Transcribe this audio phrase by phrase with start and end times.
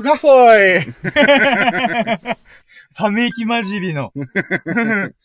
[0.00, 0.94] フラフォイ
[2.96, 4.14] ため息混じりの、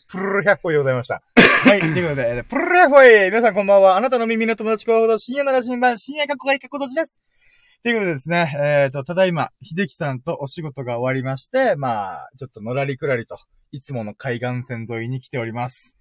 [0.09, 1.23] プルル100歩でございました。
[1.63, 3.95] はい、ということで、プルル100歩皆さんこんばんは。
[3.95, 7.21] あなたの耳の友達候補の深夜の羅針盤、深夜かっこがりかっことじです。
[7.83, 13.39] ということでですね、えっ、ー、と、ただいま、秀樹さんとお仕事が終わりまして、まあ、ちょっとのらりくらりと、
[13.71, 15.95] いつもの海岸線沿いに来ております。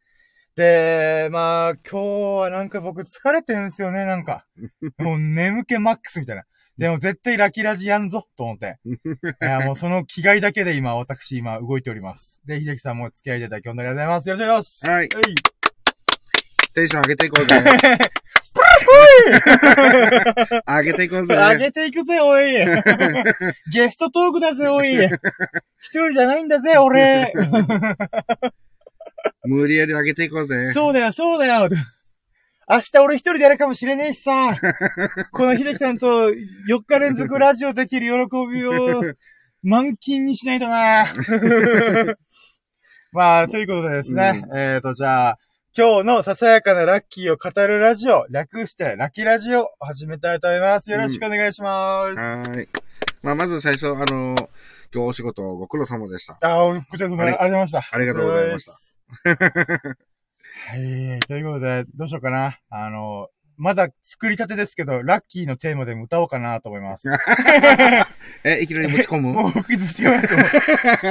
[0.57, 1.97] で、まあ、今日
[2.41, 4.47] はなんか僕疲れてるんですよね、なんか。
[4.99, 6.43] もう眠気マックスみたいな。
[6.77, 8.79] でも絶対ラキラジやんぞ、と思って。
[8.85, 8.97] い
[9.41, 12.43] や、もうその気概だけで今、私今動いております。
[12.47, 14.29] で、秀樹さんも付き合いいただき、本当にありがとうございます。
[14.29, 14.91] よろしくお願いします。
[14.91, 14.97] はい。
[14.97, 15.09] はい。
[16.75, 17.63] テンション上げていこうぜ。
[20.67, 21.37] 上げていこうぜ。
[21.37, 22.53] 上げていくぜ、おい。
[23.73, 24.97] ゲストトークだぜ、おい。
[25.81, 27.33] 一人じゃないんだぜ、俺。
[29.45, 30.73] 無理やり上げていこうぜ。
[30.73, 31.69] そうだよ、そうだよ。
[32.69, 34.57] 明日俺一人でやるかもしれねえしさ。
[35.33, 39.03] この秀樹さんと4日連続ラジオできる喜びを
[39.63, 41.07] 満金にしないとな。
[43.13, 44.45] まあ、ということでですね。
[44.51, 45.39] うん、えっ、ー、と、じゃあ、
[45.77, 50.91] 今日のささやかなラッキーを語るラジオ、略してラッキーラジオを始めたいと思います。
[50.91, 52.13] よろしくお願いします。
[52.13, 52.69] うん、はい。
[53.23, 54.35] まあ、まず最初、あの、
[54.93, 56.39] 今日お仕事ご苦労様でした。
[56.41, 57.83] ああ、こちらこそありがとうございました。
[57.91, 58.75] ありがとうございました。
[60.57, 61.21] はい。
[61.21, 62.59] ということで、どうしようかな。
[62.71, 67.09] あの、まだ作りたてですけど、ラッキーのテーマでも歌おうかなと思います。
[68.45, 69.33] え、いきなり持ち込む？
[69.35, 70.39] もう、ぶち込みますよ。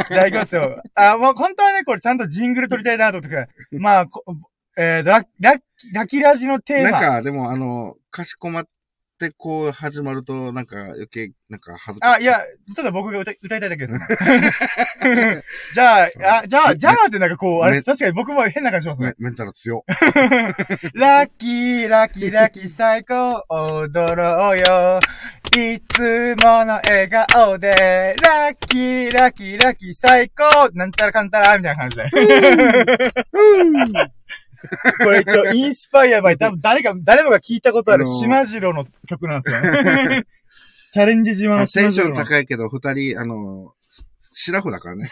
[0.09, 0.81] じゃあ行きますよ。
[0.95, 4.07] あ、もう本当はね、これちゃんとジングル撮りたいなと思って、まあ、
[4.77, 5.59] えー、ラッ、ラッ、
[5.93, 6.91] ラッキーラジのテーマ。
[6.91, 8.67] なんか、でもあの、かしこまっ
[9.27, 12.15] ってこう始まると、なんか余計、なんか恥ずかしい。
[12.15, 12.41] あ、いや、
[12.75, 13.93] ちょっと僕が歌歌いたいだけです。
[15.73, 19.13] じゃあ、あ、じゃあ、じゃあってなんかこう、あれ、確かに僕も変な感じしますね。
[19.19, 19.85] メンタル強。
[20.95, 24.99] ラッキー、ラッキー、ラッキー、最高、踊ろうよ。
[25.55, 32.09] いつもの笑顔で、ラッキー、ラッキー、ラッキー、最高なんたらかんたら、みたいな感じで。
[35.03, 40.23] これ一応、インスパイアバイ、多分誰か、誰もが聞いたことある島次郎の曲なんですよね。
[40.91, 42.05] チャレンジ島の島次郎。
[42.05, 43.73] テンション高いけど、二人、あの、
[44.33, 45.09] シラフだからね。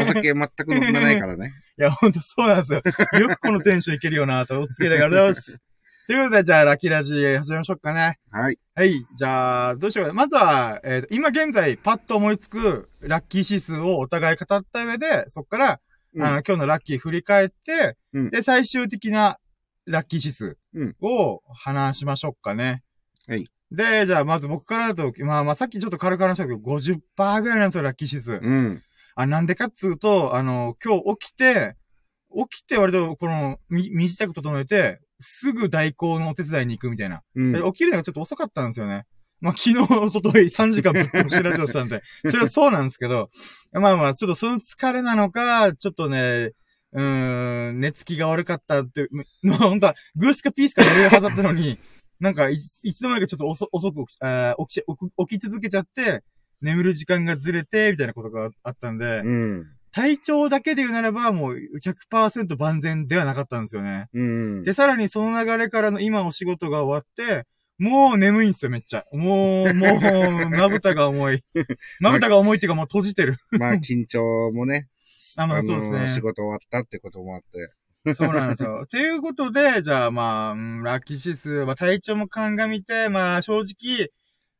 [0.00, 1.52] お酒全く飲んでないからね。
[1.78, 2.82] いや、ほんとそうなんですよ。
[3.20, 5.60] よくこのテンションいけるよなと、お付けでありがとうございます。
[6.06, 8.18] ということで、じゃあ、ラッキーラジ始めましょうかね。
[8.30, 8.58] はい。
[8.74, 9.04] はい。
[9.14, 10.14] じゃあ、どうしようか。
[10.14, 15.80] まずは、えー、今現在、パッと思いつく、ラッキー指数をお互い語った上で、そこから、
[16.14, 19.38] うん、あの今日のラッキー振り返って、うん、で、最終的な
[19.86, 20.56] ラッキー指数
[21.00, 22.82] を話しましょうかね。
[23.26, 23.48] はい。
[23.70, 28.32] で、じゃあ、まず僕からだと、まあまあ、さっきちょっと軽く話したけど、50%ぐらいなんですよ、ラッキー指数。
[28.32, 28.82] うん。
[29.14, 31.76] あ、なんでかっつうと、あの、今日起きて、
[32.50, 37.22] 起きて割と、この、み、身支度整えて、すぐ代行のお手伝いに行くみたいな。
[37.34, 39.06] うん、起きるのがちょっと遅かったんですよね。
[39.40, 43.30] まあ、昨日、おととい3時間ぶっ通しラジオしたんで、 それはそうなんですけど、
[43.72, 46.52] まあまあ、ちょっとその疲れなのか、ちょっとね、
[46.92, 49.08] うーん、寝つきが悪かったって、
[49.42, 51.78] ま あ本当は、グースかピースか寝るはずだったのに、
[52.18, 54.84] なんかい、いつの間にかちょっと遅遅く起き、あ起き、
[55.28, 56.24] 起き続けちゃって、
[56.60, 64.08] 眠る時間がずれて、みたいなことがあったんで、うん、体調だけで言うならば、もう100%万全ではなかったんですよね。
[64.12, 67.46] うん、で、さらにその流れからの今お仕事が終わって、
[67.78, 69.04] もう眠いんすよ、めっちゃ。
[69.12, 71.44] もう、もう、まぶたが重い。
[72.00, 73.38] まぶたが重いっていうかもう閉じてる。
[73.50, 74.88] まあ、緊張もね。
[75.36, 76.08] あ、まあそうですね。
[76.14, 78.14] 仕事終わったってこともあって。
[78.14, 78.86] そうなんですよ。
[78.90, 84.10] ということで、じゃあまあ、ラッキー指数、まあ体調も鑑みて、まあ正直、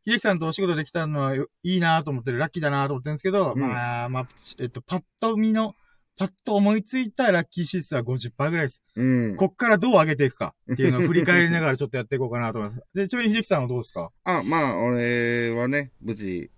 [0.06, 5.75] 秀樹さんとお仕事できたのはいいなと思ってる、ラッキーだなと思ってるんですけど、うん、まあ、まあ、えっと、パッと見の、
[6.19, 8.83] パッと思いついたラッキー指数は50%ぐらいです。
[8.97, 9.37] うん。
[9.37, 12.83] こっからどう上げていくかっていうのを振り返りながらちょっとやっていこうかなと思います。
[12.93, 14.11] で、ちなみに秀樹さんはどうですか？
[14.25, 16.51] あ、まあ、俺はね、無事、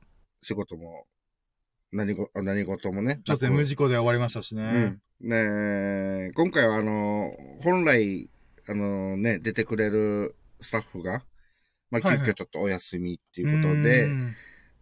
[0.43, 1.07] 仕事も、
[1.93, 3.21] 何ご、何事もね。
[3.27, 5.01] そうですね、無事故で終わりましたしね。
[5.21, 5.29] うん。
[5.29, 7.31] ね今回はあの、
[7.63, 8.31] 本来、
[8.67, 11.23] あのね、出てくれるスタッフが、
[11.91, 14.33] まあ、急遽ちょっとお休みっていうことで、はいはい、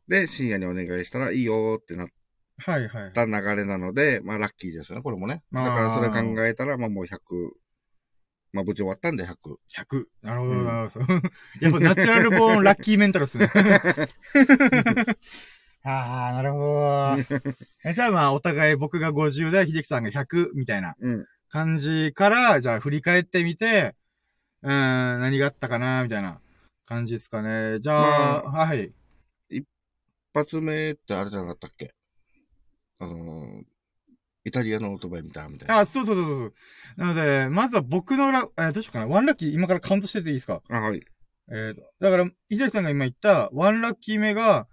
[0.06, 2.08] で、深夜にお願いしたらいいよってなっ
[2.58, 3.12] はいはい。
[3.12, 5.42] た流れなので、まあラッキーですよね、これもね。
[5.52, 7.08] だからそれ考えたら、まあもう100、
[8.52, 9.34] まあ無事終わったんで100。
[9.76, 10.04] 100。
[10.22, 11.06] なるほど、なるほど。
[11.60, 13.48] やっぱナチュラルボーンラッキーメンタルですね。
[15.84, 17.16] ああ、なるほど。
[17.84, 20.96] えじゃあまあお互い僕が50で、秀樹さんが100みたいな
[21.50, 23.94] 感じから、じゃあ振り返ってみて、
[24.62, 26.40] うん、何があったかな、みたいな
[26.84, 27.78] 感じですかね。
[27.78, 28.92] じゃあ、まあ、はい。
[29.48, 29.64] 一
[30.34, 31.94] 発目ってあれじゃなかったっけ？
[33.00, 33.62] あの、
[34.44, 35.80] イタリアのオートバイ見たみたいな。
[35.80, 36.54] あ、そうそうそうそう。
[36.96, 39.06] なので、まずは僕のラ、えー、どうしようかな。
[39.06, 40.62] ワンラッキー今からカウントしてていいですか？
[40.70, 41.02] あ、はい。
[41.50, 44.66] えー、だから、伊崎さんが今言った、ワンラッキー目が、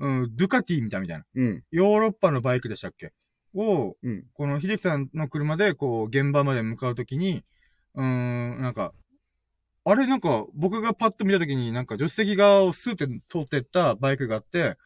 [0.00, 1.24] うん、ドゥカティみたいみたいな。
[1.34, 1.64] うん。
[1.70, 3.12] ヨーロッパのバイクでしたっけ？
[3.54, 4.24] を、うん。
[4.34, 7.42] この秀樹さんの車で、こう、現場まで向かうときに、
[7.94, 8.92] うーん、なんか、
[9.84, 14.76] あれなんか、僕がパッと見たときに、なんか助手席側をスーって通ってったバイクがあって、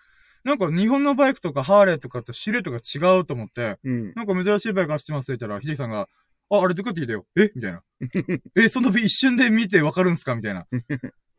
[0.44, 4.12] なんか日本のバイクとかハーレーとかとシルエットが違うと思って、うん。
[4.14, 6.08] なんか珍しいバイク走ってますって言ったら、秀樹さんが、
[6.50, 7.26] あ、あれドゥカティだよ?
[7.36, 7.50] え？
[7.54, 7.82] みたいな。
[8.56, 10.34] え、その一瞬で見てわかるんすか？
[10.34, 10.62] みたいな。
[10.66, 10.66] っ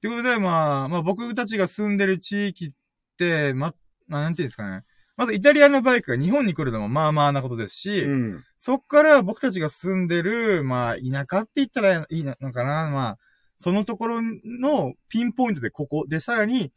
[0.02, 2.72] てことで、まあ、まあ僕たちが住んでる地域っ
[3.18, 3.74] て、ま、
[4.08, 4.84] まあなんていうんですかね。
[5.16, 8.44] まずイタリアのバイクが日本に来るのもまあまあなことですし、うん。
[8.58, 12.90] そっから僕たちが住んでる、まあ田舎って言ったらいいのかな。
[12.90, 13.20] まあ、
[13.60, 16.74] そのところのピンポイントでここでさらに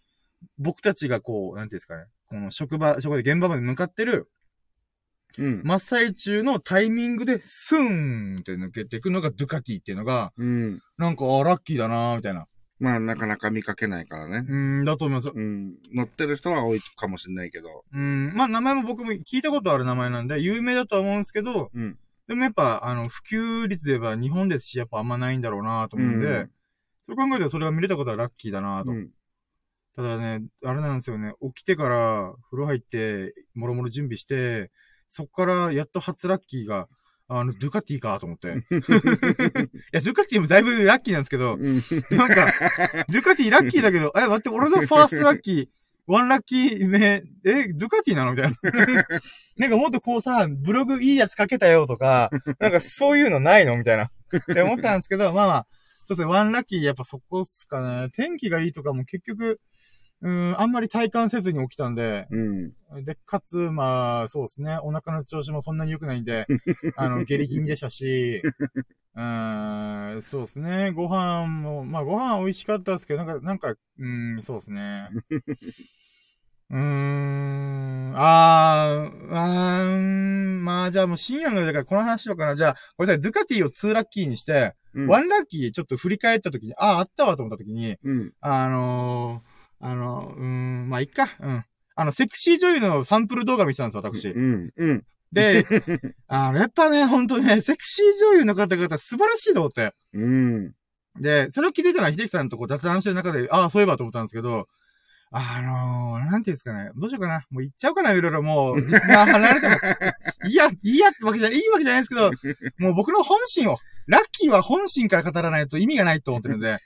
[0.58, 2.04] 僕たちがこう、なんていうんですかね。
[2.28, 4.28] この職場、そこで現場まで向かってる
[5.38, 5.62] うん。
[5.64, 10.80] 真っ最中のタイミングでスーンって抜けていくのがドゥカティっていうのが、うん。
[10.98, 12.46] なんか、あ、ラッキーだなーみたいな。
[12.78, 14.46] まあ、なかなか見かけないからね。
[14.48, 15.30] うーん、だと思います。
[15.34, 15.74] うん。
[15.94, 17.84] 乗ってる人は多いかもしれないけど。
[17.92, 21.98] うん、まあ名前も僕も聞いたことある名前なんで、有名だとは思うんですけど、うん。
[22.28, 26.50] でもやっぱ、あの、普及率で言えば日本ですし、やっぱあんまないんだろうなと思うんで、うん
[27.06, 28.90] そう考えたらそれが見れたことはラッキーだなと。
[28.90, 29.10] うん。
[29.96, 34.70] ただね、あれなんですよね、起きてから風呂入って、もろもろ準備して、
[35.08, 36.86] そっからやっと初ラッキーが、
[37.28, 38.48] あの、ドゥカティかと思って。
[38.52, 38.52] い
[39.92, 41.82] や、ドゥカティもだいぶラッキーなんですけど、うん。
[42.10, 42.52] なんか、
[43.08, 45.68] ドゥカティラッキーだけど、え、待って、俺の first ラッキー、
[46.06, 48.56] one ラッキー目、え、ドゥカティなのみたいな。
[49.56, 54.04] なんかもっとこうさ、ブログいいやつ書けたよとか、なんかそういうのないのみたいな。
[54.04, 55.66] って思ったんですけど、まあまあ、
[56.06, 58.10] そうですね、ワンラッキーやっぱそこっすかね。
[58.10, 59.60] 天気がいいとかも結局、
[60.22, 62.36] うーん、あんまり体感せずに起きたんで、う
[63.00, 63.04] ん。
[63.04, 66.46] で、かつ、まあ、そうですね、お腹の調子もそんなに良くないんで、
[66.96, 68.42] あの、下痢気味でしたし、
[69.14, 75.08] うーん、そうですね、ご飯も、まあご飯美味しかったですけど、なんか、なんか、うーん、そうですね。
[76.68, 82.56] うーん、あー、あーん、まあじゃあもう深夜のだからこの話しようかな。
[82.56, 85.06] じゃあ、これさ、ドゥカティを2ラッキーにして、うん。
[85.08, 88.32] ワンラッキーちょっと振り返った時に、ああ、あったわと思った時に、うん。
[88.40, 91.64] あのー、あの、うーん、まあいっか、うん。
[91.94, 94.28] あの、セクシー女優のサンプル動画見てたんですよ、私。
[94.28, 94.70] うん。
[94.76, 95.04] うん。
[95.32, 95.66] で、
[96.28, 99.94] あの、やっぱね、ほんとね、セクシー女優の方々素晴らしいと思って。
[100.12, 100.72] うん。
[101.20, 104.68] で、それを気づいたのは秀樹さんとこう雑談してる中で、ああ、そういえばと思ったんですけど、
[105.30, 106.90] あのー、なんていうんですかね。
[106.94, 107.44] どうしようかな。
[107.50, 109.74] もう言っちゃおうかな、いろいろもう、リスナー離れても。
[110.48, 112.30] いや、いいやってわけじゃ、いいわけじゃないですけど、
[112.78, 116.78] もう僕の本心を、ラッキーは本心から語らないと意味がないと思ってるんで、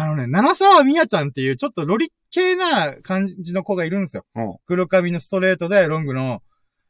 [0.00, 4.24] あのね、七沢みやちゃんっていうちょっとロリ系な感じの子がいるんですよ。
[4.32, 6.40] ほ黒髪のストレートでロングの、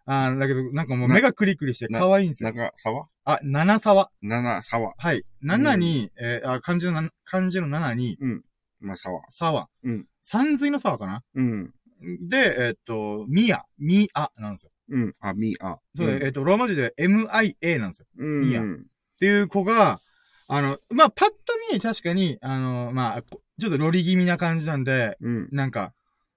[0.05, 2.49] あーだけど、なんかもう目がクリクリして可愛いんですう。
[2.49, 2.53] よ。
[2.53, 3.07] 長沢？
[3.25, 4.11] あ、七沢。
[4.21, 4.93] 七沢。
[4.99, 5.25] はい。
[5.41, 8.19] 七に、えーあ、漢字のな、漢字の七に、
[8.81, 9.23] まあ、沢。
[9.31, 9.69] 沢。
[9.85, 10.07] うん。
[10.23, 11.23] 三髄の沢かな？
[11.35, 11.71] うん。
[12.29, 14.71] で、えーっと、ミヤ、ミアなんですよ。
[14.91, 15.15] うん。
[15.21, 15.79] あ、み、あ。
[15.97, 18.07] そうで、えーっと、ローマ字で MIA なんですよ。
[18.19, 18.41] うん。
[18.51, 18.65] ミアっ
[19.19, 20.01] ていう子が、
[20.49, 21.37] あの、まあ、パッと
[21.73, 25.49] 見、確かに、あの、まあ、こちょっとロリ気味な感じなんで、うん。
[25.53, 25.93] なんか、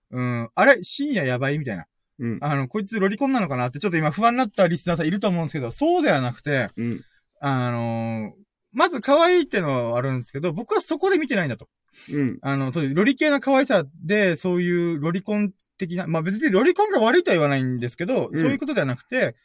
[0.10, 1.86] うん、あれ深夜やばいみたいな。
[2.19, 2.38] うん。
[2.42, 7.02] あの、こいつロリコンなのかなってちょっと今不安になったリスナーさんいると思うんですけど、そうではなくて、うん。
[7.40, 8.34] あの
[8.74, 11.68] まず可愛いってのはあるんですけど、僕はそこで見てないんだと。
[12.12, 12.40] うん。
[12.42, 19.35] あの、そういうロリ系な可愛さで、そういうロリコン的な、まあ別にロリコンが悪いとは言わないんですけど、うんそういうことではなくて、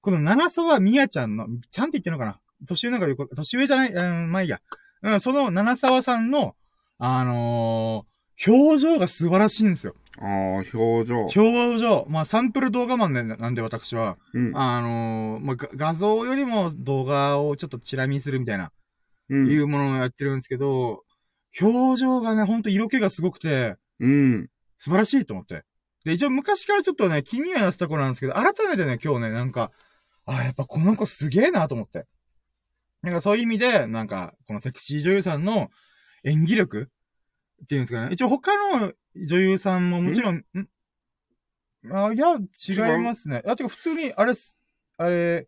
[0.00, 4.60] この長沢みやちゃんの、ちゃんって言ってるのかな年上なんかよく、年上じゃない、うん、まあいいや。
[5.02, 6.54] うん、その長沢さんの、
[6.98, 9.94] あのー表情が素晴らしいんですよ。
[10.18, 10.28] ああ、
[10.74, 11.20] 表情。
[11.22, 12.06] 表情。
[12.10, 14.52] まあサンプル動画マンでなんで私は、うん。
[14.54, 18.72] あのーまあが画像よりも動画をちょっとチラ見するみたいな、
[19.30, 19.50] うん。
[19.50, 21.02] いうものをやってるんですけど、
[21.58, 24.50] 表情がね、ほんと色気がすごくて、うん。
[24.76, 25.64] 素晴らしいと思って。
[26.04, 29.70] で、一応昔からちょっとね、気にはなってた子なんですけど、改めてね、今日ね、なんか、
[30.26, 32.04] あ、やっぱこの子すげえなと思って。
[33.06, 35.70] なんかそういう意味で、なんか、このセクシー女優さんの
[36.24, 36.90] 演技力
[37.62, 38.08] っていうんですかね。
[38.12, 40.44] 一応他の女優さんももちろん、ん？
[41.92, 43.44] あ、いや、違いますね。
[43.46, 44.34] あ、てか普通に、あれ
[44.96, 45.46] あれ、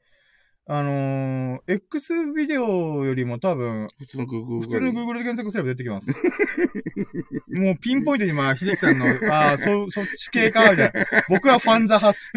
[0.71, 6.11] あのー、X ビデオよりも多分、普通のグーグー普通の Google で検索すれば出てきます。
[7.49, 10.93] もうピンポイントに今、秀樹さんの、ああ、そ、そっち系か、みたいな。
[11.31, 12.33] 僕はファンザ派っす。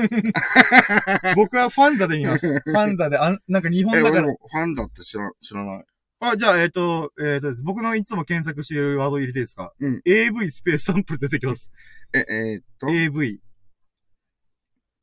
[1.35, 2.47] 僕はファンザで言います。
[2.47, 4.27] ファンザで、あんなんか日本え、だから。
[4.29, 5.85] ファンだって知ら、知らない。
[6.21, 9.73] あ、じゃあ、えっ、と、えっ、とです、僕のいつも検索しているワード入れていいですか？
[9.77, 11.69] うん ?AV スペースサンプル出てきます。
[12.13, 13.41] え、えーっと？AV。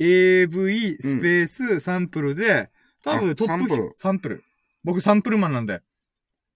[0.00, 2.70] AV スペースサンプルで、
[3.14, 4.44] 多分あトップサンプルサンプル。
[4.84, 5.82] 僕サンプルマンなんで。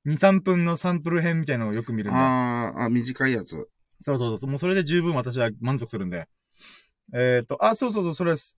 [0.06, 2.18] 2、3分のサンプル編みたいなのをよく見るんで。
[2.18, 3.68] あーあ、短いやつ。
[4.04, 4.50] そうそうそう。
[4.50, 6.28] もうそれで十分私は満足するんで。
[7.14, 8.56] えっ、と、あ、そうそうそう、それです。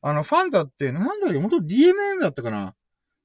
[0.00, 2.74] あの、ファンザって、なんだっけ、元 DMM だったかな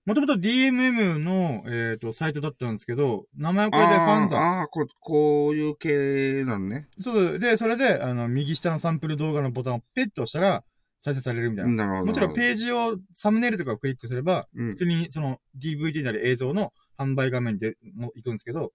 [0.06, 4.38] もともと DMM の、えっ、と、サイトだったんですけど、名前を変えてファンザ。
[4.38, 6.88] ああ、こう、こういう系なんね。
[7.00, 10.64] そう、で、それで、あの、右下のサンプル動画のボタンをペッと押したら、
[11.08, 11.86] 再生されるみたいな。
[11.88, 12.04] な。
[12.04, 18.74] もちろんページを、サムネイルとかをクリックすれば、うん普通にその DVD なり映像の販売画面でも行くんですけど、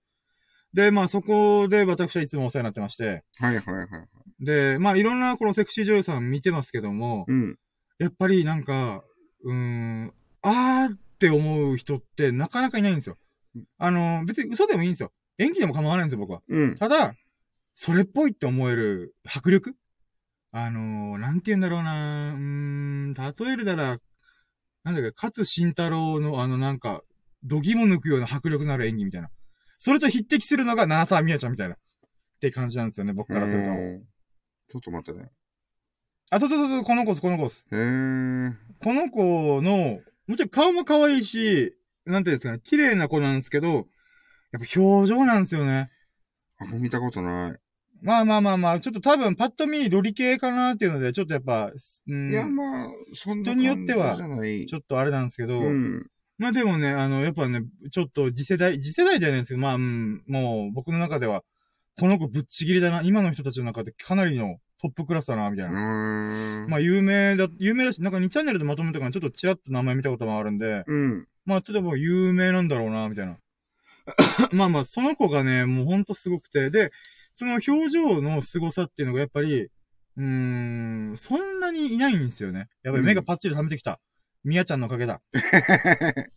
[0.72, 4.44] で、まあそこで私はいつもお世話になってまして、はいはいはい。
[4.44, 7.58] で、まあいろんなこのセクシー女優さん見てますけども、うん。
[7.98, 9.04] やっぱりなんか、
[9.44, 13.18] うーん、あーって思う人ってなかなかいないんですよ
[13.54, 13.64] うん。
[13.76, 15.12] あの、別に嘘でもいいんですよ。
[15.36, 16.40] 演技でも構わないんですよ、僕は。
[16.48, 16.76] うん。
[16.76, 17.14] ただ、
[17.74, 19.76] それっぽいって思える迫力
[20.52, 23.98] あのー、なんて言うんだろうなうーん、例えるなら、
[24.84, 27.02] なんだっけ、勝慎太郎のあのなんか、
[27.42, 29.30] 度肝抜くような迫力のある演技みたいな。
[29.78, 31.74] それと匹敵するのが七沢美也ちゃんみたいな。
[31.74, 31.78] っ
[32.40, 33.70] て感じなんですよね、僕からすると。
[33.70, 34.02] うん
[34.72, 35.30] ちょっと待ってね。
[36.30, 37.66] あ、そうそうそうそう、この子です、この子です。
[37.72, 38.54] へー。
[38.82, 43.82] この子の、もちろん顔も可愛いし、なんていうんですかね、綺麗な子なんですけど、やっ
[44.52, 45.90] ぱ表情なんですよね。
[46.58, 47.61] あ、見たことない。
[48.02, 51.70] まあまあまあまあ、ちょっと多分パッと見ロリ系かなっていうので、ちょっとやっぱ、
[52.08, 54.16] うん、いや、まあ、そんな人によっては。
[54.16, 56.06] ちょっとあれなんですけど、うん。
[56.36, 61.44] まあでもね、あの、やっぱね、ちょっと次世代、次世代じゃないんですけど、まあ、うん、もう僕の中では、
[62.00, 66.66] この子ぶっちぎりだな、今の人たちの中でかなりのトップクラスだな、みたいうな。
[66.68, 71.28] まあ有名だ、有名だし、なんか2チャンネルでまとめたからちょっとチラッと名前見たこともあるんで、うん。
[71.44, 73.36] まあちょっともう有名なんだろうな、みたいな。
[74.52, 76.90] まあまあ、その子がね、もうほんとすごくて、で、
[77.34, 80.22] その表情の凄さっていうのがやっぱり、うー
[81.12, 82.68] ん、そんなにいないんですよね。
[82.82, 84.00] やっぱり目がパッチリ覚めてきた。
[84.44, 85.22] みやちゃんのおかげだ。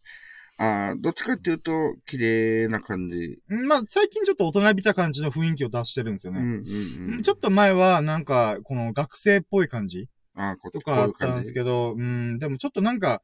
[0.58, 3.42] ああ、どっちかっていうと、綺麗な感じ。
[3.50, 6.72] うんまあ、最近ちょっと大人びた感じの雰囲気を出してるんですようんね。
[7.08, 7.24] うんうん。
[7.24, 13.22] ちょっと前は、なんか、この学生っぽい感じああ、ことかあったんですけど、うん、でもちょっとなんか、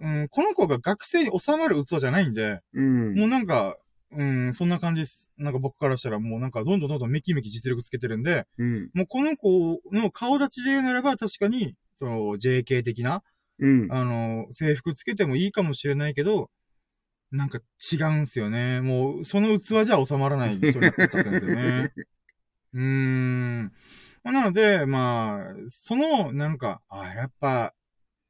[0.00, 3.14] うん、この子が学生に収まる器じゃないんで、うん。
[3.14, 3.78] もうなんか、
[4.10, 5.30] うん、そんな感じです。
[5.36, 8.90] なんか僕からしたらもうなんかどんどんどんどんメキメキ実力つけてるんで、うん。
[8.94, 13.22] もうこの子の顔立ちで言うならば確かに、その JK 的な、
[13.58, 13.92] うん。
[13.92, 16.50] あの、制服つけてもいいかもしれないけど、
[17.30, 17.60] なんか
[17.92, 18.80] 違うんすよね。
[18.80, 21.92] もう、その器じゃ収まらない人になっちゃったんですよね。
[22.72, 23.72] うーん。
[24.22, 27.74] まあなので、まあ、その、なんか、あやっぱ、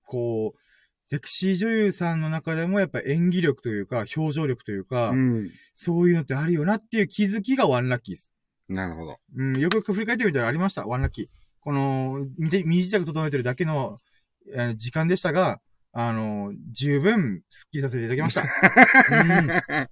[0.04, 0.67] こう、
[1.10, 5.50] セクシー女優さんの中でもやっぱ演技力というか、表情力というか、うん。
[5.74, 8.30] そういうのってあるよなっていう気づきがワンラッキーです。
[8.68, 9.16] なるほど。
[9.36, 11.26] うん、よくよく振り返ってみたらありました、ワンラッキー。
[11.60, 13.96] この、見て、身支度整えてるだけの、
[14.54, 15.60] えー時間でしたが、
[15.92, 18.42] あの、十分、スッキリさせていただきました。
[18.44, 19.88] うん、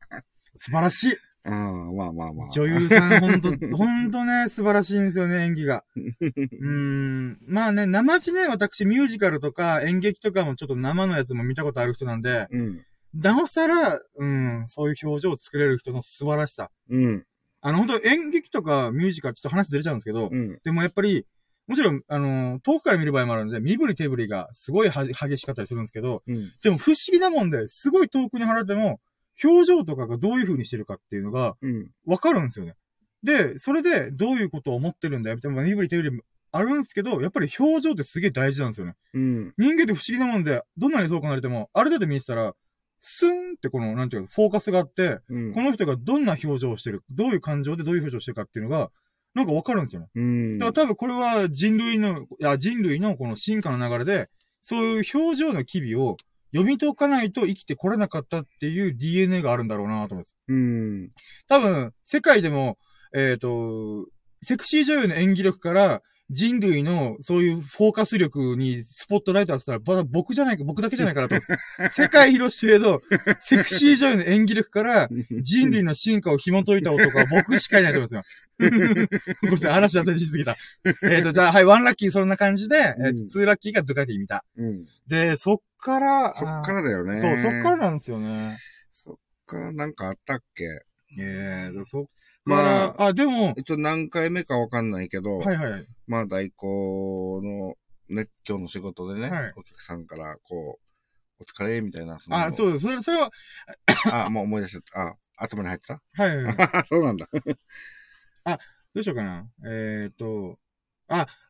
[0.57, 1.17] 素晴らしい。
[1.47, 2.51] ああ、まあまあまあ。
[2.51, 5.85] 女優さん、ほんと、 ほんとね、素晴らしいんですよね、演技が。
[6.61, 7.39] うん。
[7.47, 12.85] まあね、生地ね、私、ミュージカルとか演劇とかもちょっと生のやつも見たことある人なんで、うん。
[13.15, 16.71] なおさら、うん、そういう表情を作れる人の素晴らしさ。
[16.91, 17.25] うん。
[17.61, 20.59] あの、本当演劇とかミュージカルちょっと話ずれちゃうんですけど、うん。
[20.65, 21.27] でもやっぱり、
[21.67, 26.53] もちろん、あのー遠くから見る場合もあるんで、身振り手振りがすごいは激しかったりするんですけど、うん。
[26.63, 29.01] でも不思議なもんで、すごい遠くに離れても、
[29.43, 31.91] 表情とかがどういう風にしてるかっていうのが、うん。
[32.07, 32.75] わかるんですよね。
[33.23, 35.37] で、それで、どういうことを思ってるんだよ。
[35.37, 38.95] でも身振り手振りもあるんですけど、やっぱり表情ってすげえ大事なんですよね。
[39.15, 39.55] うん。
[39.59, 42.55] 人間って不思議なもんで、どんなに遠く離れても、ある程度見てたら、
[43.01, 45.53] スーンってこの、なんていうか、フォーカスがあって、うん。
[45.53, 48.91] この人がどんな表情をしてる、どういう感情でどういう表情をしてるかっていうのが、
[49.35, 50.09] なんかわかるんですよね。
[50.15, 50.59] うん。
[50.59, 54.31] だから多分これは人類の、いや、人類のこの進化の流れで、
[54.63, 56.17] そういう表情の機微を
[56.57, 60.37] 読み解かないと生きてこれなかったっていう DNA があるんだろうなと思います。
[60.49, 61.11] うん。
[61.49, 62.79] 多分、世界でも、
[63.15, 64.07] えっ、と、
[64.43, 71.37] セクシー女優の演技力から、人類のそういうフォーカス力にスポットライト当てたら、まだ僕じゃないか、僕だけじゃないかなと。
[71.91, 73.01] 世界広しえど、
[73.39, 75.09] セクシー女優の演技力から、
[75.41, 78.37] 人類の進化を紐解いた男は僕しかいないと思いますよ。
[78.59, 80.57] ごめんなさい、話だってしすぎた。
[81.05, 84.45] えっと、じゃあ、はい、ワンラッキーそんな感じで、えーうんツーラッキーがドゥカティ見た。
[84.57, 84.87] うん。
[85.07, 87.21] で、そっから、そっからだよね。
[87.21, 88.57] そう、そっからなんですよね。
[88.93, 89.17] そっ
[89.47, 90.65] からなんかあったっけ？
[91.19, 92.05] えー、そっ
[92.47, 95.87] まあ、あ、でも、一応何回目かわかんないけど、はいはい。
[96.07, 97.75] まあ代行の
[98.09, 102.21] ね、今日の仕事でね、はいお客さんからこう、お疲れみたいな。
[102.21, 102.87] そのあ、そうです。
[102.87, 103.31] それ、それは、
[104.13, 105.01] あ、もう思い出した。
[105.09, 106.01] あ、頭に入ってた？
[106.13, 106.87] はいはいはい。
[106.87, 107.29] そうなんだ。
[108.95, 109.47] どうしようかな。
[109.69, 110.59] えっ、と、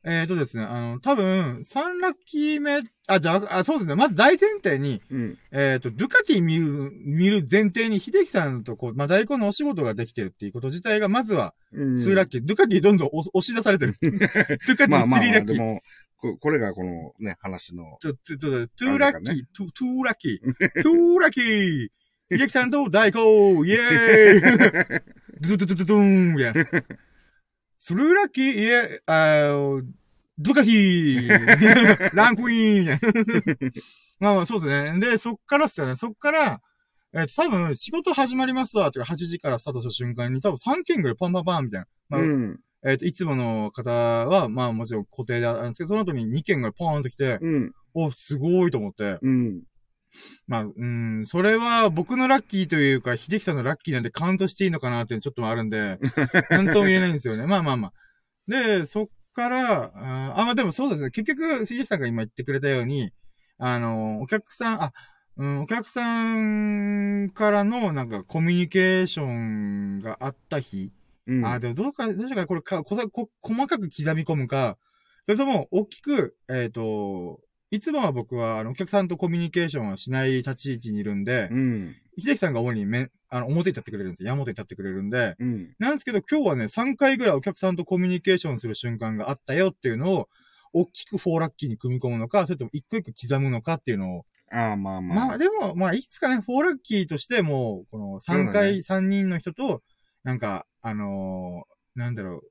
[0.05, 3.95] えっ、とですね、あの、多分、3ラッキー目、あ、じゃあ、あそうですね。
[3.95, 5.39] まず大前提に、うん。
[5.51, 11.95] えっ、と、ドゥカティ見る、見る前提に、秀樹さんとこう、まあ、大根のお仕事ができてるっていうこと自体が、まずは、うん。
[11.97, 12.41] 2ラッキー。
[12.45, 13.97] ドゥカティどんどん押押し出されてる。
[14.03, 15.57] ドゥカティ3まあまあまあ、ラッキー。
[15.57, 15.81] でも、
[16.19, 21.89] ここれがこのね、話の、ちょ、ちょ、ちょ、トゥーラッキー、トゥ、トゥーラッキー、トゥーラッキー、
[22.31, 24.41] 秀樹さんと大根、イェーイ
[25.41, 26.65] ドゥドゥドゥドゥドゥーンみたいな。
[27.78, 29.83] スルーラッキー、イェーイ、あー
[30.38, 33.09] ドゥカティーランクインみたいな。
[34.21, 35.00] まあまあ、そうですね。
[35.00, 35.97] で、そっからっすよね。
[35.97, 36.61] そっから、
[37.14, 41.87] えっ、と、多分、仕事始まりますわ、とか、8時からスタートした瞬間に、多分3件ぐらいパンパンパンみたいな。
[42.11, 42.61] まあ、うん。
[42.85, 47.73] えっ、と、いつもの方は、まあもちろん固定であるんですけど、その後に2件ぐらいポーンと来て、うん。
[47.95, 49.18] お、すごいと思って。
[49.23, 49.62] うん。
[50.47, 55.99] まあ、うん、それは僕のラッキーというか、秀樹さんのラッキーなんでカウントしていいのかなっていうのちょっとあるんで、
[56.51, 57.47] なんとも言えないんですよね。
[57.47, 57.93] まあまあまあ。
[58.49, 61.11] で、そっから、あまあでもそうですね。
[61.11, 63.13] 結局、秀樹さんが今言ってくれたように、
[63.59, 64.93] あの、お客さん、あ、
[65.37, 70.93] うん、お客さんからのなんかコミュニケーションがあった日、
[71.27, 71.45] うん。
[71.45, 74.79] あ、でもどうか、どうしようかな、これか、こさこ細かく刻み込むか、
[75.27, 81.96] それとも、大きく、えっ、と、いつもは僕は、あの、お客さんとコミュニケーションはしない立ち位置にいるんで、うん。
[82.16, 84.28] 秀樹さんが主にめ、あの、表に立ってくれるんですよ。
[84.28, 85.75] 山本に立ってくれるんで、うん。
[85.78, 90.28] なんですけど、今日はね、3回ぐらいお客さんとコミュニケーションする瞬間があったよっていうのを、
[90.73, 95.26] 大きくフォーラッキーに組み込むのか、それとも一個一個刻むのかっていうのを、ああ、まあまあ。
[95.28, 99.82] まあでも、まあいいですかね、フォーラッキーとしても、この3そうだ回、ね3人の人と、
[100.23, 102.42] なんか、あのーなんだろ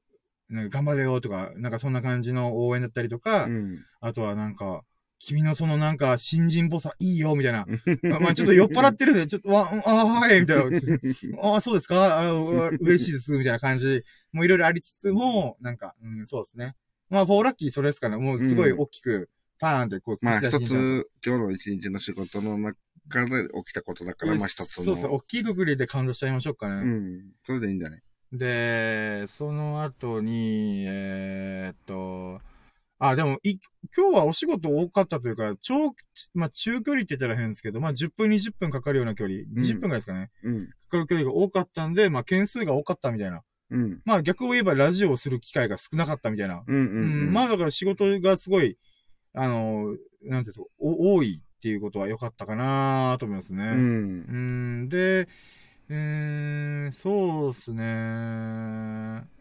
[0.50, 3.86] う、なんか頑張れよとか、なんかそんな感じの応援だったりとか、うん。
[4.02, 4.84] あとはなんか、
[5.28, 7.66] 君のそのなんか新人っぽさいいよ、みたいな。
[8.04, 10.64] まあまあちょっと酔っ払ってるんで、ちょっと、わ、あ、はい、みたいな。
[11.56, 12.20] あ、そうですか？
[12.20, 12.32] あ
[12.80, 14.04] 嬉しいです、みたいな感じ。
[14.32, 16.76] もういろいろありつつも、なんか、うん、そうですね。
[17.10, 18.18] まあ、フォーラッキーそれですかね。
[18.18, 19.30] もうすごい大きく、
[19.60, 24.84] パーンってこう、まあ一つ、今日の一日の仕事の中で起きたことだから、まあ一つの。
[24.84, 26.82] そうそう、大きいくくりで感動しちゃいましょうかね。
[26.82, 27.22] うん。
[27.44, 28.02] それでいいんじゃない？
[28.34, 32.42] で、その後に、えーっと、
[32.98, 33.58] あ、でも、い、
[33.96, 35.94] 今日はお仕事多かったというか、長、
[36.34, 40.32] まあ、中距離って言ったら変ですけど、まあ、10分、20分かかるような距離、20分ぐらいですかね。
[40.44, 40.68] うん。
[40.68, 43.42] かかる距離が多かったんで、まあ、件数が多かったみたいな。
[43.72, 44.02] うん。
[44.06, 46.64] まあ、逆を言えばラジオをする機会が少なかったみたいな。
[46.66, 46.76] うん。
[46.76, 46.80] う。
[46.80, 48.78] うんん、まあ、だから仕事がすごい、
[49.34, 49.98] あの、なんてい
[50.30, 53.64] うんですか、お多いっていうことは良かったかなと思いますね。
[53.66, 53.68] う。
[53.68, 55.28] うんん、で、
[55.90, 59.35] うーん、そうですね。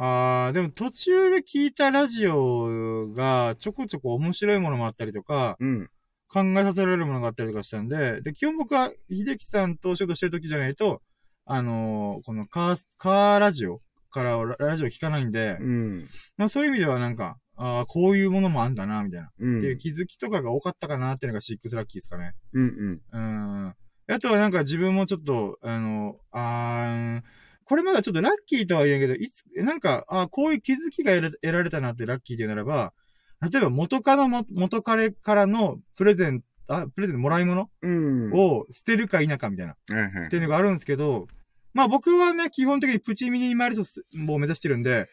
[0.00, 5.90] あー、でも途中で聞いたラジオがちょこちょこ面白いものもあったりとか、うん。
[6.30, 11.02] 考えさせられるものがあったりとかしたんで、で、基本僕は秀樹さんとお仕事してる時じゃないと、
[11.46, 13.80] あのーこのカー、カーラジオ
[14.10, 16.08] からララジオ聞かないんで、うん。
[16.36, 19.30] まあそういう意味ではなんか、ああ、こういうものもあんだな、みたいな。
[19.38, 19.58] うん。
[19.58, 22.34] っていう気づきとかが多かったかなっていうのがシックスラッキーですかね。
[22.52, 23.00] うん。
[23.12, 23.74] うん。
[24.10, 27.22] あとはなんか自分もちょっと、あの、あー
[27.68, 32.94] これまだちょっとラッキーとは言えんけど、いつ、なんか、あこういう気づきが得られたなってラッキーというならば、
[33.42, 38.32] 例えば元カノも、元彼からのプレゼント、あ、プレゼントもらい物うん。
[38.32, 41.26] を捨てるか否かみたいな、っはいはいていうのがあるんですけど、
[41.74, 45.10] まあ僕はね、基本的にプチミニマリストを目指してるんで、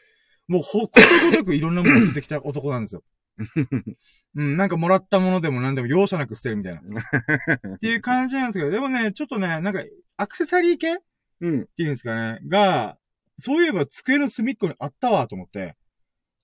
[0.48, 3.04] もうほ、ことごとくいろんなものを捨ててきた男なんですよ。
[4.36, 6.82] うん、なんかもらったものでも何でも容赦なく捨てるみたいな。
[7.76, 9.84] っていう感じなんですけど、でもね、ちょっとね、なんか、
[10.18, 10.98] アクセサリー系っ
[11.42, 11.66] うん。
[11.66, 12.98] ていうんですかね、が、
[13.40, 15.76] そういえば机の隅っこにあったわと思って。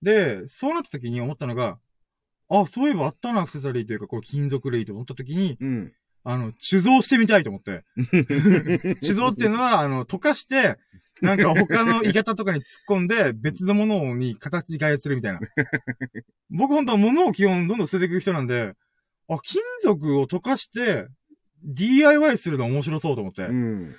[0.02, 1.78] で、そうなった時に思ったのが、
[2.50, 5.94] あ、そういえばあったな、アクセサリーというか、これ金属類と思った時に、うん。
[6.24, 7.84] あの、鋳造してみたいと思って。
[9.02, 10.78] 鋳造っていうのは、あの、溶かして、
[11.22, 15.40] なんか他の鋳型とかに突っ込んで、別のものに形替えするみたいな。
[16.50, 18.74] 僕本当は物を基本どんどん捨てていく人なんで、
[19.30, 21.08] あ、金属を溶かして、
[21.64, 23.44] DIY するの面白そうと思って。
[23.44, 23.96] うん。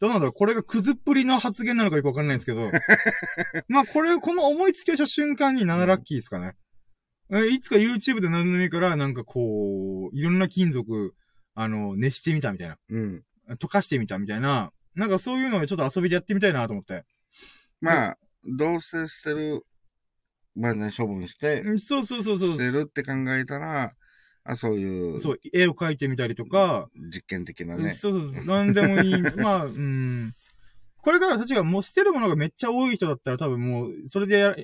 [0.00, 2.70] どうなんだろうこれがクズっぷりの発言なのかよくわかんないんですけど。
[3.68, 6.56] まあこれ、この思いつきをした瞬間に7ラッキーですかね。
[7.30, 11.14] えいつか YouTube で何でもいいから、なんかこう、いろんな金属、
[11.54, 12.78] あの、熱してみたみたいな。
[12.88, 13.24] うん。
[13.60, 14.72] 溶かしてみたみたいな。
[14.94, 17.04] なんかそういうのをちょっと遊びでやってみたいなと思って。
[17.80, 19.64] まあ、どうせ捨てる、
[20.54, 22.50] まあね、処分して、うんそうそうそうそう。
[22.52, 23.94] 捨てるって考えたら、
[24.44, 27.94] あそういう、そう、絵を描いてみたりとか、実験的なね。
[27.94, 29.22] そうそうそう、なんでもいい。
[29.36, 30.34] まあ、うん。
[30.98, 34.54] これが、確かもう捨てるものがめっちゃ多い人だったら多分もう、それでや、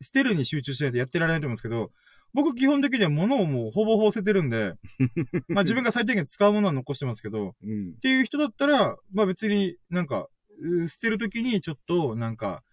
[0.00, 1.90] 捨てるに集中しないとやってられないと思うんですけど、
[2.32, 4.74] 僕基本的には物をもうほぼほぼ捨ててるんで、
[5.48, 8.00] まあ自分が最低限使うものは残してますけど、うんっ。
[8.00, 10.28] ていう人だったら、まあ別になんか、
[10.60, 12.64] う捨てるときにちょっとなんか、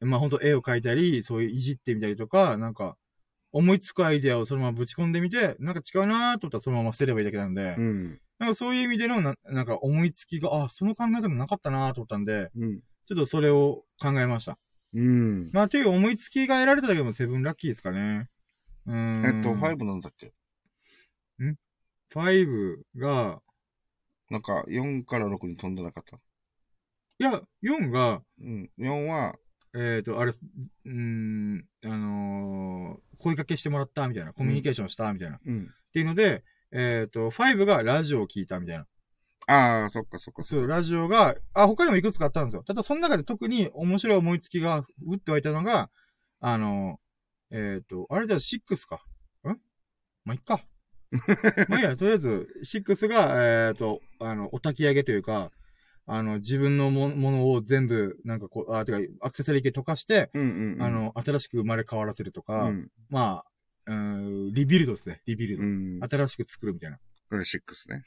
[0.00, 2.96] まあ本当絵を描いたり、そういういじってみたりとか、なんか、
[3.52, 8.20] 思いつくアイデアをそのままぶち込んでみて、なんか違うなーと思ったらそのまま捨てればいいだけなんで、うん。
[8.38, 12.80] なんかそういう意味でのな、なんか思いつきが、あ、その考え方なかったなーと思ったんで、うん。
[13.04, 14.58] ちょっとそれを考えました。
[14.94, 15.50] うん。
[15.52, 18.28] まあ、という思いつきが得られただけでもセブンラッキーですかね。
[18.86, 19.26] うーん。
[19.26, 20.32] えっと、5なんだっけ
[22.12, 23.40] ？5が、
[24.30, 26.16] なんか、4から6に飛んでなかった？
[27.18, 28.70] いや、4が、うん。
[28.78, 29.34] 4は、
[29.74, 35.36] えっ、と、あれ、うーん、あのー声かけしてもらったみたいな、コミュニケーションしたみたいな。
[35.36, 35.70] っうん。
[35.92, 38.86] ていうので、えっ、と、5がラジオを聞いたみたいな。
[39.46, 40.44] ああ、そっかそっか。
[40.44, 42.62] そう、ラジオが、あ、他にもいくつかあったんですよ。
[42.62, 45.90] ただ、その中で特に面白い思いつきが、うって湧いたのが、
[46.40, 47.10] あのー
[47.50, 49.02] えっ、と、あれじゃあ6か。
[49.44, 49.48] ん
[50.24, 50.64] まあ、いっか。
[51.68, 55.50] まあいいや、とりあえず、6が、えっ、と、あの、お焚き上げというか、
[56.12, 60.82] あの、自分のもものを全部、なんかこう、あ、てか、アクセサリー系溶かして、うんうんうん。
[60.82, 62.90] あ、の、新しく生まれ変わらせるとか、うん。
[63.08, 63.44] ま
[63.86, 63.94] あ、うー
[64.50, 65.62] ん、 rebuild ですね、 rebuild。
[65.62, 66.00] うん。
[66.02, 66.98] 新しく作るみたいな。
[67.28, 68.02] これ6ね。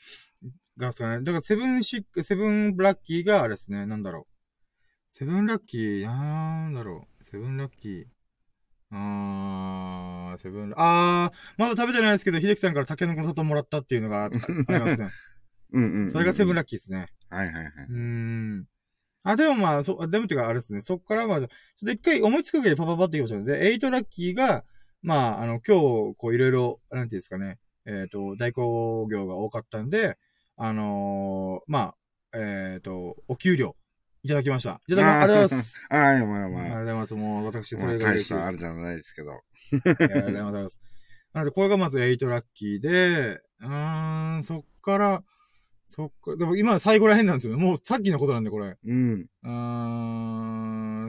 [0.75, 1.23] がですかね。
[1.23, 4.33] だから、 seven six、seven ラッキーがあれですね、なんだろう。
[5.09, 7.23] seven ラッキー、なんだろう。
[7.23, 8.05] seven ラッキー。
[8.91, 14.41] あー、セブンラあー、まだ食べてないですけど、秀樹さんからタケノコの里もらったっていうのがあありま
[14.89, 15.09] すね。
[15.71, 16.11] うんうんうん。
[16.11, 17.07] それがセブンララッキーですね。
[17.33, 17.73] はいはいはい。
[17.89, 18.67] うーん。
[19.23, 20.81] あ、でもまあ、そ、でもっていうか、あれですね。
[20.81, 21.47] そっからまあ、ちょっ
[21.85, 24.63] と一回思いつくだけでパパパって言いましたので、エイトラッキーが、
[25.01, 27.59] まあ、あの、今日、こう、いろいろ、なんていうんですかね。
[27.85, 30.17] えっ、と、代行業が多かったんで、
[30.55, 31.95] あのーま
[32.33, 33.75] あ、えっ、と、お給料、
[34.23, 34.79] いただきました。
[34.87, 35.81] いただきまありがとうございます。
[35.89, 36.79] ああ、いやまあありがとうまあ。
[36.79, 37.13] ございます。
[37.15, 38.25] もう、私、そまあ、れが大嬉しいです。
[38.25, 39.31] したあれじゃないですけど。
[39.33, 39.39] あ
[39.75, 40.81] りがとうございます。
[41.33, 45.23] なので、これがまず8ラッキーで、うーん、そっから、
[45.95, 47.55] そっか、でも今最後ら辺なんですよ。
[47.55, 48.77] もうさっきのことなんで、これ。
[48.83, 49.27] うん。
[49.43, 49.49] うー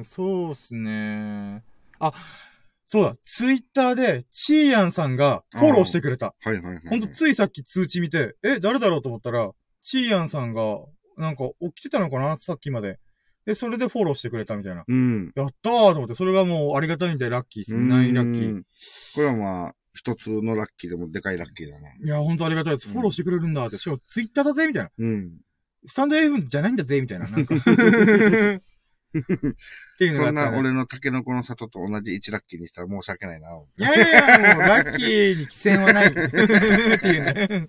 [0.00, 1.62] ん、そうっすね。
[1.98, 2.12] あ、
[2.86, 6.34] そうだ、ツイッターで、チーヤンさんがフォローしてくれた。
[6.40, 6.80] はいはいはい。
[6.86, 10.62] ほんと、ついさっき通知見て、え、誰だろうと思ったら、チーヤンさんが、
[11.16, 12.36] なんか起きてたのかな？
[12.36, 12.98] さっきまで。
[13.46, 14.84] で、それでフォローしてくれたみたいな。
[14.86, 15.32] うん。
[15.34, 17.88] やったーと思って、それがもうありがたいんでラッキーっすね。
[17.88, 18.50] ナインラッキー。
[18.50, 18.64] うん
[19.14, 21.96] これはまあ、一つのラッキーでもでかいラッキーだね。
[22.04, 22.88] いや、ほんとありがたいです。
[22.88, 23.78] うんフォローしてくれるんだって。
[23.78, 24.90] しかもツイッターだぜみたいな。
[24.98, 25.38] うん。
[25.86, 27.28] スタンド FM じゃないんだぜみたいな。
[27.28, 27.54] なんか。
[29.14, 30.26] っていうのが。
[30.26, 33.48] そんな俺のタケノコの里と同じ1ラッキーにしたら申し訳ないな。
[33.50, 36.06] いやいやいや、もうラッキーに規制はない。
[36.10, 37.68] っていうね。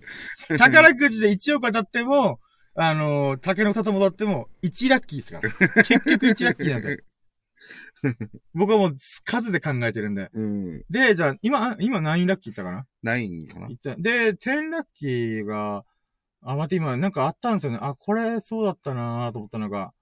[0.58, 2.40] 宝くじで1億当たっても、
[2.74, 5.50] あの、竹の里もだっても、1ラッキーですから。
[5.84, 7.04] 結局1ラッキーなんで。
[8.54, 10.30] 僕はもう数で考えてるんで。
[10.32, 10.84] うん。
[10.90, 12.86] で、じゃあ、今、あ今何ラッキー言ったかな？
[13.02, 13.94] ないんかな言った。
[13.96, 15.84] で、10ラッキーが、
[16.42, 17.78] あ、待って今、なんかあったんですよね。
[17.80, 19.92] あ、これそうだったなと思ったのが。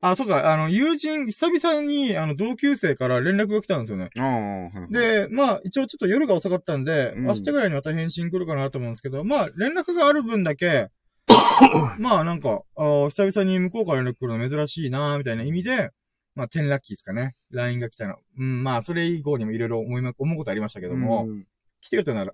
[0.00, 4.10] あ、そうか、あの、友人、久々に、あの、同級生から連絡が来たんですよね。
[4.14, 10.90] はいはい、で、まあ、一応ちょっと夜が遅かったんで、うん明日ぐらいにまた返信来るかなと思うんですけど、まあ、連絡がある分だけ、
[11.98, 15.90] まあ、なんか、あー久々に向こうから連絡来るの珍しいなみたいな意味で、
[16.34, 17.36] まあ、10ラッキーですかね。
[17.50, 18.16] LINE が来たの。
[18.38, 21.46] うん、まあ、それ以降にもいろいろ思いま、思うことありましたけども、うん
[21.84, 22.32] 来てくれたなら、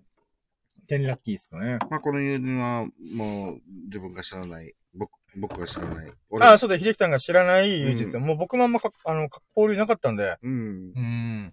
[0.88, 1.78] 10ラッキーですかね。
[1.90, 6.12] まあ、この友人は、もう、自分が知らない、僕、僕が知らない。
[6.28, 8.22] 俺ああ、そうだ、秀樹さんが知らない友人ですよ。
[8.22, 10.36] うもう僕もあんまか、あの、か交流なかったんで。
[10.40, 10.92] うん。
[10.94, 11.52] うん。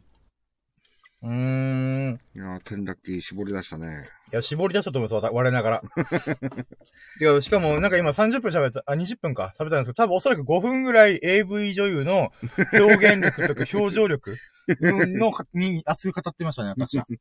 [1.23, 2.19] うーん。
[2.35, 4.07] いやー、テンラッキー絞り出したね。
[4.31, 5.81] いや、絞り出したと思います、わ我ながら。
[7.19, 12.31] いや、しかも、なんか今30分喋った、あ、20分か、喋ったんですけど、多分おそらく5分ぐらい AV 女優の
[12.73, 14.37] 表現力とか 表情力
[14.79, 17.07] の、に熱く語ってましたね、私は。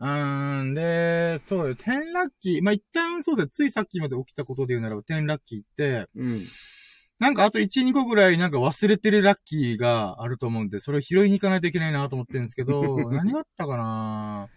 [0.00, 2.62] うーん、で、そうよ、10ラッキー。
[2.62, 6.46] まあ、一旦そうですね、ついさっきまで起きたことで言うならば、10ラッキーって、うん。
[7.18, 14.48] なんかあと1、2個ぐらいなんか忘れてるラッキーがあると思うんで、それを拾いに行かないといけないなと思ってるんですけど、 何があったかな？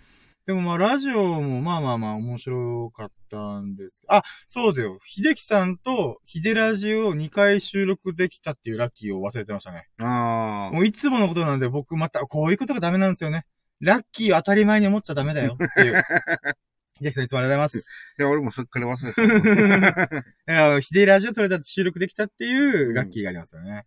[0.46, 5.00] でもまあラジオもまあまあまあ面白かったんですあ、そうだよ。
[5.06, 9.88] 秀樹さんと秀ラジを2回収録できたっていうラッキーを忘れてましたね。
[10.00, 10.74] ああ。
[10.74, 13.46] もういつものことなんで僕またこういうことがダメなんですよね。
[13.80, 16.04] ラッキーを当たり前に思っちゃダメだよっていう。
[17.02, 17.90] 秀樹さんいつもありがとうございます。
[18.20, 19.94] いや、俺もすっかり忘れて
[20.46, 20.54] た。
[20.54, 23.86] いや、ヒデラジオ撮れたって収録できたっていうラッキーがありますよね。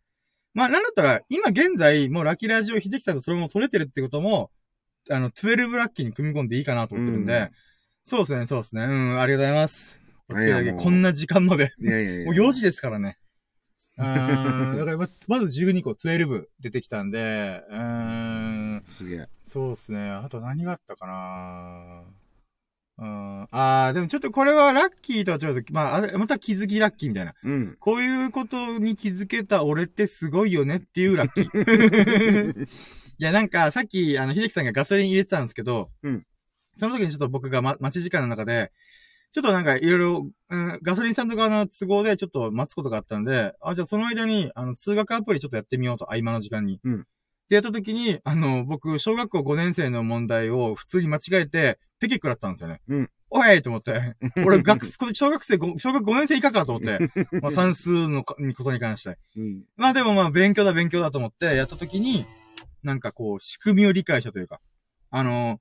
[0.52, 4.50] まあ、なんだったら、今現在、もうラッキーラジオ秀樹さんとそれも撮れてるってことも、
[5.10, 7.50] あの、12ラッキーに組み込んでいいかなと思ってるんで、うん
[8.06, 8.84] そうですね、そうですね。
[8.84, 9.98] うん、ありがとうございます。
[10.28, 11.72] お付き合いいやもうこんな時間まで。
[11.80, 12.24] いやいやいや。
[12.26, 13.16] もう4時ですからね。
[13.96, 19.28] うーん、だからままず12個、12出てきたんで、うーん、すげえ。
[19.46, 20.10] そうですね。
[20.10, 22.02] あと何があったかな
[22.96, 27.34] うん、あー、でもちょっとこれはラッキーとはちょっと、まあ、また気づきラッキーみたいな。
[27.42, 27.76] うん。
[27.80, 32.66] こういうことに気づけた俺ってすごいよねっていうラッキー。
[33.18, 36.24] いや、なんか、さっき、あの、秀樹さんがガソリン入れてたんですけど、うん。
[36.76, 38.72] その時にちょっと僕が、ま、待ち時間の中で、
[39.32, 46.78] ちょっとなんかいろいろ、うん、ガソリンスタンド側の都合でちょっと待つことがあったんで、あ、じゃあその間に、あの、数学アプリちょっとやってみようと、合間の時間に。
[46.84, 47.06] うん。
[47.48, 52.80] で、やった時に、あの、僕、小学校5年生の問題を普通に間違えて、ペケ食らったんですよね。
[52.88, 53.10] うん。
[53.30, 54.14] おいと思って。
[54.46, 57.10] 俺、学、小学生、小学5年生以下かと思って。
[57.42, 59.18] まあ、算数のかことに関して。
[59.36, 59.64] うん。
[59.76, 62.24] まあでもまあ、勉強だ勉強だと思って、やった時に、
[62.82, 64.60] なんかこう、仕組みを理解したというか。
[65.10, 65.60] あの、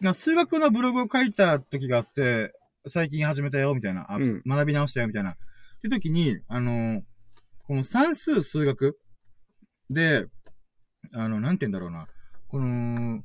[0.00, 2.52] な数学のブログを書いた時があって、
[2.86, 4.12] 最近始めたよ、みたいな。
[4.12, 5.30] あうん学び直したよ、みたいな。
[5.32, 5.36] っ
[5.82, 7.02] て時に、あの、
[7.66, 8.98] この算数、数学
[9.90, 10.26] で、
[11.14, 12.06] あの、なんて言うんだろうな。
[12.48, 13.22] この、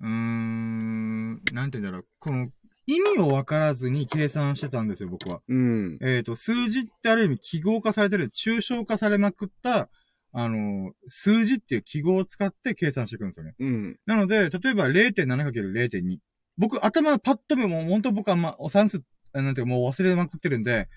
[0.00, 2.06] うーん、なんて言うんだろう。
[2.18, 2.48] この、
[2.86, 5.40] 意味を分からずに計算してたんですよ、僕は。
[5.48, 5.98] うん。
[6.02, 9.88] えっ、と、数字ってある意味記号化されてる、抽象化されまくった、
[10.32, 13.54] あの、数字っていう記号を使って計算していくんですよね。
[13.58, 13.98] うん。
[14.06, 16.18] なので、例えば 0.7×0.2。
[16.56, 19.02] 僕、頭パッと見もう本当僕はま、お算数、
[19.32, 20.88] あなんていうかもう忘れまくってるんで、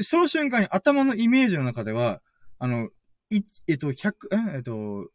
[0.00, 2.20] その瞬間に頭のイメージの中では、
[2.58, 2.88] あの、
[3.30, 5.08] い、えっと、100、ええっと、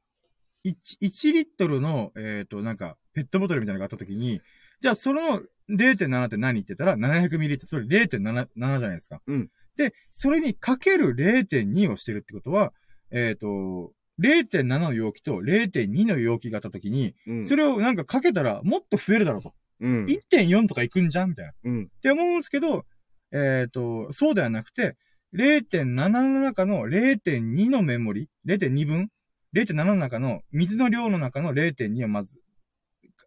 [0.66, 4.42] 1、1リットルの、えっと、なんか、ペットボトルみたいなのがあった時に、
[4.82, 9.22] じゃあその0.7って何って言ったら、700ミリリットル、それ0.7、7じゃないですか。
[9.28, 9.50] うん。
[9.78, 12.74] で、それにかける0.2をしてるってことは、
[13.12, 13.92] えっ、と、
[14.22, 17.48] 0.7の容器と0.2の容器があった時に、うん。
[17.48, 19.54] それをなんかかけたらもっと増えるだろうと。
[19.80, 20.06] うん。
[20.06, 21.52] 1.4とかいくんじゃんみたいな。
[21.52, 21.90] っうん。
[22.02, 22.86] て思うんですけど、
[23.32, 24.98] えっ、と、そうではなくて、
[25.34, 29.10] 0.7の中の0.2のメモリ、0.2分
[29.54, 32.34] ?0.7 の中の、水の量の中の0.2をまず、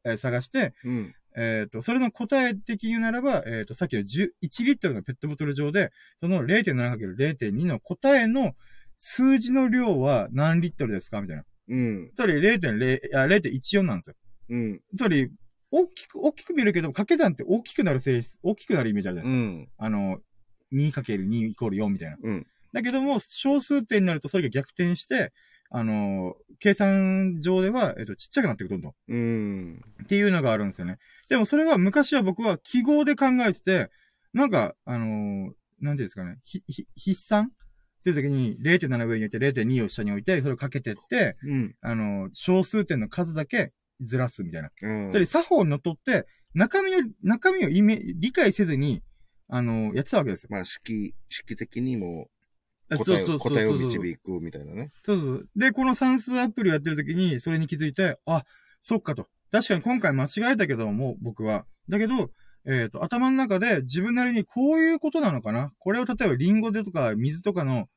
[0.05, 1.15] えー探して、うん。
[1.37, 8.53] えっ、と、それの答え的に言うならば、えっ、と、さっきの10 1リットルのペットボトル上で、その 0.7×0.2 の答えの
[8.97, 11.21] 数字の量は何リットルですか？
[11.23, 11.45] みたいな。
[11.69, 12.11] うん。
[12.15, 14.17] つまり0.0、あ、0.14なんですよ。
[14.51, 14.81] うん。
[14.97, 15.31] つまり、
[15.71, 19.87] 大きく、大きく見るけど、掛け算って大きくなる性質、大きくなるイメージあるじゃないですか。
[19.87, 19.87] うん。
[19.87, 20.19] あの、
[20.75, 22.17] 2×2 イコール4みたいな。
[22.23, 22.47] うん。
[22.75, 25.33] だけども、小数点になるとそれが逆転して、
[25.75, 28.93] あの、計算上では、えっと、ちっちゃくなっていくどんどん。
[29.09, 29.83] うん。
[30.05, 30.99] っていうのがあるんですよね。
[31.29, 33.91] でもそれは昔は僕は記号で考えてて、
[34.35, 37.51] なんか、あのーなんていうんですかね、ひ、ひ、筆算？
[38.01, 41.75] するときに0.7上に置いて0.2を下に置いて、それをかけてって、うん。
[41.81, 44.71] あのー小数点の数だけずらすみたいな。
[44.83, 45.13] うん。
[45.13, 49.03] それ作法にのっとって、中身を、中身をイメ理解せずに、
[49.49, 50.49] あのーやってたわけですよ。
[50.53, 52.32] まあ、式、式的にもあ
[52.97, 54.91] 答えを、そう答えを導くみたいなね。
[55.03, 55.49] そうそう。
[55.57, 58.45] で、この算数アプリをやってるときに、それに気づいて、あ、
[58.81, 59.29] そっかと。
[59.51, 61.67] 確かに今回間違えたけども、僕は。
[61.89, 62.31] だけど、
[62.65, 67.89] えっ、と、頭の中で自分なりにこういうことなのかなこれを例えばリンゴでとか水とかの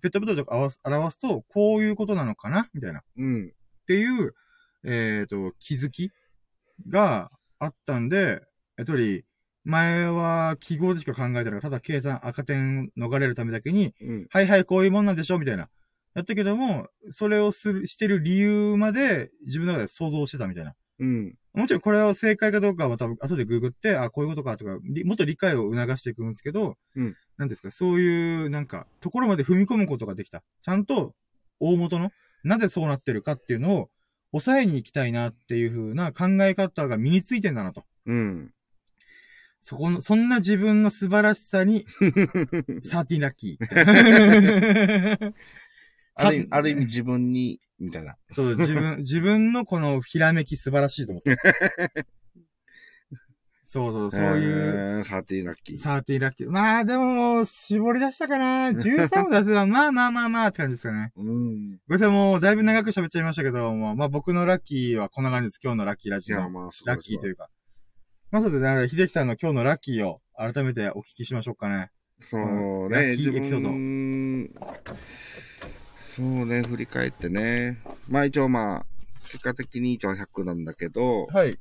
[0.00, 2.68] ペットボトルとか表すと、こういうことなのかな？
[2.74, 3.00] みたいな。
[3.00, 3.52] っうん。
[3.86, 4.34] ていう、
[4.84, 6.10] えっ、と、気づき
[6.88, 8.42] があったんで、
[8.76, 9.24] やっぱり、
[9.68, 14.26] 前は記号でしか考えたら、ただ計算赤点逃れるためだけに、うん。
[14.30, 15.68] はいはい、こういうもんなんでしょみたいな。
[16.14, 20.74] やったけども、それをする、してる理由まで自分の中で想像してたみたいな。
[21.00, 21.34] うん。
[21.52, 27.14] もちろんこれは正解かどうかは多分後でググって、あ、こういうことかとか、りもっと理解を促していくんですけど、うん。
[27.36, 30.42] なんですか、そういう、なんか、ところまで踏み込むことができた。
[30.62, 31.14] ちゃんと、
[31.60, 32.10] 大元の、
[32.42, 33.90] なぜそうなってるかっていうのを、
[34.32, 37.84] 抑えに行きたいなっていう風な考え方が身についてんだなと。
[38.06, 38.52] うん。
[39.60, 41.84] そこの、そんな自分の素晴らしさに、
[42.82, 45.32] サーティンラッキー。
[46.14, 48.16] ある意味、ある意味自分に、みたいな。
[48.32, 51.36] そう、自分、 自分のこのひらめき素晴らしいと思って。
[53.70, 55.04] そうそう、そういう、う。
[55.04, 55.76] サーティーラッキー。
[55.76, 56.50] サーティラッキー。
[56.50, 58.70] まあ、でももう、絞り出したかな。
[58.70, 61.12] 13を出せば、まあまあまあまあって感じですかね。
[61.16, 61.24] うん。
[61.24, 65.60] ごめんなさい、もう、だいぶ長く喋っちゃいましたけども、まあ僕のラッキーはこんな感じです。
[65.62, 66.48] 今日のラッキーラいや、ジオ。
[66.48, 67.50] まあ、ラッキーというか。
[68.30, 71.90] まあそうですね、秀樹さんの今日のラッキーを改めてお聞きしましょうかね。
[72.20, 74.50] そうね、自分、
[75.98, 77.78] そうね、振り返ってね。
[78.06, 78.86] まあ一応まあ、
[79.22, 81.58] 結果的に一応100なんだけど、はい。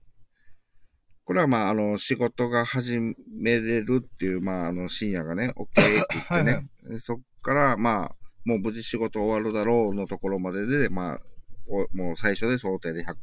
[1.23, 6.27] これはまあ、あの、仕事が始めれるっていう、まあ、あの、深夜がね、OK って言ってね。
[6.27, 11.21] はいはいでそっから、まあ、もう無事仕事終わるだろうのところまでで、まあ、
[11.67, 13.15] おもう最初で想定で100。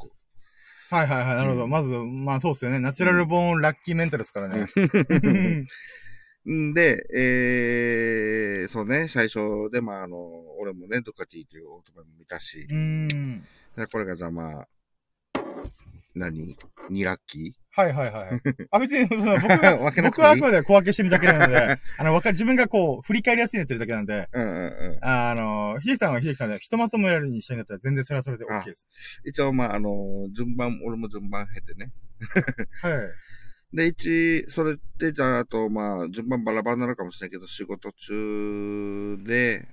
[0.95, 1.65] はいはいはい、なるほど。
[1.65, 2.79] うんまず、まあそうですよね。
[2.79, 4.67] ナチュラルボーンラッキーメンタルですからね。
[6.49, 10.17] ん で、えー、そうね、最初で、まあ、あの、
[10.61, 13.45] 俺もね、ドカティというオートバイも見たしう、ーん。
[13.77, 14.69] でこれがじゃあまあ、
[16.15, 16.57] 何
[16.91, 18.41] ?2 ラッキはいはいはい。
[18.71, 25.05] あ、別に、僕が、 分けなくていい僕はあくまで小分けしてるだけなので、 あの、わかる、自分がこう、振り返りやすいようにやってるだけなんで、うんうんうん。
[25.05, 28.87] ああの、秀樹さんは秀樹さんで、ひとまとめやるにしたいんだったら全然それはそれで OK です。
[29.25, 31.91] 一応、まあ、あの、順番、俺も順番経てね。
[32.81, 32.91] は
[33.73, 33.77] い。
[33.77, 39.67] で、一、それって、じゃあ、あと、まあ、順番バラバラになるかもしれないけど、仕事中で、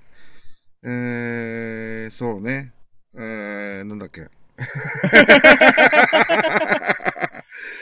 [0.83, 2.73] えー、そうね。
[3.13, 4.27] えー、なんだっけ。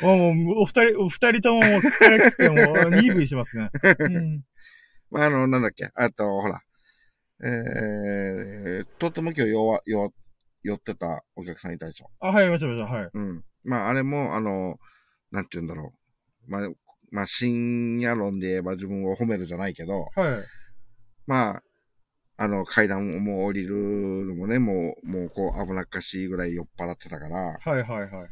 [0.01, 2.57] もう、もうお二人、お二人とももう疲れくて、もう、
[2.91, 3.69] ニーブイしてますね。
[3.99, 4.43] うん。
[5.11, 5.89] まあ、あの、なんだっけ？
[5.95, 6.61] あと、ほら。
[7.41, 10.13] えー、とっても今日弱、弱、
[10.61, 12.09] 寄ってたお客さんいたでしょ？
[12.19, 13.09] あ、はい、いました、いました、はい。
[13.13, 13.43] うん。
[13.63, 14.77] まあ、あれも、あの、
[15.31, 15.93] なんて言うんだろ
[16.47, 16.51] う。
[16.51, 16.69] まあ、
[17.11, 20.43] まあ、深夜論で言えば自分を褒めるじゃないけど、はい。
[21.25, 21.63] まあ、
[22.37, 23.75] あの、階段をもう降りる
[24.25, 28.29] のもね、もう、もうこう危なっかしいぐらい酔っ払ってたから、はい、はい、はい。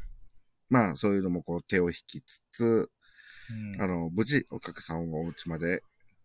[0.70, 2.90] まあ、そういうのもこう手を引きつつ、
[3.50, 5.82] うんあの、無事お客さんをお家まで、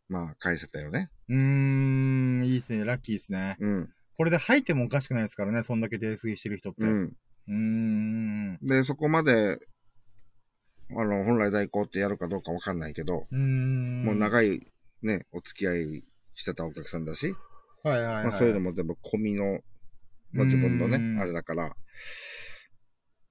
[0.08, 1.10] まあ、返せたよね。
[1.28, 2.84] うーん、いいですね。
[2.84, 3.56] ラッキーですね。
[3.60, 3.88] うん。
[4.16, 5.62] これで入ってもおかしくないですからね。
[5.62, 6.84] そんだけ泥酔してる人って。
[6.84, 6.86] う。
[6.86, 8.58] うんーん。
[8.62, 9.58] で、そこまで、
[10.90, 14.04] あの、本来代行ってやるかどうかわかんないけど、うーん。
[14.04, 14.66] もう長い
[15.02, 17.34] ね、お付き合いしてたお客さんだし、
[17.82, 18.24] はいはいはい。
[18.24, 19.60] まあそういうのも全部込みの、
[20.32, 21.74] まあ自分のね、うんあれだから、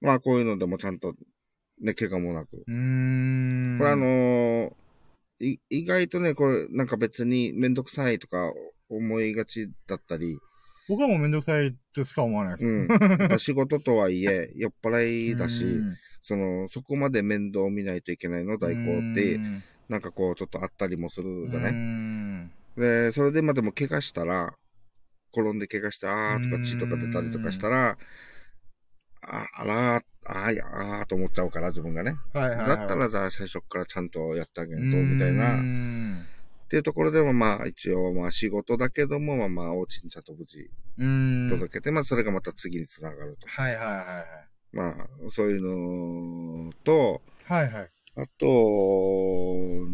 [0.02, 1.14] まあこういうのでもちゃんと、
[1.80, 2.64] ね、怪我もなく。
[2.66, 3.78] うーん。
[3.78, 4.72] これあのー
[5.40, 8.52] い意外とね、これなんか別にめんどくさいとか
[8.88, 10.38] 思いがちだったり、
[10.88, 12.66] 僕はもうめんどくさいとしか思わないです。
[12.66, 13.38] うん。
[13.38, 21.70] 仕事とはいえ、酔っ払いだし、うんその、そこまで面倒見ないといけないの、代行ってう、んなんかこう、ちょっとあったりもするじね。
[21.70, 24.54] んで、それでまあでも怪我したら、
[25.36, 27.98] 転んで怪我して、あーとか血とか出たりとかしたら、
[29.22, 32.16] あ、あらー、あーやあーと思っちゃうから、自分がね。
[32.32, 32.66] はいはいはい。
[32.68, 35.54] だったら、じゃあ最初からちゃんとやってあげんと、みたいな。
[35.54, 36.26] うっん
[36.68, 41.48] ていうところでもまあ、一応まあ仕事だけども、まあまあ、お家にちゃんと無事うん。
[41.50, 43.46] 届けて、まあそれがまた次につながると。
[43.48, 43.92] はいはいは
[44.24, 47.64] いまあ、そういうのと、はい。
[47.66, 47.90] はいはい。
[48.14, 49.86] あと、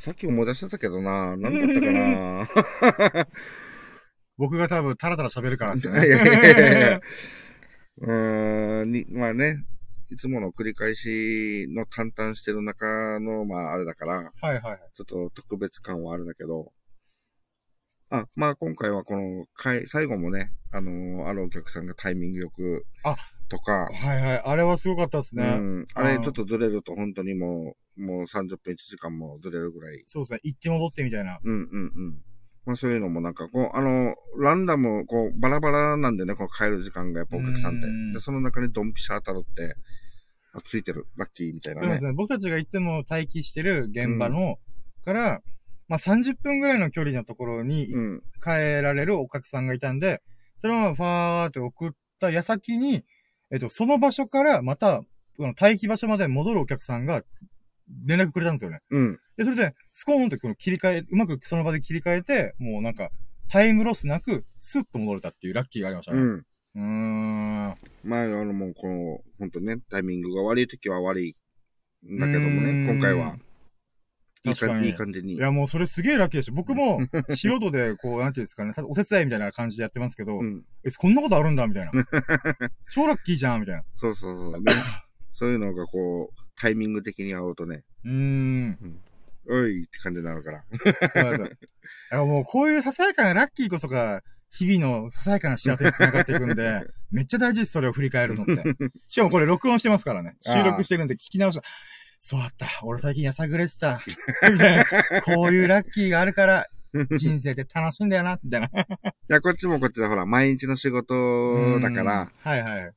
[0.00, 3.26] さっき思い出してたけどな、何だったかな。
[4.38, 7.00] 僕が多分タラタラ喋るからですいよやいやいやいやね。
[8.00, 9.64] うーん、に、まあね、
[10.10, 14.80] いつもの繰り返しの淡々してる中の、まああれだから、はいはいはい。
[14.94, 16.72] ちょっと特別感はあるんだけど、
[18.10, 23.16] あ、まあ今回はこの回、最後もね、あのあるお客さんがタイミングよく、あ
[23.48, 24.42] とか、はいはい。
[24.44, 25.44] あれはすごかったですね。
[25.44, 30.02] うん、あれちょっとずれると本当にもう、もう30分1時間もずれるぐらい。
[30.06, 30.40] そうですね。
[30.42, 31.38] 行って戻ってみたいな。
[31.42, 32.22] うんうんうん。
[32.66, 38.12] まあそういうのもなんかこう、あの、ランダム、こう、バラバラなんでね、こう帰る時間がやっぱお客さんってうん。
[38.12, 39.76] で、その中にドンピシャ当たるって、
[40.52, 42.04] あ、ついてる、ラッキーみたいなねそうです。
[42.06, 42.12] ね。
[42.12, 44.58] 僕たちがいつも待機してる現場の、
[45.04, 45.42] から、
[45.88, 48.22] まあ30分ぐらいの距離のところにうん。
[48.42, 50.22] 帰られるお客さんがいたんで、
[50.58, 53.04] そのままファーって送った矢先に、
[53.50, 55.02] えっと、その場所からまた、
[55.36, 57.22] この待機場所まで戻るお客さんが
[58.04, 58.80] 連絡くれたんですよね。
[58.90, 59.20] うん。
[59.36, 63.10] で、それで、スコーンってこの切り替え、うまくその場で切り替えて、もうなんか、
[63.48, 66.20] タイムロスなく、スッと戻れたっていうラッキーがありましたね。
[66.20, 66.28] うん。
[66.36, 67.74] うーん。
[68.04, 71.36] まあ、あの、もう、この、本当ね、タイミングが悪い時は悪い
[72.08, 73.36] んだけどもうんね、今回は、
[74.44, 75.34] いい感じ、いい感じに。
[75.34, 76.52] いや、もうそれすげえラッキーでした。
[76.52, 80.64] 僕も、素人で、こう、なんていうんですかね、お手伝いみたいな感じでやってますけど、うん。
[80.84, 81.92] え、こんなことあるんだみたいな。
[82.90, 83.84] 超ラッキーじゃんみたいな。
[83.96, 84.62] そうそうそう。
[84.62, 84.72] ね、
[85.32, 89.00] そういうのがこう、タイミング的に合うとね、うーん。
[89.48, 90.64] おいって感じになるから。
[92.10, 98.62] そうもうこういうささやかなラッキーこそが、日々のささやかな幸せに繋がっていくんで、 めっちゃ大事です、それを振り返るのって。
[99.08, 100.36] しかもこれ録音してますからね。
[100.42, 101.62] 収録してるんで聞き直した。
[102.18, 102.66] そうだった。
[102.82, 104.02] 俺最近やさぐれてた。
[104.52, 104.84] みたいな。
[105.24, 106.66] こういうラッキーがあるから、
[107.16, 108.66] 人生って楽しいんだよな、みたいな。
[108.66, 108.70] い
[109.28, 112.32] や、こっちもこっちでほら、毎日の仕事だから、うん。
[112.42, 112.92] はいはい。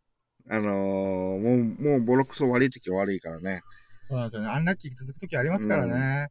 [0.50, 3.62] あのーもう、もうボロクソ悪い時は悪いからね。
[4.08, 4.50] そうなんですよね。
[4.50, 6.30] アンラッキー続くときありますからね。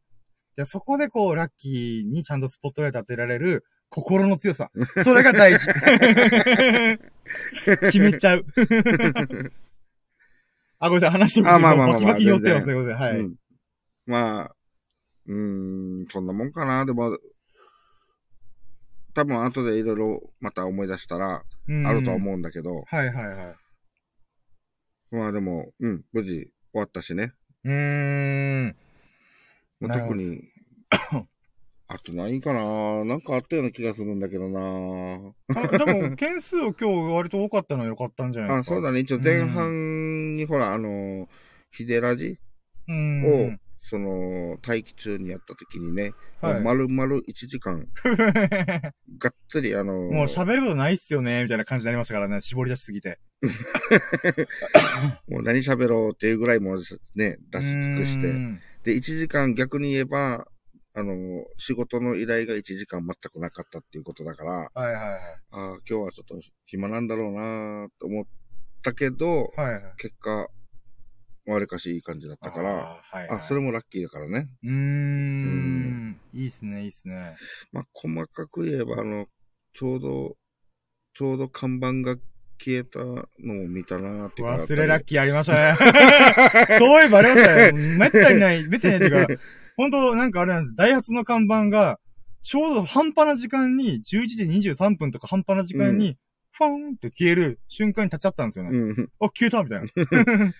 [0.55, 4.69] でそこでこう、ラッキーにちゃんとスポットライト当てられる心の強さ。
[5.03, 5.65] それが大事。
[7.81, 8.45] 決めちゃう。
[10.79, 11.19] あ、ごめんなさい。
[11.21, 12.65] 話してあまあまあまあまあバキバキに寄ってます。
[12.65, 12.97] す全いません。
[12.99, 13.19] はい。
[13.19, 13.35] うん。
[14.05, 14.55] まあ、
[15.27, 16.85] うーん、そんなもんかな。
[16.85, 17.17] でも、
[19.13, 23.55] 多分後でいろいろまた思い出したら、うんあるとは思うんだけど、はいはいはい。
[25.13, 27.33] まあでも、うん、無事終わったしね。
[27.63, 28.75] うーん。
[29.79, 30.41] まあ特に、
[31.87, 33.05] あとないかな。
[33.05, 34.59] なんかあったような気がするんだけどな。
[35.55, 38.73] あでも、 件数今日割と多かったのは良かったんじゃないですか？
[38.73, 39.01] あ、そうだね。
[39.01, 41.29] 一応前半にほら、あの、
[41.69, 42.39] ヒデラジ
[42.87, 43.53] うん。
[43.53, 47.87] を、その、待機中にやった時にね、はい丸々1時間、
[49.17, 53.19] がっつりあの、もう喋ることないっすよね、みたいな感じになりましたからね、絞り出しすぎて。
[55.27, 56.81] もう何喋ろうっていうぐらいもう
[57.15, 58.27] ね、出し尽くして。
[58.29, 60.45] うんで、1時間逆に言えば、
[60.93, 61.15] あの、
[61.57, 65.19] 仕事の依頼が1時間全くなかったっていうことだから、はいはいはい。
[65.51, 68.25] ああ、今日はちょっと暇なんだろうなと思っ
[68.83, 69.93] たけど、はいはい。
[69.97, 70.47] 結果、
[71.45, 73.39] わりかしいい感じだったから、あー、はい、はい。
[73.39, 74.49] あ、それもラッキーだからね。
[74.63, 76.19] うーん。
[76.33, 77.35] いいっすね、いいっすね。
[77.71, 79.25] まあ、細かく言えば、あの、
[79.73, 80.35] ちょうど、
[81.13, 82.15] ちょうど看板が
[82.59, 85.77] 消えたのを見たなって忘れラッキーありましたね。
[86.79, 87.75] そういえばありましたよ。
[87.75, 89.43] めったにない、めったにないっていうか、
[89.75, 90.75] 本当なんかあれなんです。
[90.75, 91.99] ダイハツの看板が、
[92.41, 96.17] ちょうど半端な時間に、11時23分とか半端な時間に、
[96.51, 98.77] ファーンって消える瞬間に立っちゃったんですよね。
[98.77, 99.09] うん。
[99.19, 99.87] あ、消えたみたいな。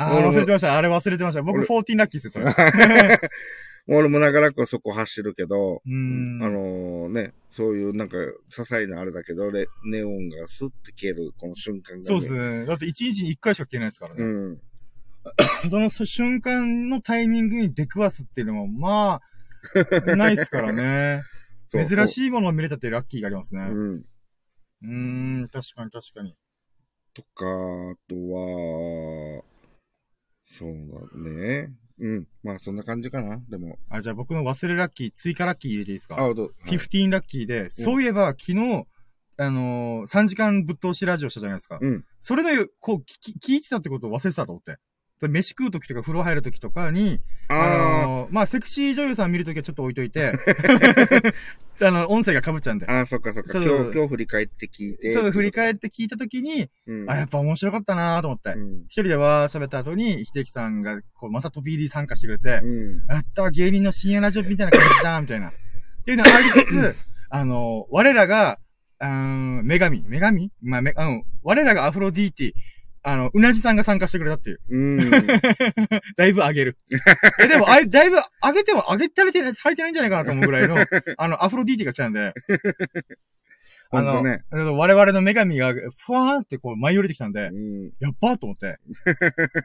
[0.00, 0.76] あー、忘れてました。
[0.76, 1.42] あれ忘れてました。
[1.42, 3.20] 僕俺14ラッキーですよ、それ。
[3.88, 5.82] 俺も長らくそこ走るけど。
[5.84, 12.06] あのね、そういうなんか、些細なあれだけど、レネオンがスッて消える、この瞬間が、ね。
[12.06, 12.64] そうですね。
[12.64, 14.24] だって1日に1回しか消えないですからね。
[14.24, 14.60] うん。
[15.68, 19.20] その瞬間のタイミングに出くわすっていうのも、ま
[20.14, 21.24] あ、ないですからね。
[21.72, 23.62] 珍しいものを見れたってラッキーがありますね。
[23.62, 24.04] うん。
[24.82, 26.34] うーん、確かに確かに。
[27.12, 29.42] とか、あとは、
[30.50, 30.72] そう
[31.14, 31.72] だね。
[31.98, 32.26] うん。
[32.42, 33.40] まあ、そんな感じかな。
[33.48, 33.78] でも。
[33.88, 36.16] あ、じゃあ僕の忘れラッキー、追加ラッキー入れていいですか？
[36.16, 38.86] あ、どう、はい15ラッキーで、そういえば昨日、
[39.36, 41.78] あのー、3時間ぶっ通しラジオしたじゃないですか。
[41.80, 42.04] うん。
[42.20, 44.76] それで、こう、聞き聞いてたってことを忘れてたと思って。
[45.20, 50.32] で飯食う時とか風呂入る時とかに、ああのーまあ、セクシー女優さん見るときはちょっと置いといて、
[51.82, 52.92] あの、音声が被っちゃうんであ、。
[52.92, 53.58] ああ、そっかそっか。
[53.58, 55.12] 今日、今日振り返って聞いて。
[55.12, 57.10] そう、振り返って聞いたときに、うん。
[57.10, 58.50] あ、やっぱ面白かったなと思って。
[58.50, 58.82] うん。
[58.88, 63.06] 一人でわー喋った後に、秀樹さんが、こう、また飛び入り参加してくれて、うん。
[63.08, 65.48] やったわ芸人の深夜ラジオみたいな感じだ、みたいな。
[65.48, 65.52] っ
[66.04, 66.96] ていうのがありつつ、
[67.30, 68.58] あの、我らが、
[69.00, 70.52] うーん、女神女神？
[70.62, 72.52] まあ、め、うん、我らがアフロディーティ、
[73.02, 74.60] あの、うなじさんが参加してくれたっていう。
[74.68, 74.98] うん。
[76.16, 76.78] だいぶ上げる。
[77.40, 80.76] え、でも、あれ、だいぶ上げても上げ足りてない、足りてないんじゃないかなと思うぐらいの、
[81.16, 82.34] あの、アフロディーティが来たんで、
[83.92, 84.44] あの、ね。
[84.50, 87.92] 我々の女神が、ふわーってこう舞い降りてきたんでう、ん。
[87.98, 88.78] やっばーと思って。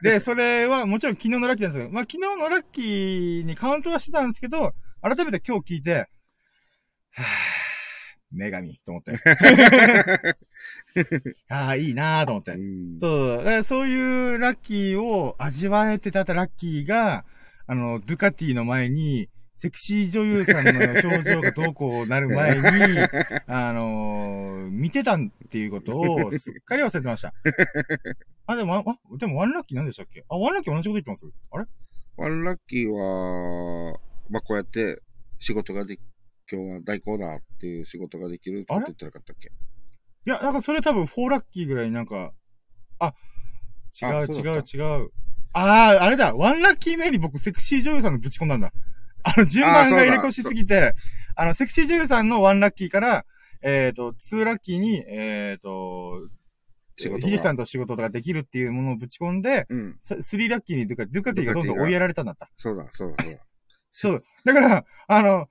[0.02, 6.08] で、それはもちろん昨日のラッキーなんですけど、まあ昨日のラッキーにカウントはしてたんですけど、改めて今日聞いて、
[7.12, 7.24] はぁ、
[8.32, 9.12] 女神と思って。
[11.48, 12.52] ああ、いいなーと思って。
[12.52, 12.98] うん。
[12.98, 17.24] そう、そういうラッキーを味わえてたラッキーが、
[17.66, 22.62] あの、ドゥカティの前に、セクシー女優さんの表情がどうこうなる前に、
[23.48, 27.32] あのー見てたんっていうことをすっかり忘れてました。
[28.46, 28.84] あ、でも、あ、
[29.18, 30.24] でもワンラッキー何でしたっけ？
[30.28, 31.26] あ、ワンラッキー同じこと言ってます？
[31.52, 31.64] あれ？
[32.18, 35.00] ワンラッキーは、まあ、こうやって
[35.38, 36.00] 仕事ができ、
[36.52, 39.50] 今日は代行だっていう仕事ができるって言ってなかったっけ？
[40.26, 42.32] いや、なんかそれ多分4ラッキーぐらいなんか、
[42.98, 43.14] あ、
[44.00, 45.10] 違う違う違う。
[45.52, 48.72] ああ、あれだ、ワンラッキー目に僕セクシー女優さんのぶち込んだんだ。
[49.22, 50.94] あの、順番が入れ越しすぎて、
[51.34, 53.24] あの、セクシー女優さんのワンラッキーから、
[53.62, 56.28] えっ、と、ツーラッキーに、えっ、と、
[56.98, 59.98] 仕事がヒデさんと仕事ができるっていうものをぶち込んで、うん。
[60.02, 62.48] さスリーラッキーにドゥカ、ドゥカティがどんどん追いやられたんだった。
[62.56, 63.40] そうだ、そうだ、そうだ。
[63.92, 64.24] そう。
[64.44, 65.46] だから、あの、ん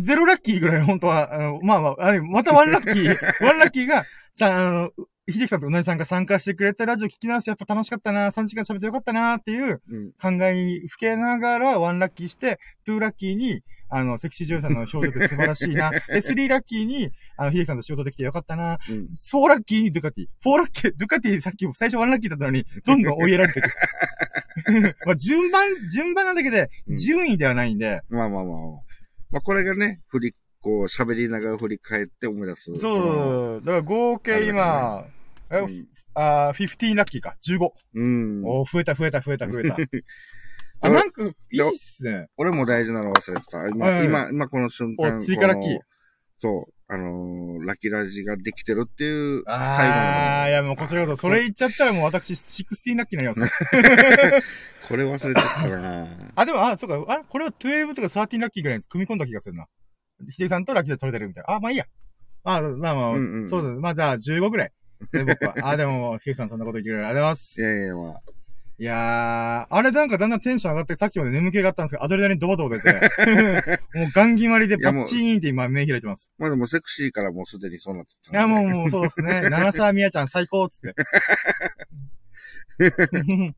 [0.00, 4.04] ゼロラッキーぐらい本当は、あの、まあまあ、あのまたワンラッキー、 ワンラッキーが、
[4.36, 4.90] じゃあ、あの、
[5.28, 10.12] 秀樹さんとうなぎさんが参加してくれたラジオ聞き直してやっぱ楽しかったな、3時間喋ってよかったなっていううん。
[10.12, 15.90] 考えにふけながらワンラッキーして、トゥーラッキーに、あの、セクシー女優さんの表情って素晴らしいな。
[16.08, 18.78] で、スリーラッキーに、あの、秀樹さんと仕事できてよかったな。
[18.88, 19.06] うん。
[19.06, 20.26] フォーラッキーにドゥカティ。
[20.42, 23.70] フォーラッキー、ドゥカティさっきも最初ワンラッキーだったのに、どんどん追いやられてる。
[25.06, 26.56] まあ、順番、順番なんだけど、
[26.88, 28.85] うん順位ではないんで、まあまあまあ。
[29.36, 32.74] まあ、これがね、振り、こう、喋りながら振り返って思い出す。
[32.74, 35.04] そう、だから合計今、
[35.50, 37.68] えうんあー15ラッキーか、15。
[37.96, 38.42] うん。
[38.46, 39.76] おー増えた増えた増えた増えた。
[40.80, 42.28] あ、うんなんか、いいっすね。
[42.38, 43.68] 俺も大事なの忘れてた。
[43.68, 45.18] 今、今、今この瞬間。
[45.18, 45.78] お追加ラッキー
[46.38, 46.72] そう。
[46.88, 53.52] あのーラッキーラジができてるっていう、あー、い最やもうこちらこそ、それ言っちゃったらもう私、16ラッキーになります。
[53.52, 54.42] 後の。
[54.88, 56.06] これ忘れちゃったな
[56.36, 59.66] あ、でも、あ、そうか、あ、これは12とか13ラッキーぐらいに組み込んだ気がするな。
[60.30, 61.54] ヒデさんとラッキーで取れてるみたいな。
[61.54, 61.86] あ、まあいいや。
[62.44, 64.72] あ、まあまあ、うんうんそうだ、まあじゃあ15ぐらい。
[65.12, 65.54] で僕は。
[65.62, 67.06] あ、でも、ヒデさんそんなこと言ってくれる。
[67.06, 67.60] ありがとうございます。
[67.60, 68.20] いやいや、まあ。
[68.78, 72.92] いやー、あれなんかだんだんテンション上がって、さっきまで眠気があったんですけど、アドレナリンドバドバ出て、
[73.94, 76.30] もうガン決まりでバッチーンって今目開いてます。
[76.36, 78.32] まあでもセクシーからもうすでにそうなってた。
[78.32, 79.48] いや、もう、もうそうですね。
[79.48, 80.94] 長澤美也ちゃん最高っつって。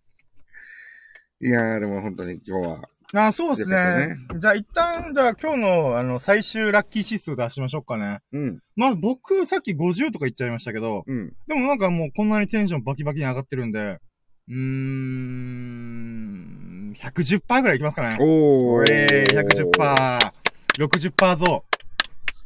[1.40, 2.88] いやー、でも本当に今日は。
[3.14, 4.16] あ、そうですね。
[4.38, 8.20] じゃあ一旦、じゃあ今日の、あの、最終ラッキー指数出しましょうかね。
[8.32, 8.60] うん。
[8.76, 11.32] まあ僕、さっき50とか言っちゃいましたけど、うん。
[11.46, 13.98] でもなんかもうこんなにテンションバキバキに上がってるんで、
[14.48, 14.58] うーん、
[16.96, 18.14] 110%ぐらいいきますかね。
[18.18, 18.84] おー。
[18.90, 20.18] えー、110%。
[20.78, 21.64] 60%増。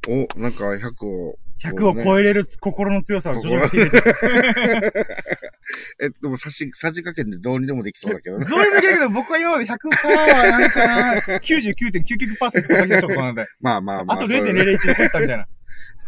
[0.09, 1.39] お、なんか100を。
[1.63, 4.11] 100を超えれる心の強さを徐々に手に入れて。
[6.03, 8.47] え、でも差し、さじ加減でどうにでもできそうだけどね。
[8.47, 10.27] そういうだけだけど、僕は今まで100%は
[10.59, 14.17] なんかな、99.99%叩き出したことなんで、 まあまあまあ。
[14.17, 15.47] あとそれ0.001残ったみたいな。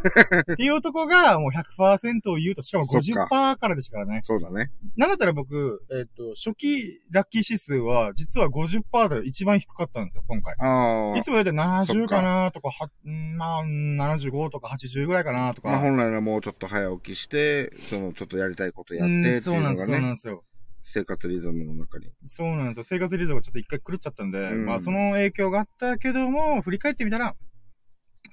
[0.09, 4.21] っていう男がもう100%を言うと、しかもそっ50%からですからね。
[4.23, 4.71] そうだね。
[4.97, 10.55] なんだったら僕、えっ、と、初期ラッキー指数は、実は50%で一番低かったんですよ、今回。
[10.59, 11.19] ああ。
[11.19, 15.69] いつもだいたい70そっかかなとか、は、んまあ、75とか80ぐらいかなとか。
[15.69, 20.45] まあ本来はもうちょっと早起きして、そのちょっとやりたいことやっうんてってそなんです、いううのがね、そうなんですよ。
[20.85, 22.13] 生活リズムの中に。
[22.27, 22.85] そうなんですよ。
[22.85, 27.35] 生活リズムがちょっと一回狂っちゃったんで、うんまあその影響があったけども、振り返ってみたら、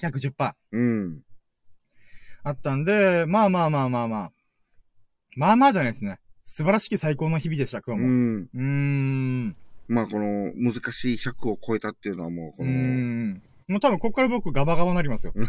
[0.01, 1.21] 110%うん。
[2.43, 4.31] あったんで、まあまあまあまあまあ。
[5.37, 6.19] まあまあじゃないですね。
[6.45, 8.07] 素晴らしき最高の日々でした、今日も。
[8.07, 8.49] うん。
[8.53, 9.55] うーん。
[9.87, 13.41] まあこの難しい100を超えたっていうのはもうこの、ん。
[13.67, 15.33] もう多分こっから僕ガバガバになりますよ。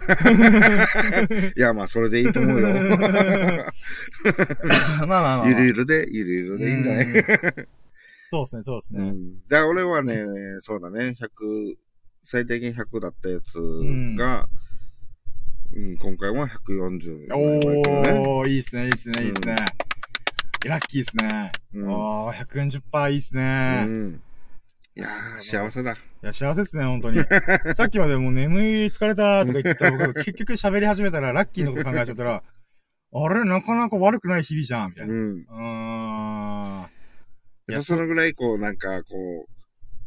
[1.57, 2.69] いやまあそれでいいと思うよ。
[2.69, 2.79] まあ
[4.99, 5.49] まあまあ、まあ。
[5.49, 7.15] ゆるゆるで、ゆるゆるでいいんじゃないうん
[8.31, 9.01] そうですね、そうですね。
[9.01, 9.43] うん。
[9.47, 10.25] じゃあ俺はね、
[10.61, 11.77] そうだね、100、
[12.25, 14.17] 最低限100だったやつが、うん、
[15.75, 17.35] 今回は140、ね。
[17.35, 19.57] おー、いいっすね、いいっすね、いいっすね。
[20.67, 21.51] ラッキーっすね。
[21.73, 23.85] うんおー、140%いいっすうね。
[23.85, 24.23] ん。
[24.95, 25.93] いやー、幸せだ。
[25.93, 27.25] いや、幸せっすね、本当に。
[27.75, 32.43] さっきまでもう眠い、疲れたとか言ってた僕、結局喋り始めたら、ラッキーのこと考えちゃったら、
[33.15, 35.15] あれ、なかなか悪くない日々じゃん、みたいうな。
[35.15, 36.81] ん。
[36.81, 36.91] うーん。
[37.71, 39.62] いやそのぐらい、こう、なんか、こう、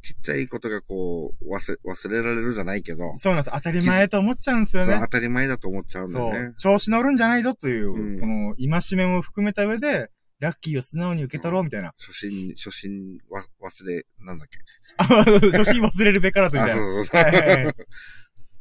[0.05, 3.55] ちっちゃいことがこう、忘れ、忘れられるじゃないけど、そうなんです。
[3.55, 5.07] 当たり前と思っちゃうんですよね当。
[5.07, 6.53] たり前だと思っちゃうんだそよねう。。
[6.59, 11.93] 調子乗るんじゃないぞという、うんこの、戒めも含めた上で、ラッキーを素直に受け取ろうみたいな。
[11.97, 14.57] 初心、初心わ、忘れ、なんだっけ。
[14.97, 16.83] あ初心忘れるべからずみあ、たいな。
[16.85, 17.21] そうそうそう。
[17.23, 17.75] はいはいはい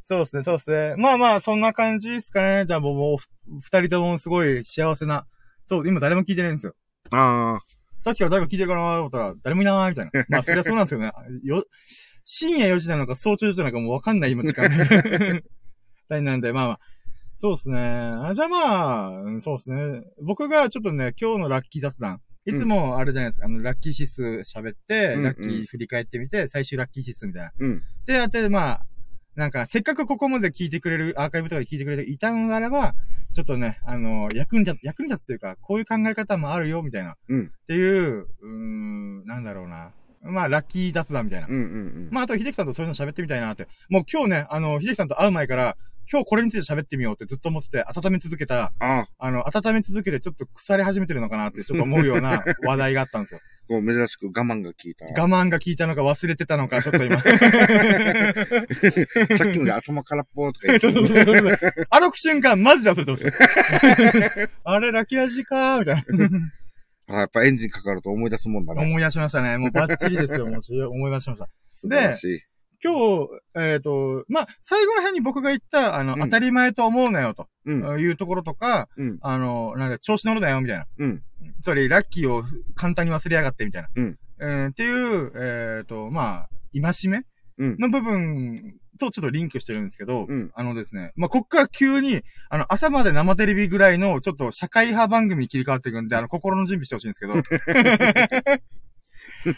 [0.07, 0.95] そうですね、そうですね。
[0.97, 2.65] まあまあ、そんな感じですかね。
[2.67, 5.25] じゃあもう、二人ともすごい幸せな。
[5.67, 6.75] そう、今誰も聞いてないんですよ。
[7.11, 7.59] あ
[8.05, 10.25] さっきから誰か聞いてるかなと思ったら、誰もいないみたいな。
[10.29, 11.11] まあ、そりゃそうなんですよね。
[11.43, 11.65] よ、
[12.23, 15.41] 深夜4時なのか早朝4時なのかもうわかんない今時間ね。
[16.07, 16.79] 大なんで、まあまあ。
[17.37, 17.79] そうですね。
[17.79, 20.03] あじゃあまあ、うんそうですね。
[20.21, 22.21] 僕がちょっとね、今日のラッキー雑談。
[22.45, 23.47] いつもあれじゃないですか。
[23.47, 27.49] あの、ラッキー指数喋って、うんうんラッキー振り返ってみて、最終ラッキー指数みたいな。
[27.49, 27.81] ーうん。
[28.05, 28.85] で、やって、まあ、
[29.35, 32.95] なんか、せっかくここまで聞いてくれる、アーカイブとかで聞いてくれていたのならば、
[33.33, 37.15] ちょっとね、あの、役に立つ、役に立つというか、こういう考え方もあるよ、みたいな。
[37.27, 39.91] うんっていう、うーん、なんだろうな。
[40.21, 41.47] まあ、ラッキー雑談みたいな。
[41.47, 42.09] うんうんうん。
[42.11, 43.67] まあ、あと、秀樹さんとそういうの喋ってみたいなって。
[43.89, 45.77] もう今日ね、あの、秀樹さんと会う前から、
[46.11, 53.39] 今日これについて喋ってみようってずっと思ってて、温め続けた、ああの、温め続けてちょっと腐り始めてるのかなってちょっと思うような話題があったんですよ。
[53.67, 55.05] こう、珍しく我慢が効いた。
[55.05, 57.19] 我慢が効いたのか忘れてたのか、ちょっと今。
[57.21, 57.33] さっ
[59.51, 61.57] きまで頭空っぽとか言っ そうそうてそうそう
[61.89, 63.27] あの瞬間、マジで忘れてほしい。
[64.63, 66.03] あれ、ラキ味かーみたいな。
[67.07, 68.83] あ、やっぱエンジンかかると思い出すもんだね。
[68.83, 69.57] 思い出しましたね。
[69.57, 70.47] もうバッチリですよ。
[70.47, 71.49] もう思い出しました。
[71.71, 72.41] 素晴らしい。
[72.83, 77.99] 今日、えっ、と、まあ、最後の辺に僕が言った、あの、うん当たり前と思うなよ、とうん。
[77.99, 79.17] いうところとか、うん。
[79.21, 80.85] あの、なんか、調子乗るなよ、みたいな。
[80.97, 81.23] うん。
[81.61, 82.43] つまり、ラッキーを
[82.75, 83.89] 簡単に忘れやがって、みたいな。
[83.95, 84.19] うん。
[84.39, 87.25] えーっていう、えっ、と、まあ、戒め
[87.57, 87.77] うん。
[87.79, 88.55] の部分
[88.97, 97.33] とちょっとリンクしてるんですけど、うんあのですね、まあ、こっから急に、あの、朝まで生テレビぐらいの、ちょっと社会派番組に切り替わっていくんで、あの、心の準備してほしいんですけど、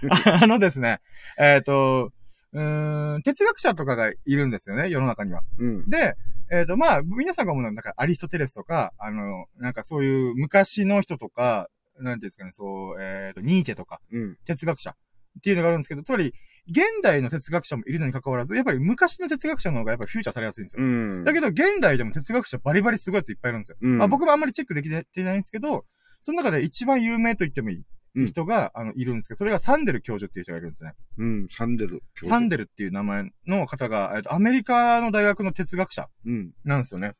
[0.10, 1.00] あ あのですね、
[1.40, 2.12] えっ、と、
[2.54, 5.44] うーん、哲学者とかがいるんですよね、世の中には。
[5.58, 5.90] うん。
[5.90, 6.16] で、
[6.50, 11.70] えっ、と、まあ、皆さんが思うのは、なんか、アリストテレスとか、あの、なんかそういう昔の人とか、
[12.00, 14.38] なんていうんですかね、そう、えっ、と、ニーチェとか、うん。
[14.46, 14.94] 哲学者っ
[15.42, 16.34] ていうのがあるんですけど、つまり、
[16.70, 20.84] 現代の哲学者もいるのに関わらず、やっぱり昔の哲学者の方がやっぱりフューチャーされやすいんですよ。
[20.84, 21.24] うん。
[21.24, 23.78] だけど、現代でも哲学者バリバリすごいやついっぱいいるんですよ。
[23.82, 25.86] うんまあ、僕もあんまりチェックできてないんですけど、
[26.22, 27.84] その中で一番有名と言ってもいい
[28.16, 30.94] うん人が、あの、いるんですけど、それがサンデル教授っていう人がいるんですね。
[31.18, 31.48] うん。
[31.50, 32.02] サンデル。
[32.16, 36.52] サンデルっていう名前の方が、えっと、アメリカの大学の哲学者うん。
[36.64, 37.14] なんですよね。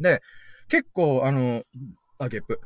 [0.00, 0.20] で、
[0.68, 1.62] 結構、あの、
[2.18, 2.60] あ、ゲップ。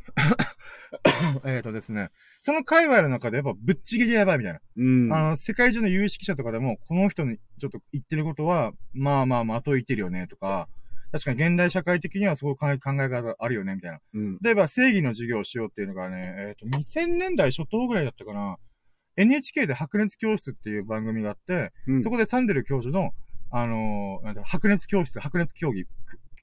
[1.45, 2.11] えっとですね、
[2.43, 4.61] その界隈の中でやっぱぶっちぎりやばいみたいな。
[4.77, 5.13] うん。
[5.13, 10.69] あの、世界中の有識者とかでも、この人にちょっと言ってることは、まあまあまあ、後いてるよね、とか、
[11.11, 14.01] 確かに現代社会的にはすごい考え考え方あるよね、みたいな。
[14.15, 14.39] うん。
[14.43, 18.59] 例えば、正義の授業をしようっていうのがね、えっ、と、2000年代初頭ぐらいだったかな。
[19.17, 22.03] NHK で白熱教室っていう番組があって、うん。
[22.03, 23.13] そこでサンデル教授の、
[23.51, 25.87] あのー白熱教室、白熱競技、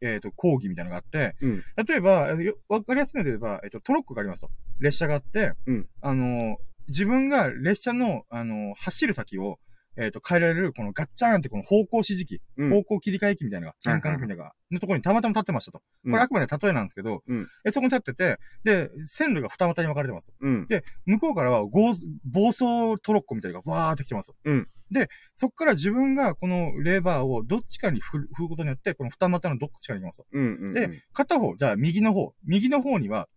[0.06, 1.64] えっ、と、講義みたいなのがあって、うん。
[1.88, 2.36] 例えば、
[2.70, 4.50] わかりやすいので言えば、えっ、と、トロッコがありますと。
[4.80, 6.56] 列車があって、うんあのー
[6.88, 9.58] 自分が列車の、あのー走る先を、
[9.98, 15.80] えっ、と、変えられる、このガッチャーンってこの方向指示器、うん方向切り替え機みたいなのが、はい転換器みたいなのが、のところにたまたま立ってましたと。
[15.80, 20.32] こうんれあくまで例えなんですけど、うんえそこに立ってて、で、線路が二股に分かれてます。
[20.40, 20.68] うん。
[21.06, 21.94] 向こうからは、暴
[22.26, 24.32] 暴走トロッコみたいなのがわーって来てます。
[24.44, 30.24] うんで、そこから自分がこのレバーをどっちかに振る振ることによって、この二股のどっちかに行きます。
[30.32, 30.44] うん。
[30.44, 30.74] うん。
[30.74, 32.34] で、片方、じゃあ右の方。
[32.46, 33.28] 右の方には、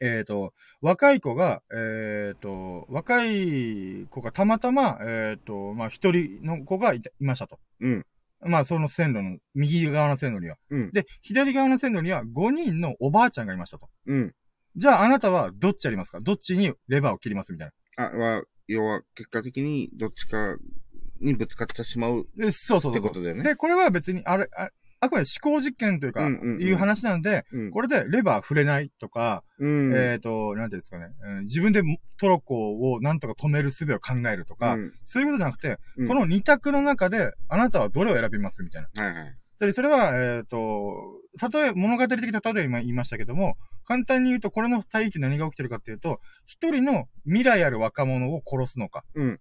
[0.00, 0.52] えっ、と、
[0.82, 7.58] 若い子が、えっ、と、若い子がたまたま、えっ、と、まあ、一人の子がいましたと。
[7.80, 8.06] うん。
[8.40, 10.56] まあ、その線路の、右側の線路には。
[10.70, 10.92] うん。
[10.92, 13.88] で、左側の線路には5人のおばあちゃんがいましたと。
[14.06, 14.34] うん。
[14.76, 16.20] じゃあ、あなたはどっちやりますか？
[16.20, 18.04] どっちにレバーを切りますみたいな。
[18.04, 20.56] あ、は、要は、結果的に、どっちか
[21.20, 22.92] にぶつかってしまうそうそうそうそう。
[22.92, 23.44] てことだよね。
[23.44, 27.70] で、これは別に、あれ、ああくまで思考実験というか、うんうんうんいう話なんで、うん。
[27.70, 29.92] これでレバー触れないとか、うん。
[29.94, 31.82] えっ、と、なんていうんですかね、うん自分で
[32.18, 39.04] トロッコをなんとか止める術を考えるとか、うんそういうことじゃなくて、うんこの二択の中で、あなたはどれを選びますみたいな。
[39.04, 39.36] はいはい。
[39.58, 41.20] で、それは、えっ、と、
[41.52, 49.04] 例え、物語的な例え今言いましたけども、簡単に言うと、これの対比って何が起きてるかっていうと、一人の未来ある若者を殺すのか。
[49.14, 49.40] うん。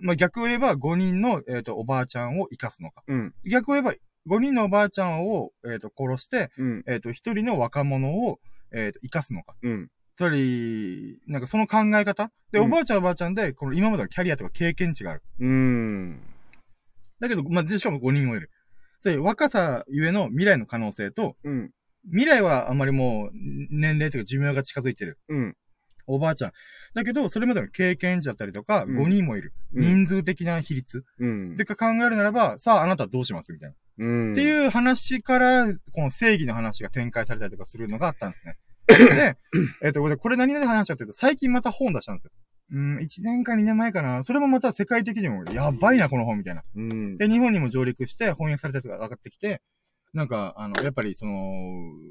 [0.00, 3.04] まあ、逆を言えば、5人の、えっ、と、おばあちゃんを生かすのか。
[3.06, 3.34] うん。
[3.48, 3.94] 逆を言えば、
[4.26, 6.84] 5人のおばあちゃんを、えっ、と、殺して、うん。
[6.88, 8.40] えっ、と、一人の若者を、
[8.72, 9.54] えっ、と、生かすのか。
[9.62, 9.88] うん。
[10.16, 12.30] つまり、なんかその考え方？
[12.52, 15.22] で、うんおばあちゃんはおばあちゃんで、この今までのキャリアとか経験値がある。
[15.40, 16.20] うん。
[17.20, 18.50] だけど、まあ、で、しかも5人もいる。
[19.10, 21.70] 若さゆえの未来の可能性と、うん。
[22.06, 23.30] 未来はあまりもう、
[23.70, 25.18] 年齢というか寿命が近づいてる。
[25.28, 25.56] うん。
[26.06, 26.52] おばあちゃん。
[26.94, 29.52] だけど、それまでの経験値だったりとか、うん5人もいる。
[29.74, 31.04] うん人数的な比率。
[31.18, 31.56] うん。
[31.56, 33.74] でか考えるならば、さあ、あなたはどうしますみたいな。
[33.98, 34.32] うん。
[34.32, 38.56] っていう話から、この正義の話が展開されたりとかするのがあったんですね。
[38.86, 39.36] で、
[39.82, 42.30] えっ、と、これ何で話したかというと、最近また本出したんですよ。
[42.72, 44.24] うん、1年か2年前かな。
[44.24, 46.62] それもまた世界的にも、やばいな、この本みたいな。
[46.74, 47.16] うん。
[47.18, 49.60] で、日本にも上陸して翻訳されたやつが上がってきて、
[50.12, 51.34] なんか、あの、やっぱりその、う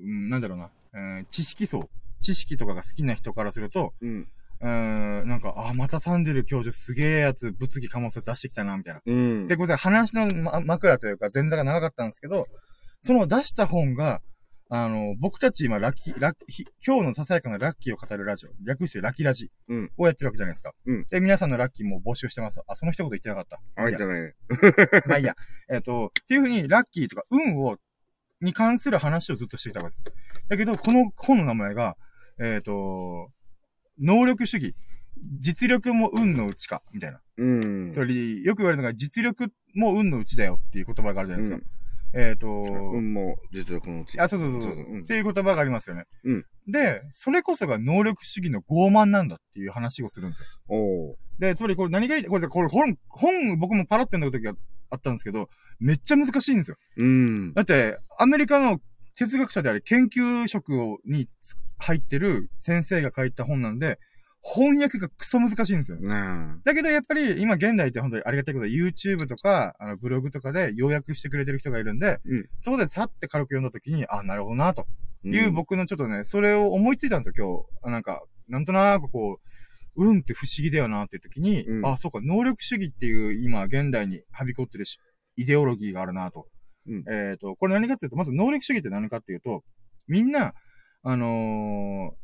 [0.05, 1.89] んなんだろうな、えー知識層、
[2.21, 4.27] 知識とかが好きな人からすると、うん。
[4.61, 9.01] うーん、なんか、あ、またサンデル教授すげえやつ、物議かもせ出してきたな、みたいな。
[9.05, 9.47] うん。
[9.47, 12.47] で、これ話の、ま、枕というか前座が長かったんですけど、
[13.01, 14.21] その出した本が、
[14.75, 20.73] あの、僕たち今、ラッキー、ラッキー、今日のささやかなラッキーを語るラジオ、略してラッキーラジうんをやってるわけじゃないですか。
[20.87, 22.59] うんで、皆さんのラッキーも募集してます。
[22.65, 23.61] あ、その一言言ってなかった。
[23.75, 24.21] あ、いいじゃない？
[24.23, 24.33] ね。
[25.05, 25.35] まあいいや。
[25.69, 27.77] えっ、と、っていうふうに、ラッキーとか、運を、
[28.41, 30.03] に関する話をずっとしてきたわけです。
[30.49, 31.95] だけど、この本の名前が、
[32.39, 33.31] えっ、と、
[33.99, 34.75] 能力主義。
[35.39, 37.21] 実力も運のうちか、みたいな。
[37.37, 37.47] う
[37.89, 37.91] ん。
[37.93, 41.55] つまり、よく言われるのが、実力も運のうちだよっていう言葉があるじゃないですか。
[41.57, 41.82] うん
[42.13, 44.19] えっ、と、運も実力のうち。
[44.19, 46.05] あ、そうそうそうそう、うんっていう言葉がありますよね。
[46.23, 50.47] うんで、それこそが能力主義の傲慢なんだっていう話をするんですよ。
[50.69, 51.17] おう。
[51.39, 54.53] で、つまりこれ何がいい、これ、これ本、本僕もパラって読んだ時が
[54.89, 55.49] あったんですけど、
[55.79, 56.77] めっちゃ難しいんですよ。
[56.97, 57.53] うん。
[57.53, 58.79] だって、アメリカの
[59.15, 61.27] 哲学者であり研究職をに
[61.79, 63.99] 入ってる先生が書いた本なんで、
[64.45, 65.97] 翻訳がクソ難しいんですよ。
[66.65, 74.85] だけどやっぱり今現代って本当にありがたいことで YouTube とか、あのブログとかで要約してくれてる人がいるんで、うんそこでさって軽く読んだ時に、あ、なるほどな、と
[75.23, 77.87] いううん僕のちょっとね、それを思いついたんですよ、今日。
[77.87, 79.39] あなんか、なんとなくこ
[79.95, 84.99] う、運って不思議だよなっていう時に、うんあ、そうか、能力主義っていう今現代にはびこってるし
[85.37, 86.47] イデオロギーがあるなと。
[86.87, 89.63] うんえっ、と、これ何かっていうと、まず能力主義って何かっていうと、
[90.07, 90.53] みんな、
[91.05, 91.25] あの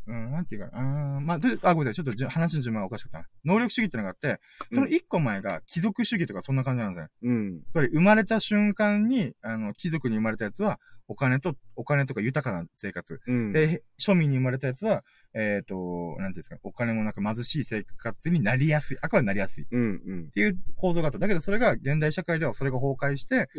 [0.08, 3.26] ー、うん、なんていうかな、あーまあ、であ、ごめんなさい、ちょっと話の順番がおかしかったな。
[3.44, 4.40] 能力主義ってのがあって、
[4.72, 7.10] その一個前が貴族主義とかそんな感じなんですね。
[7.24, 7.62] うん。
[7.72, 13.20] つまり生まれた瞬間に、あの、貴族に生まれたやつは、お金と、お金とか豊かな生活。
[13.28, 13.52] うん。
[13.52, 15.04] で、庶民に生まれたやつは、
[15.34, 18.98] えっ、と、なんていうんですか、お金もなく貧しい生活になりやすい。
[19.02, 19.64] あくまでなりやすい。
[19.66, 20.02] っうん。
[20.06, 20.32] うん。
[20.32, 21.20] ていう構造があった。
[21.20, 23.50] だけど、それが現代社会ではそれが崩壊して、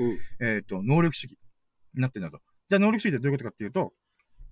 [0.41, 1.37] えっ、と、能力主義
[1.95, 2.43] になってるんだと。
[2.69, 3.93] じゃあ、能力主義ってどういうことかっていうと、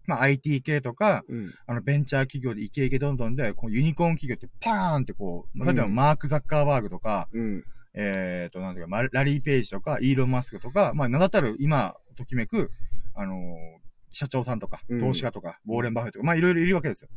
[0.08, 1.54] まあ、IT 系とか、うん。
[1.66, 7.64] あの、ベンチャー企業でイケイケどんどんで、こうユニコーン企業ってパーンってこう、まあ例えばうんマーク・ザッカーバーグとか、うん。
[7.94, 12.70] えっ、と、なんていうか、まラリー・ペイジとか、イーロン・マスクとか、まあ、名だたる今、ときめく、
[13.14, 17.10] あのー社長さんとかう、ん投資家とか、ウォーレン・バフェットとか、まあ、いろいろいるわけですよ。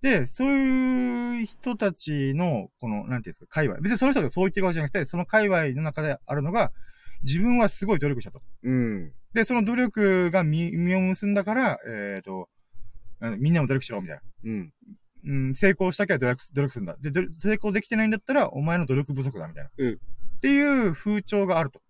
[0.00, 3.78] で、そういう人たちの、この、なんていうんですか、界隈。
[3.80, 6.72] 別にその人がそう言ってるわけじゃなくて、その界隈の中であるのが、
[7.22, 8.42] 自分はすごい努力したと。
[8.62, 9.12] うん。
[9.34, 12.48] で、その努力が実実を結んだから、えっ、と、
[13.20, 14.22] なんみんなも努力しろ、みたいな。
[14.44, 14.72] うん。
[15.22, 16.96] うん、成功したきゃ努力す努力するんだ。
[17.00, 19.70] で、ど成功できてないんだったら、お前の努力不足だ、みたいな。
[19.76, 20.00] うん
[20.38, 21.82] っていう風潮があると。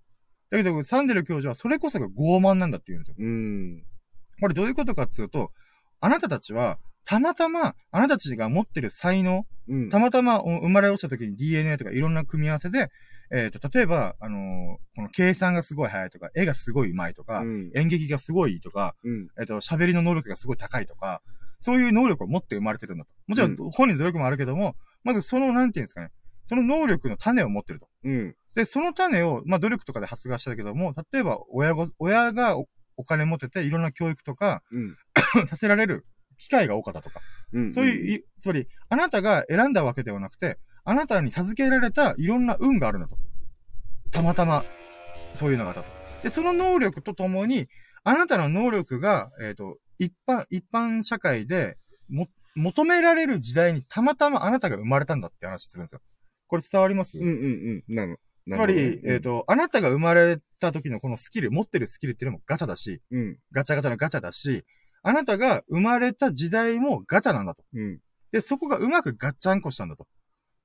[0.51, 3.15] だけど、サンデル教授はそれこそが傲慢なんだって言うんですよ。
[3.17, 3.85] うん。
[4.41, 5.53] これどういうことかっていうと、
[6.01, 9.91] あなたたちは、たまたま、あなたたちが持ってる才能、うん。
[9.91, 12.91] たまたまお生まれ落ちた時に DNA とかいろんな組み合わせで、
[13.33, 14.41] えっ、と、例えば、あのー
[14.97, 17.71] この計算がすごい早いとか、絵がすごい上手いとか、うん。
[17.75, 19.29] 演劇がすごいいいとか、うん。
[19.39, 21.23] えっ、と、喋りの能力がすごい高いとか、
[21.61, 23.11] そういう能力を持って生まれてるんだと。
[23.27, 24.75] もちろん、本人の努力もあるけども、
[25.05, 26.11] まずその、なんていうんですかね、
[26.47, 27.89] その能力の種を持ってると。
[28.05, 28.37] うん。
[28.55, 32.67] で、その種を、まあ、努力とかで発芽したけども、例えば、親ご、親がお
[32.97, 34.97] お金持ってて、いろんな教育とか、うん。
[35.47, 36.07] させられる
[36.37, 37.21] 機会が多かったとか。
[37.53, 37.73] うん。
[37.73, 43.17] そういう、いつまり、あなたが選んだわけではなくて、あなたに授けられたいろんな運があるんだと。
[44.11, 44.65] たまたま、
[45.35, 45.89] そういうのがあったと。
[46.23, 47.69] で、その能力とともに、
[48.03, 51.77] あなたの能力が、えっ、と、一般、一般社会で、
[52.09, 56.01] も、求められる時代にたまたまあなたが生まれたんだって話するんですよ。
[56.49, 57.19] これ伝わります？
[57.19, 57.95] うんうんうん。
[57.95, 58.17] なの。
[58.51, 63.39] つまり、えっ、、と、あなたが生まれた時のこのスキル、持ってるスキルっていうのもガチャだし、うん。
[63.53, 64.65] ガチャガチャのガチャだし、
[65.03, 67.63] あなたが生まれた時代もガチャなんだと。
[67.73, 68.01] うん。
[68.33, 70.07] で、そこがうまくガッチャンコしたんだと。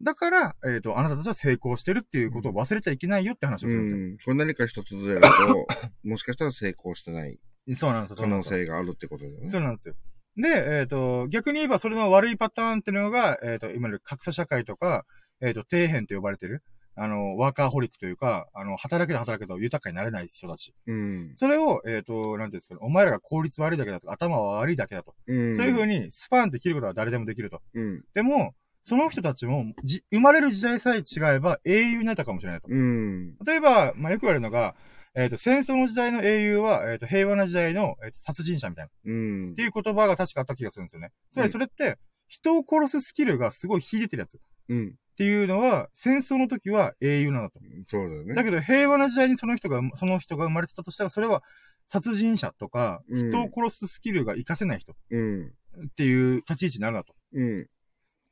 [0.01, 4.01] だから、えっ、と、あなたたちは成功してるっていうことを忘れちゃいけないよって話をするんですよ。
[4.01, 4.17] うん。
[4.17, 5.67] これ何か一つずれると、
[6.03, 7.39] もしかしたら成功してない
[7.75, 8.17] そうなんですよ。
[8.17, 9.49] 可能性があるってことだよね。
[9.49, 9.95] そうなんですよ。
[10.37, 15.05] で、えっ、と、逆に言えばそれの悪いパターンっていうのが、えっ、と、今の格差社会とか、
[15.41, 16.61] えっ、と、底辺と呼ばれてる、
[16.97, 20.73] あの、ワーカーホリックというか、あの、働けど働けど豊かになれない人たち。
[20.87, 21.33] うん。
[21.35, 25.15] それを、えっ、と、なんていうんですかね、お前らが効率悪いだけだとか、頭は悪いだけだと。
[25.27, 25.55] うん。
[25.55, 27.61] そういう風に、スパンって切ることは誰でもできると。
[27.73, 28.03] うん。
[28.13, 28.53] でも、
[28.86, 32.67] その人たちも、じ、生まれる時代さえ違えば英雄になったかもしれないと。
[32.69, 33.36] うん。
[33.43, 34.75] 例えば、まあ、よく言われるのが、
[35.15, 38.91] えっ、と、戦争の時代の英雄は、えっ、と、平和な時代の、えーと殺人者みたいな。
[39.05, 39.63] うんって。
[39.63, 41.11] いう言葉が確かあった気がするんですよね。
[41.33, 44.38] つまりそれって、人を殺すスキルがすごい秀でてるやつ。
[44.38, 44.95] っうん。
[45.17, 47.59] ていうのは、戦争の時は英雄なんだと。
[47.88, 48.36] そうだよね。
[48.36, 51.41] だけど、平和な時代にその人が、その人が生まれてたとしたら、それは、
[51.88, 55.53] 殺人者とか、うん人を殺すスキルが活かせない人っうん。
[55.95, 57.15] ていう立ち位置になるなと。
[57.33, 57.67] うん。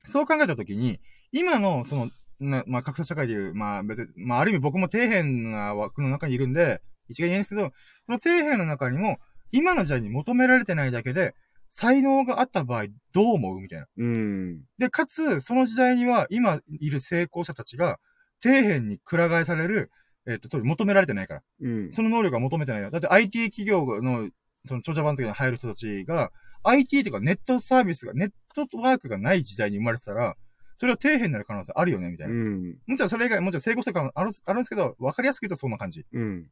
[0.06, 1.00] そう考えたときに、
[1.32, 7.72] 今の、その、なまあ、格差社会でいう、まあ、別に、まあ、ある意味僕も底辺な枠の中にいるんで、一概に言えないんですけど、
[8.06, 9.20] その底辺の中にも、
[9.52, 11.36] 今の時代に求められてないだけで、
[11.72, 13.88] 才能があった場合、どう思うみたいな。
[13.98, 14.62] うん。
[14.78, 18.00] で、かつ、その時代には、今いる成功者たちが、
[18.42, 19.92] 底辺にくら替えされる、
[20.28, 21.42] えっ、と、つまり求められてないから。
[21.62, 21.92] うん。
[21.92, 22.92] その能力が求めてないよ。
[22.92, 24.30] だって IT 企業の、
[24.66, 26.32] その、長者番付に入る人たちが、
[26.64, 30.36] IT とかネットサービスが、ネットワークがない時代に生まれてたら、
[30.76, 32.34] それは底辺になる可能性あるよね、みたいな。
[32.34, 32.78] うん。
[32.88, 36.02] もちろんそれ以外、もちろん成功したかもある、あるんですけど、わかりやすく言うとそんな感じ。
[36.02, 36.50] っうん。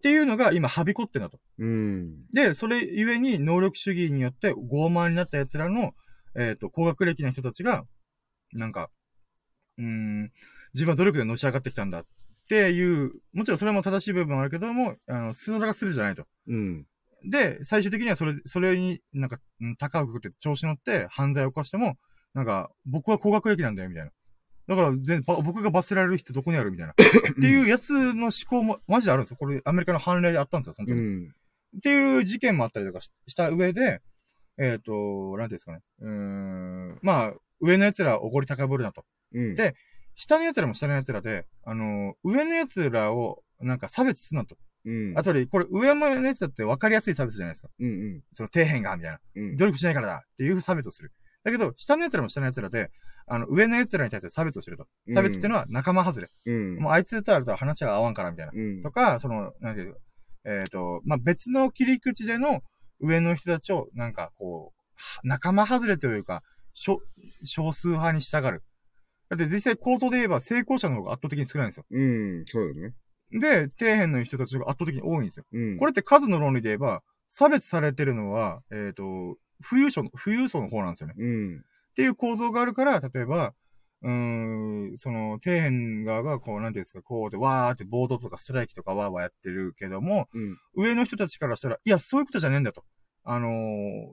[0.00, 1.38] ていうのが今、はびこってんだと。
[1.58, 2.26] うん。
[2.32, 5.92] で、それゆえに能力主義によって傲慢になった奴らの、
[6.36, 7.84] えっ、と、高学歴な人たちが、
[8.52, 8.90] なんか、
[9.76, 10.32] うーん、
[10.74, 12.06] 自分は努力でのし上がってきたんだっ
[12.48, 16.26] ていう、もちろんそれも正しい部分もあるけども、あの、数がするじゃないと。
[16.48, 16.86] うん。
[17.24, 21.96] で、最終的にはそれ、それになんか、うん高くくって調子乗って犯罪を犯しても、
[22.34, 24.10] なんか、僕は高学歴なんだよ、みたいな。
[24.68, 26.92] だから、全ば僕が罰せられる人どこにあるみたいな。
[26.94, 29.36] っていうやつの思考も、マジであるんですよ。
[29.38, 31.00] これ、アメリカの判例であったんですよ、本当に。
[31.00, 31.34] うん。
[31.78, 34.02] っていう事件もあったりとかしした上で、
[34.58, 35.80] えっ、と、なんていうんですかね。
[36.00, 39.04] うーん、まあ、上の奴らはおごり高ぶるなと。
[39.32, 39.54] うん。
[39.54, 39.74] で
[40.14, 44.56] 下の奴らも下の奴らで、あの上の奴らを、なんか差別するなと。
[44.88, 45.18] うん。
[45.18, 47.68] あとで、これ上のやつだって分かりやすい差別じゃないですか。
[47.78, 47.88] うん。
[47.88, 48.22] うん。
[48.32, 49.20] その底辺が、みたいな。
[49.36, 49.56] うん。
[49.56, 51.12] 努力しないからだっていう差別をする。
[51.44, 52.90] だけど、下の奴らも下の奴らで、
[53.26, 54.86] あの、上の奴らに対して差別をしてると。
[55.14, 56.30] 差別っていうのは仲間外れ。
[56.46, 56.76] うん。
[56.78, 58.52] もうあいつとあると話が合わんから、みたいな。
[58.54, 58.82] うん。
[58.82, 59.96] とか、その、なんていう、
[60.46, 62.62] えっ、と、まあ、別の切り口での
[63.00, 67.00] 上の人たちを、なんか、こう、は仲間外れというか、少、
[67.44, 68.62] 少数派に従う。
[69.28, 71.84] だって実際構造で言えば成功者の方が圧倒的に少ないんですよ。
[71.90, 72.44] うん。
[72.46, 72.94] そうだね。
[73.32, 75.44] で、底辺の人たちが圧倒的に多いんですよ。
[75.52, 75.76] うん。
[75.78, 79.36] これって数の論理で言えば、差別されてるのは、えっ、と、
[79.68, 81.14] 富裕層の、富裕層の方なんですよね。
[81.18, 81.58] うん。
[81.58, 81.62] っ
[81.94, 83.54] ていう構造があるから、例えば、
[84.02, 90.56] うーん、その、底辺側が、こう、なんていうんですか、こうで、わーって暴動とかストライキとかわーわーやってるけども、うん。
[90.76, 92.84] 上の人たちからしたら、いや、そういうことじゃねえんだと。
[93.30, 93.50] あのー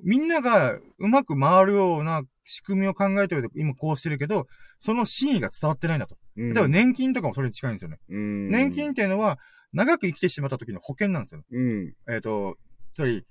[0.03, 4.47] みんながうまく回るような仕組みを考えておいて、今こうしてるけど、
[4.79, 6.15] その真意が伝わってないんだと。
[6.37, 6.53] うん。
[6.53, 7.97] 例えば年金とかもそれに近いんですよね。
[8.09, 8.49] うん。
[8.49, 9.39] 年金っていうのは、
[9.73, 11.41] 長く生きてしまった時の保険なんですよ。
[11.51, 11.93] うん。
[12.07, 12.55] えっ、と、
[12.93, 13.25] つまり、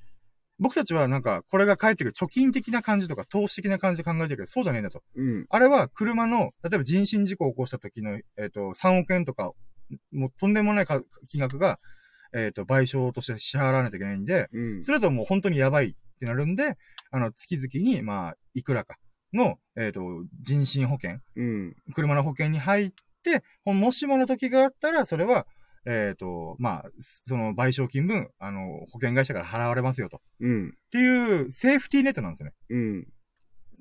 [0.59, 5.03] 僕たちはなんか、これが返ってくる貯金的な感じとか、投資的な感じで考えてるけど、そうじゃねえんだと。
[5.17, 5.47] うん。
[5.49, 9.53] あれは車の、例えば人身事故を起こした時の、えっ、と、3億円とか、
[10.13, 11.79] もうとんでもないか金額が、
[12.35, 14.83] えっ、と、賠償として支払わないといけないんで、うん。
[14.83, 16.77] それだともう本当にやばいってなるんで、
[17.11, 18.97] あの、月々に、まあ、いくらか
[19.35, 20.01] の、えっ、と、
[20.41, 21.77] 人身保険、うん。
[21.95, 25.47] 車の保険に入って、もしもの時があったら、それは、
[25.87, 30.21] えっ、と、まあ、その賠償金分、あの、保険会社から払われますよと。
[30.41, 30.69] うん。
[30.69, 32.53] っていう、セーフティーネットなんですよね。
[32.71, 33.07] うん。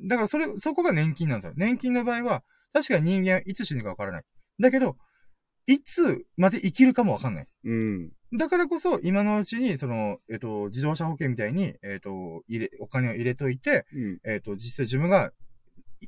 [0.07, 1.53] だからそれ、そこが年金なんですよ。
[1.55, 2.43] 年金の場合は、
[2.73, 4.23] 確かに人間はいつ死ぬかわからない。
[4.59, 4.97] だけど、
[5.67, 7.47] いつまで生きるかもわかんない。
[7.63, 8.11] うん。
[8.37, 14.19] だからこそ、今のうちに、その、えっ、と、自動車保険みたいに、えっ、と、入れ、お金を入れといて、うん。
[14.25, 15.31] えっ、と、実際自分が、い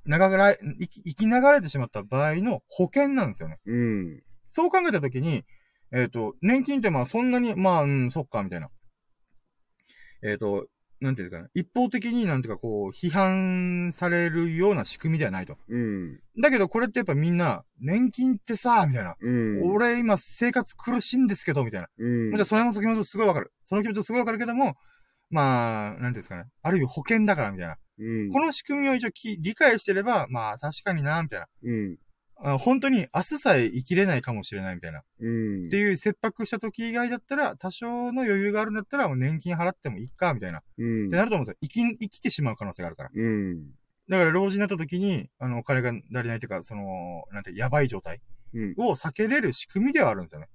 [0.05, 3.59] 長がら、生き、生き流れてしまった場合の保険なんですよね。
[3.65, 4.23] うん。
[4.47, 5.43] そう考えたときに、
[5.91, 8.69] えっ、と、年金ってまあそんなに、まあ、うん、そっか、みたいな。
[10.23, 10.67] えっ、と、
[11.01, 11.49] なんていうんですかね。
[11.53, 15.57] 一方的になんていうかこう、批判されるような仕組みではないと。
[15.67, 16.19] うん。
[16.41, 19.15] だけどこれってやっぱみんな、年金ってさ、みたいな。
[19.19, 19.71] うん。
[19.71, 21.87] 俺今生活苦しいんですけど、みたいな。
[21.97, 22.35] うん。
[22.35, 23.51] じゃあそれも気持ちすごいわかる。
[23.65, 24.75] その気持ちすごいわかるけども、
[25.29, 26.45] まあ、なんていうんですかね。
[26.61, 27.75] ある意味保険だから、みたいな。
[27.99, 28.29] うん。
[28.31, 31.47] この仕組みを一応き理解してれば、まあ確かにな、みたいな。
[31.63, 31.97] うん。
[32.37, 35.03] あ本当に明日さえ生きれないかもしれないみたいな。
[35.19, 35.67] うん。
[35.67, 40.59] っていう切迫した時以外だったら、多少の余裕があるんだったら、もう年金払ってもいいか、みたいな。
[40.59, 41.15] っうんて。
[41.15, 41.57] なると思うんですよ。
[41.61, 43.09] 生き、生きてしまう可能性があるから。
[43.13, 43.63] うん。
[44.09, 46.83] だから老人になった時に、あの、お金が足りないというか、その、
[47.31, 48.21] なんて、やばい状態
[48.53, 48.75] うん。
[48.77, 50.47] を避けれる仕組みではあるんですよね。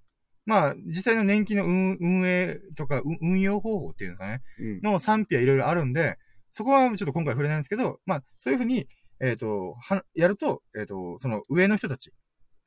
[0.46, 4.42] まあ、実際の年金の運運営とか、う運用方法っていうんですかね。
[4.58, 4.80] うん。
[4.82, 6.18] の賛否はいろいろあるんで、
[6.50, 8.86] そこはちょっと今回触れないんですけど、まあ、そういうふうに、
[9.20, 12.12] えっ、と、は、やると、えっ、と、その上の人たち、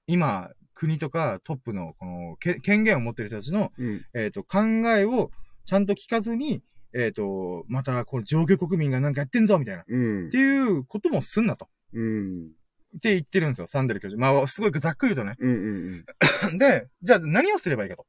[0.07, 4.05] 今、国とかトップの、この、け権限を持ってる人たちの、うん。
[4.13, 4.59] えっ、と、考
[4.95, 5.31] えを
[5.65, 6.61] ちゃんと聞かずに、
[6.93, 9.81] えっ、と、また、この上級国民がなんかやってんぞ、みたいな。
[9.81, 10.37] っうんて。
[10.37, 11.67] いうこともすんなと。
[11.93, 12.51] うん。
[12.97, 14.21] って言ってるんですよ、サンデル教授。
[14.21, 15.35] まあ、すごいざっくりとね。
[15.39, 16.05] うん。
[16.51, 16.57] うん。
[16.57, 18.05] で、じゃあ何をすればいいかと。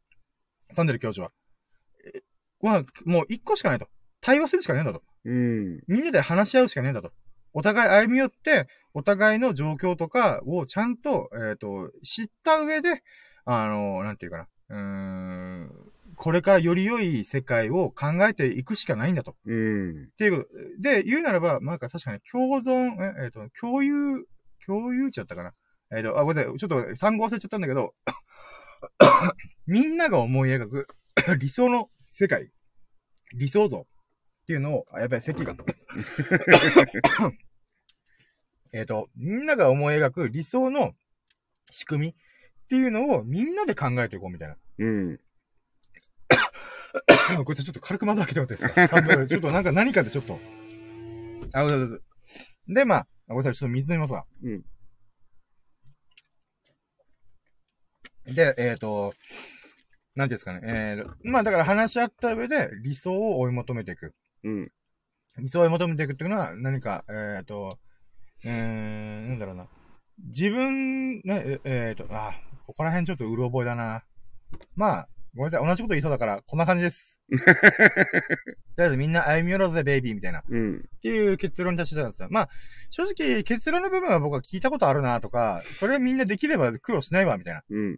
[0.75, 1.33] サンデル教授は。
[2.05, 2.21] え
[2.61, 3.89] まあ、もう一個しかないと。
[4.21, 5.03] 対話するしかねえんだと。
[5.25, 5.81] うん。
[5.87, 7.13] みんなで話し合うしかねえんだと。
[7.53, 13.03] お互い歩み寄って、お互いの状況とかをちゃんと、えっ、と、知った上で、
[13.45, 14.49] あの、なんていうかな。
[14.71, 15.71] うーん、
[16.17, 19.37] これからより良い世界を考えていくしかないんだと。
[19.47, 20.05] うん。
[20.05, 20.49] っていうこ
[20.79, 20.83] と。
[20.83, 24.27] で、言うならば、なんか確かに共存、えっ、と、共有、
[24.67, 25.55] 共有値だったかな。
[25.93, 26.59] えっ、と、あ、ごめんなさい。
[26.59, 27.95] ちょっと単語忘れちゃったんだけど、
[29.67, 30.89] みんなが思い描く
[31.39, 32.51] 理想の世界、
[33.35, 33.87] 理想像
[34.45, 35.57] っていうのを、あ、やばい、席が。
[38.75, 40.93] えっと、みんなが思い描く理想の
[41.71, 42.15] 仕組みっ
[42.69, 44.57] ていうのをみんなで考えていこうみたいな。
[44.79, 45.21] うん。
[47.47, 50.39] こいつちょっと軽く窓開けてもらっていいですか半分ちょっとなんか何かでちょっと。
[51.55, 51.97] あ、ごめんなさ
[52.69, 52.75] い。
[52.75, 54.27] で、まあ、ごめんなさい、ちょっと水飲みますわ。
[54.43, 54.65] うん。
[58.35, 59.15] で、えっ、と、
[60.15, 60.61] なんていうんですかね。
[60.63, 64.15] えー、まあだから話し合った上で理想を追い求めていく。
[64.45, 64.69] うん。
[65.39, 67.71] 理想を求めていくっていうのは何か、えっ、と、
[68.45, 69.67] えー、なんだろうな。
[70.27, 72.33] 自分、ね、えっ、と、あ、
[72.67, 74.05] ここら辺ちょっとうる覚えだな。
[74.77, 75.69] まあ、ごめんなさい。
[75.69, 77.21] 同じこと言いそうだから、こんな感じです。
[77.31, 80.45] とりあえずみんな歩み寄ろうぜ、ベイビーみたいな。
[80.49, 80.77] うん。
[80.77, 82.29] っていう結論に達したんですよ。
[82.31, 82.49] まあ、
[82.91, 87.65] 正直結論の部分は僕は聞いたことあるなとか、それみんなできれば苦労しないわ、みたいな。
[87.69, 87.95] うん。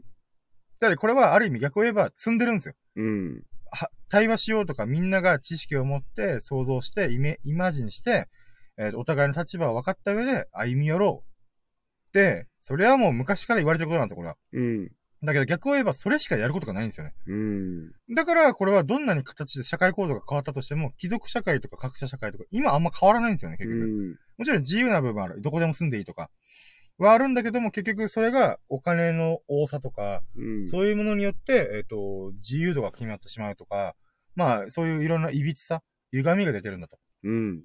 [0.80, 2.74] だからこれはある意味逆を言えば積んでるんですよ。
[2.96, 3.42] うん。
[3.76, 8.28] は対話しようとかみんなが知識を持って想像してイメ、イマジンして、
[8.78, 12.14] えーとお互いの立場を分かった上で歩み寄ろう。
[12.14, 14.36] で、それはもう昔から言われてることなんですよ、これは。
[14.52, 14.90] うん。
[15.24, 17.14] だけど逆を言えばそれしかやることがないんですよね。
[17.26, 17.92] うん。
[18.14, 23.82] だからこれはどんなに形で社会構造が変わったとしても、貴族社会とか格差社会とか、今あんま変わらないんですよね、結局。
[23.82, 24.08] うん。
[24.38, 25.40] もちろん自由な部分ある。
[25.40, 26.30] どこでも住んでいいとか。
[26.98, 30.68] はあるんだけども、結局それがお金の多さとか、うん。
[30.68, 33.94] そういうものによって、えっ、と、自由度が決まってしまうとか、
[34.34, 35.82] まあ、そういういろんな歪さ、
[36.12, 36.98] 歪みが出てるんだと。
[37.24, 37.64] うん。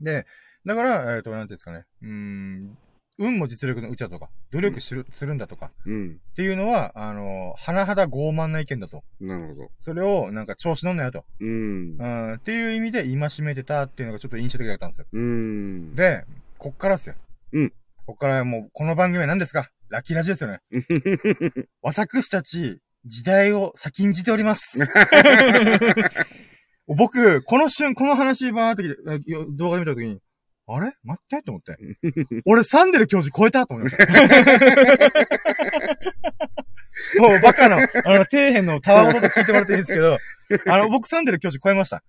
[0.00, 0.26] で、
[0.66, 1.84] だから、えっ、と、なんていうんですかね。
[2.02, 2.78] うーん、
[3.18, 6.20] 運も実力のうちだとか、努力する,、するんだとか、うん。
[6.32, 9.02] っていうのは、あの、甚だ傲慢な意見だと。
[9.20, 9.70] なるほど。
[9.80, 11.24] それを、なんか調子乗んなよと。
[11.40, 12.04] うんう。
[12.04, 15.06] ん、っていう意味で戒めてたっていうのがちょっと印象的だったんですよ。
[15.10, 15.94] うん。
[15.94, 16.24] で、
[16.58, 17.16] こっからですよ。
[17.52, 17.72] うん。
[18.08, 19.68] こっからもう、この番組は何ですか？
[19.90, 20.60] ラッキーラジですよね。
[21.82, 24.88] 私たち、時代を先んじております。
[26.88, 28.84] 僕、この瞬、この話バーって
[29.50, 30.20] 動画で見たときに、
[30.68, 30.94] あれ？
[31.04, 31.76] 待ってと思って。
[32.46, 34.06] 俺、サンデル教授超えたと思いました。
[37.20, 37.88] もうバカの、あの、
[38.24, 40.16] 底辺のたわごと聞いてもらっていいんですけど、
[40.66, 42.02] あの、僕サンデル教授超えました。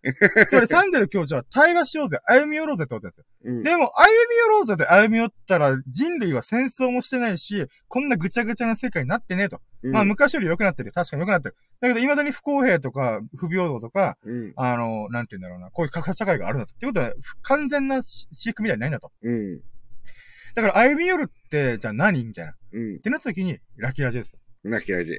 [0.50, 3.26] それサンデル教授は対話しようぜ、歩み寄ろうぜってことですよ。
[3.46, 3.64] うん。
[3.64, 9.62] でも、歩み寄ろうぜで歩み寄ったら、人類は戦争もしてないし、こんなぐちゃぐちゃな世界になってねえと。
[9.82, 10.92] うんまあ昔より良くなってる。
[10.92, 11.56] 確かに良くなってる。
[11.80, 14.54] だけど未だに不公平とか不平等とか、うん。
[14.56, 16.74] あの、なんて言うんだろうな、こういう格差社会があるんだと。
[16.74, 17.14] ってことは、
[17.44, 19.12] 完全な飼育みたいにないんだと。
[19.22, 19.60] うん。
[20.56, 22.52] だから歩み寄るって、じゃあ何みたいな。
[22.52, 23.00] っうん。
[23.00, 24.38] てなった時に、ラッキーラジです。
[24.64, 25.18] 泣き味。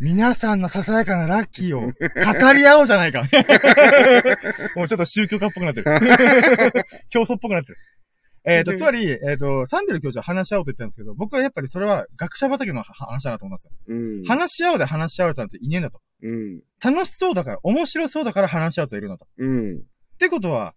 [0.00, 3.22] 皆さんのささやかなラッキーを語り合おうじゃないか。
[4.74, 6.00] もうちょっと宗教家っぽくなってる。
[7.10, 7.78] 競争っぽくなってる。
[8.44, 13.96] えっ、と、 つまり、えっ、と、サンデル教授は話し合おうと言ったんですけど、僕はやっぱりそれは学者畑の話だなと思ったんですよ。
[13.96, 14.24] うん。
[14.24, 16.00] 話し合おうで話し合うさんっていねえんだと。
[16.22, 16.62] うん。
[16.82, 19.26] 楽しそうだから、面白そうだから話し合う人いるんだと。
[19.36, 19.76] うん。
[19.76, 19.80] っ
[20.18, 20.74] てことは、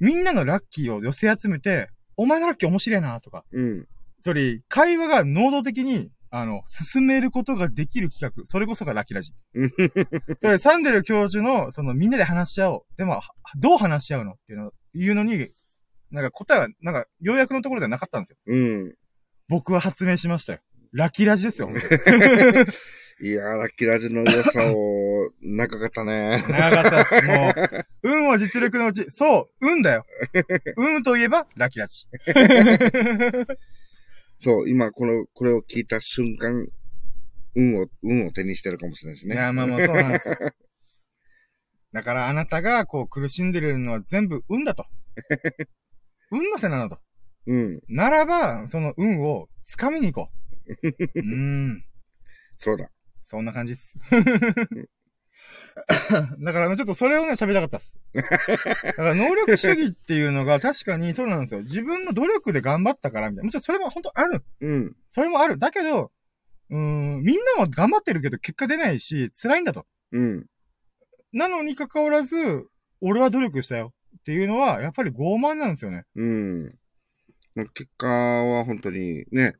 [0.00, 3.86] みんなのラッキーを寄せ集めて、お前のラッキー面白いなとか、うん。
[4.22, 8.44] つまり、会話が能動的に、あの、進めることができる企画。
[8.46, 9.32] それこそがラッキーラジ。
[9.54, 9.72] うん。
[10.40, 12.82] それ、サンデル教授の、その、みんなで話し合おう。
[12.96, 13.22] でも、は
[13.56, 15.48] どう話し合うのっていうの、いうのに、
[16.10, 18.36] なんか答えは、なんか、ようやくのところではなかったんですよ。
[18.46, 18.94] うん。
[19.48, 20.60] 僕は発明しましたよ。
[20.92, 21.70] ラッキーラジですよ。
[23.18, 26.44] いやー、ラッキーラジの良さを、長かったね。
[26.48, 27.26] 長かったです。
[27.26, 30.04] もう、運は実力のうち、そう、運だよ。
[30.76, 32.06] 運といえば、ラッキーラジ。
[34.40, 36.68] そう、今、この、これを聞いた瞬間、
[37.54, 39.34] 運を、運を手にしてるかもしれないしね。
[39.34, 40.36] いや、まあまあ、そうなんですよ。
[41.92, 44.86] だから、あなたが、こう、苦しんでるのは全部運だと。
[46.30, 47.02] 運のせいなんだと。
[47.46, 47.74] うん。
[47.88, 50.30] なならば、その運を掴みに行こ
[50.82, 50.88] う。
[50.90, 51.84] うーん。
[52.58, 52.90] そうだ。
[53.20, 53.98] そんな感じっす。
[56.40, 57.98] だから、ちょっとそれをね、喋りたかったっす。
[58.14, 61.62] だから、能力主義っていうのが確かにそうなんですよ。
[61.62, 63.44] 自分の努力で頑張ったから、みたいな。
[63.44, 64.42] もちろんそれも本当ある。
[64.60, 64.96] うん。
[65.10, 65.58] それもある。
[65.58, 66.12] だけど、
[66.70, 69.86] うーん、みんなも頑張ってるけど結果出ないし、辛いんだと。
[70.12, 70.46] うん。
[71.32, 72.66] なのに関わらず、
[73.00, 73.92] 俺は努力したよ。
[74.18, 76.04] っていうのは、やっぱり傲慢なんですよね。
[76.14, 76.78] うん。
[77.74, 79.54] 結果は本当にね、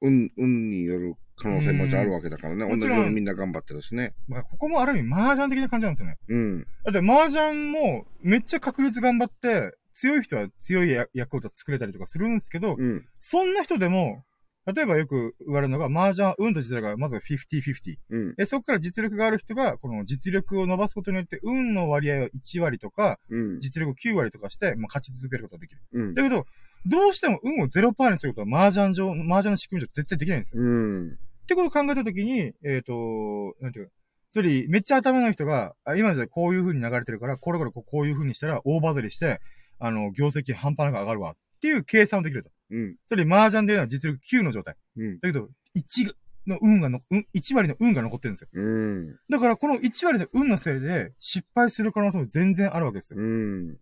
[0.00, 2.68] 運、運による可能性もあるわけだからね。
[2.68, 4.14] 同じようにみんな頑張ってるしね。
[4.28, 6.16] まあここもある意味、麻雀的な感じなんですよね。
[6.28, 6.66] うん。
[6.84, 13.04] だって麻雀も、めっちゃ確率頑張って、強い人は強いや役を作れたりとかするんですけど、うん。
[13.20, 14.24] そんな人でも、
[14.66, 17.96] 例えばよく言われるのが、麻雀は運と実力がまず50-50。
[18.08, 18.34] うん。
[18.34, 23.60] で、そこから実力がある人が、この実力を伸ばすことによって、運の割合を1割とか、うん。
[23.60, 25.82] 実力を9割とかして、まあ、勝ち続けることができる。
[25.92, 26.22] うんだ。
[26.22, 26.44] けど、
[26.86, 30.62] どうしても運を0%にすることは麻雀上、麻雀の仕組み上絶対できないんですよ。
[30.62, 31.08] うん。
[31.10, 33.92] ってことを考えたときに、えっ、と、なんていうか、
[34.32, 39.40] それ、めっちゃ頭の人が、あ今じゃこういう風に流れてるから、これこれこうこういう風にしたら、大バズりして、
[39.78, 41.32] あの、業績半端なく上がるわ。
[41.32, 42.50] っていう計算もできると。
[42.70, 42.96] うん。
[43.08, 44.76] それ、麻雀でいうのは実力9の状態。
[44.96, 45.20] うん。
[45.20, 46.14] だけど、1
[46.46, 48.48] の運がの、運、1割の運が残ってるんですよ。
[48.52, 49.16] うん。
[49.30, 53.20] だから、この1割の運のせいで、失敗する可能性も全然あるわけですよ。
[53.20, 53.78] うん。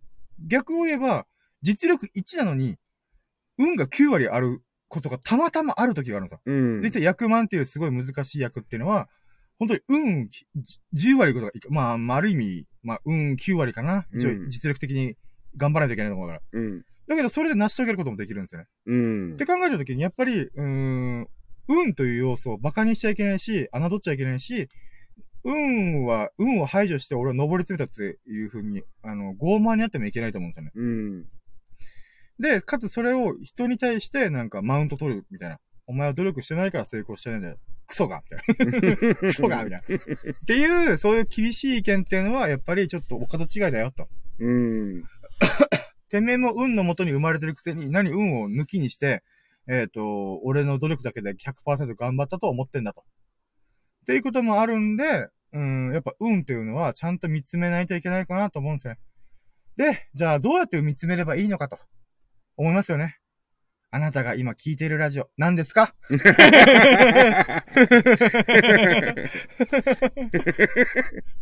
[0.47, 1.25] 逆を言えば、
[1.61, 2.77] 実力1なのに、
[3.63, 6.41] 運が9割あることがたまたまある時があるんですよ。
[6.45, 6.81] うん。
[6.83, 9.09] 実は役満っていうすごい難しい役っていうのは、
[9.59, 10.45] 本当に運じ
[10.93, 14.05] 10割ことがまあ、まあ、ある意味、まあ、運9割かな。
[14.13, 15.15] 一応うん実力的に
[15.57, 16.41] 頑張らないといけないと思うから。
[16.51, 16.85] うん。
[17.07, 18.67] だけど、それで成し遂げることもできるんですよね。
[18.85, 19.45] うんって。
[19.45, 21.27] 考えたときに、やっぱり、うーん、
[21.67, 24.69] 運という要素を馬鹿にしちゃいけないし、侮っちゃいけないし、
[25.43, 30.71] 運は、運を排除して俺は登り詰めたっていうふうに、あの、傲慢になってもいけないと思うんですよね。
[30.75, 31.25] うん。
[32.39, 35.59] で、かつそれを人に対してなんかマウント取るみたいな。
[35.85, 37.57] お前は努力してないから成功してないんだよ。
[37.85, 39.15] クソがみたいな。
[39.15, 39.97] クソがみたいな。
[39.97, 44.07] っていう、そういう厳しい意見っていうのは、やっぱりちょっとお門違いだよ、と。
[44.39, 45.03] うん。
[46.09, 49.23] てめえも運のもとに生まれてるくせに、何運を抜きにして、
[49.67, 53.01] えっ、と、俺の努力だけで100%頑張ったと思ってんだと。
[53.01, 58.99] っていうこともあるんで、うん、やっぱ運っていうのはちゃんと見つめないといけないかなと思うんですよね。
[59.77, 61.79] で、じゃあどうやって見つめればいいのかと。
[62.57, 63.17] 思いますよね。
[63.91, 65.93] あなたが今聞いているラジオ、何ですか？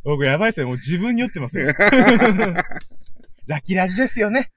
[0.04, 0.68] 僕やばいっすよ。
[0.68, 1.74] もう自分に酔ってますよ。
[3.48, 4.52] ラキラジですよね。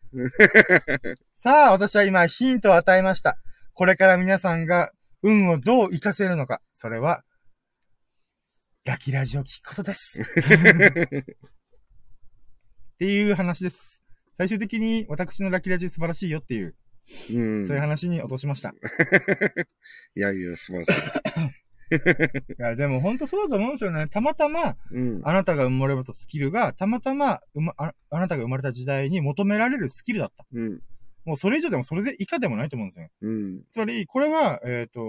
[1.39, 3.39] さあ、私は今ヒントを与えました。
[3.75, 4.91] これから皆さんが
[5.23, 6.61] 運をどう活かせるのか。
[6.75, 7.23] それは、
[8.85, 10.23] ラキラジを聞くことです。
[10.23, 10.25] っ
[12.99, 14.04] ていう話です。
[14.35, 16.75] 最終的に私のラキラジ素晴らしいよっていう、
[17.35, 17.67] うん。
[17.67, 18.71] そういう話に落としました。
[18.71, 18.73] い
[20.19, 21.01] いやいや、素晴らしい。
[22.59, 24.09] や、でも本当そうだと思うんですよね。
[24.09, 25.21] たまたま、うん。
[25.25, 30.47] あなたが生まれたスキルが、たまたま、うまあ、あなたが生まれた時代に求められるスキルだった。
[30.53, 30.81] うん。
[31.25, 33.09] もうそれ以上でもそれで以下でもないと思うんですよ。
[33.23, 33.63] うん。
[33.71, 35.01] つまり、これは、えっ、と、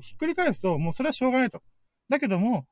[0.00, 1.62] ひっくり返すと、もうそれはしょうがないと。
[2.08, 2.66] だけども、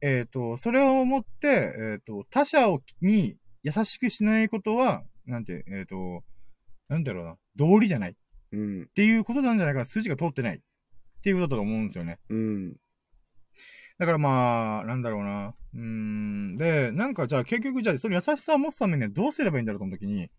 [0.00, 6.22] えっ、と、それをもって、えっ、と、他者を、に優しくしないことは、なんて、えっ、と、
[6.88, 8.14] なんだろうな、道理じゃないっ
[8.52, 8.88] うん。
[8.94, 10.60] ていうことなんじゃないかな、筋が通ってないっ
[11.22, 12.18] ていうことだと思うんですよね。
[12.28, 12.76] うん。
[13.98, 15.54] だからまあ、なんだろうな。
[15.74, 16.56] うーん。
[16.56, 20.30] で、なんかじゃあ結局じゃあ、その優しさを持つためにはどうすればいいんだろうと思った時に、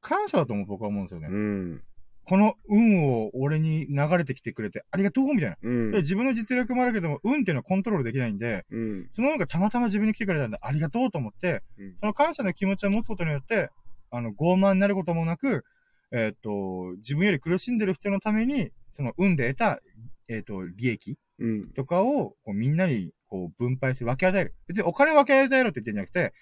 [0.00, 1.28] 感謝だと思う僕は思うんですよね。
[1.28, 1.82] うん。
[2.24, 5.56] この運を俺に流れてきてくれてありがとうみたいな。
[5.62, 5.98] うんで。
[5.98, 9.08] 自分の実力もあるけども、運っていうのはコントロールできないんで、うん。
[9.10, 13.70] その運がたまたま自分に来てくれたんでありがとうと思って、うんその感謝の気持ちを持つことによって、
[14.10, 15.64] あの、傲慢になることもなく、
[16.10, 19.80] えーっ、と、自分より苦しんでる人のために、その運で得た、
[20.28, 21.70] えーっ、と、利益うん。
[21.70, 24.54] とかを、こう、みんなに、こう、分配して分け与える。
[24.66, 26.32] 別にお金を分け与えろって言ってんじゃなくて、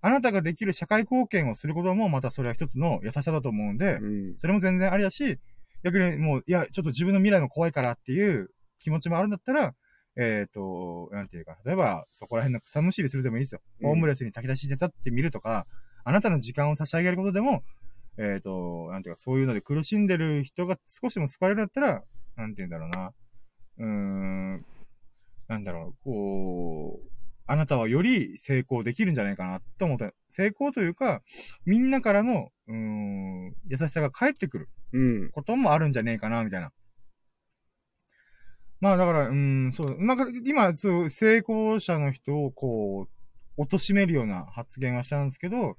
[0.00, 4.34] あなたができる社会貢献をすることも、またそれは一つの優しさだと思うんで、うん。
[4.36, 5.38] それも全然ありだし、
[5.84, 9.74] 逆にもう、いや、ちょっと自分の未来も怖いからっていう気持ちもあるんだったら、
[10.16, 13.60] えっ、と、なんていうか、例えば、そこら辺の草むしりするでもいいですよ。
[13.80, 15.66] うんホームレスに炊き出し手伝ってみるとか、
[16.04, 17.62] あなたの時間を差し上げることでも、
[18.18, 22.02] えっ、と、なんていうか、そういうので苦しんでる人が少しでも救われるんだったら、
[22.36, 23.12] なんていうんだろうな。
[23.78, 24.64] うーん、
[25.48, 27.08] なんだろう、こう、
[27.46, 30.12] あなたはより成功できるんじゃないかなと思った。
[30.30, 31.22] 成功というか、
[31.64, 34.68] みんなからの、うーん、優しさが返ってくる。
[34.92, 35.30] うん。
[35.30, 36.72] こともあるんじゃねえかな、みたいな。
[38.80, 43.06] まあだから、うん、そう、なんか今、そう、成功者の人をこ
[43.56, 45.76] う、貶めるような発言はしたんですけど、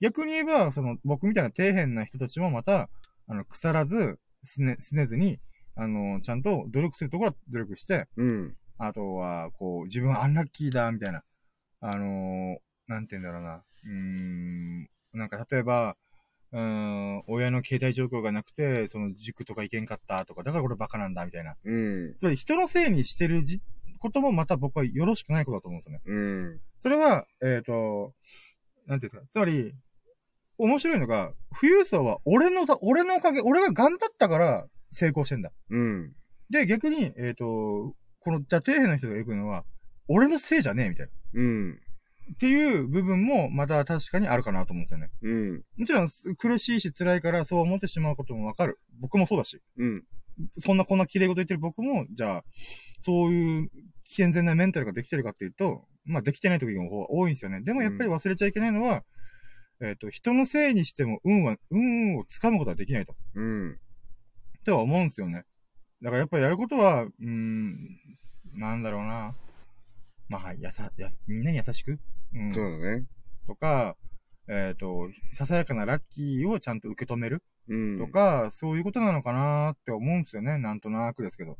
[0.00, 2.88] 逆に言えば、その、僕みたいな底辺な人たちもまた、
[3.28, 5.38] あの、腐らず、すね、すねずに、
[5.74, 8.56] あの、ちゃんと努力するところは努力して、うん。
[8.78, 11.22] あとは、こう、自分はアンラッキーだ、みたいな。
[11.80, 13.56] あのーなんて言うんだろうな。
[13.56, 15.96] うーん、なんか例えば、
[16.52, 21.56] うーん、親の携帯状況がなくて、その塾とか行けんかったとか、だから俺バカなんだ、みたいな。
[21.64, 21.76] う
[22.12, 22.16] ん。
[22.18, 23.60] つまり人のせいにしてるじ、
[23.98, 26.02] こともまた僕はよろしくないことだと思うんですよね。
[26.04, 26.60] うん。
[26.80, 28.14] それは、えっ、と、
[28.86, 29.32] なんていうんですか。
[29.32, 29.74] つまり、
[30.58, 35.52] 面白いのが、富裕層は俺のだ、俺のおかげ、俺が頑張ったから成功してんだ。
[35.70, 36.12] うん。
[36.50, 39.64] で、逆に、えっ、と、この、じゃあ底辺の人が行くのは、
[40.08, 41.12] 俺のせいじゃねえ、みたいな。
[41.34, 41.80] うん。
[42.34, 45.10] っていう部分も、また確かにあるかなと思うんですよね。
[45.22, 45.64] うん。
[45.76, 48.80] もちろん、苦しいし辛いからそう思ってしまうこともわかる。
[49.00, 49.60] 僕もそうだし。
[49.76, 50.04] うん。
[50.58, 52.44] そんなこんな綺麗事言ってる僕も、じゃあ、
[53.02, 53.70] そういう
[54.16, 57.60] 健全なメンタルができてるかっていうと、まあできてない時の方が多いんですよね。
[57.62, 59.04] でもやっぱり忘れちゃいけないのは、
[59.80, 63.14] えっ、と、人のせいにしても運は、運を掴むことはできないと。
[63.34, 63.78] うん。
[64.64, 65.44] とは思うんですよね。
[66.02, 67.78] だからやっぱりやることは、うーん、
[68.54, 69.34] なんだろうな。
[70.28, 71.98] まあ、やさ、や、みんなに優しく？
[72.34, 72.54] うん。
[72.54, 73.06] そうだね。
[73.46, 73.96] とか、
[74.48, 77.42] えっ、と、ささやかなラッキーをちゃんと受け止める？
[77.68, 77.98] うん。
[77.98, 80.58] とか、そういうことなのかなって思うんですよね。
[80.58, 81.58] なんとなくですけど。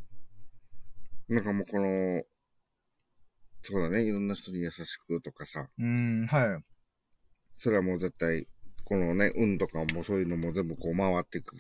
[1.29, 2.23] なんかもうこの、
[3.63, 4.05] そうだね。
[4.05, 5.69] いろんな人に優しくとかさ。
[5.79, 6.76] うーん、はい。
[7.57, 8.47] それはもう絶対、
[8.85, 11.57] このね、運とかもそういうのも全部こう回っていく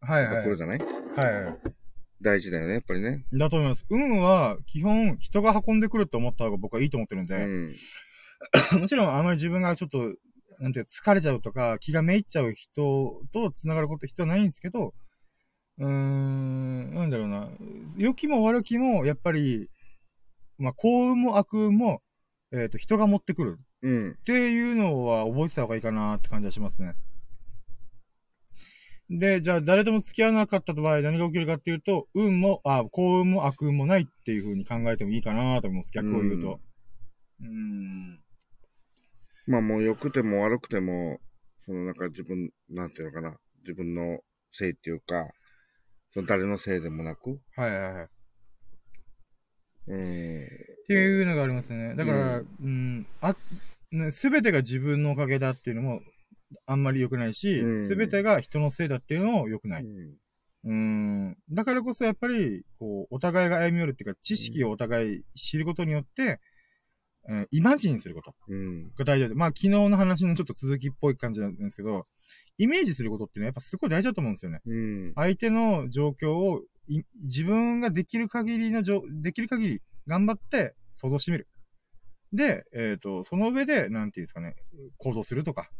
[0.00, 0.36] はいはい。
[0.38, 0.78] ところじゃない？
[0.78, 1.72] はい。
[2.20, 3.26] 大事だよね、やっぱりね。
[3.32, 3.84] だと思います。
[3.90, 7.72] 運は、基本、人が運んでくると思った方が僕はいいと思ってるんうで、ん。
[8.80, 10.14] もちろんあまり自分がちょっと、
[10.60, 14.94] なんていう疲れちゃうとか、気がめいっちゃう人と繋がること必要ないんですけど、
[15.78, 17.50] うーん、なんだろうな。
[17.98, 19.68] 良きも悪きも、やっぱり、
[20.56, 22.00] まあ、幸運も悪運も、
[22.52, 24.10] えっ、と、人が持ってくるうん。
[24.12, 26.94] っていうのは覚えてた方がいいかなって感じはしますね。
[29.08, 35.90] で、じゃあ誰とも付き合わなかった場合何が起きるかっていうと、運も、あ、幸運も悪運もないっていう風に考えてもいいかなと思います。
[35.92, 36.60] 逆を言うと。
[37.40, 38.20] うーん。
[39.46, 41.20] まあもう良くても悪くても、
[41.64, 43.36] そのなんか自分、なんていうのかな。
[43.60, 44.20] 自分の
[44.52, 45.28] せいっていうか、
[46.12, 48.08] その誰のせいでもなく、はいはいはい。
[49.90, 50.48] っうん。
[50.86, 51.94] ていうのがありますね。
[51.94, 53.34] だから、ううん、あ、
[54.10, 56.00] すべてが自分のおかげだっていうのも、
[56.64, 59.84] あんまり良くないしうん、すべてが人のせいだっていうのも良くない。
[60.64, 61.36] うん。
[61.50, 66.40] だからこそやっぱり、こう、お互いが歩み寄るっていうか、知識をお互い知ることによって、
[67.28, 68.90] うん、イマジンすることうん。
[68.94, 69.34] が大事だ。
[69.34, 72.06] まあ、昨日の話のちょっと続きっぽい感じなんですけど、
[72.58, 74.60] イメージすることっていうのはやっぱすごい大事だと思うんですよね。
[74.64, 75.12] うん。
[75.14, 81.48] 相手の状況をい、自分ができる限りのじょ、できる限り頑張って想像してみる。
[82.32, 84.56] で、えっ、と、その上で、なんていうんですかね、
[84.98, 85.70] 行動するとか。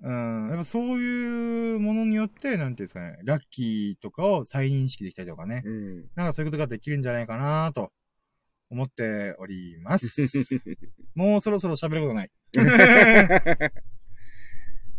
[0.00, 5.62] うん、やっぱそういうものによって、なんていうんですかね、ラッキーとかを再認識できたりとかね。
[5.64, 6.00] うん。
[6.14, 7.92] なんかそういうことができるんじゃないかなと
[8.70, 10.22] 思っております。
[11.14, 12.30] もうそろそろ喋ることない。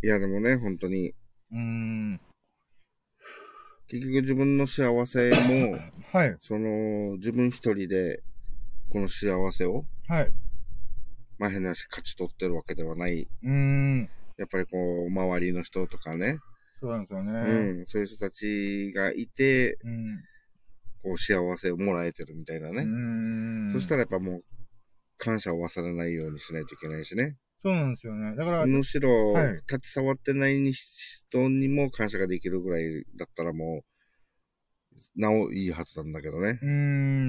[0.02, 1.14] いやでもね、本当に、
[1.52, 2.20] うーん。
[3.88, 5.78] 結局自分の幸せも、
[6.12, 6.36] はい。
[6.40, 8.22] その、自分一人で、
[8.90, 10.32] この幸せを、はい。
[11.38, 13.28] まあ変な話、勝ち取ってるわけではない。
[13.42, 14.10] うーん。
[14.38, 16.38] やっぱりこう、周りの人とかね、
[16.80, 17.32] そうなんですよね。
[17.32, 20.24] うん、そういう人たちがいて、うん。
[21.02, 22.82] こう幸せをもらえてるみたいなね。
[22.82, 24.44] んそしたらやっぱもう、
[25.18, 27.36] 感謝を忘れないようにしないといけないしね。
[27.62, 28.36] そうなんですよね。
[28.36, 36.58] だから、むしろ、はい立ち触ってない人にも感謝ができるぐらいだったらもう、なおいいはずなんだけどね。
[36.62, 36.68] うー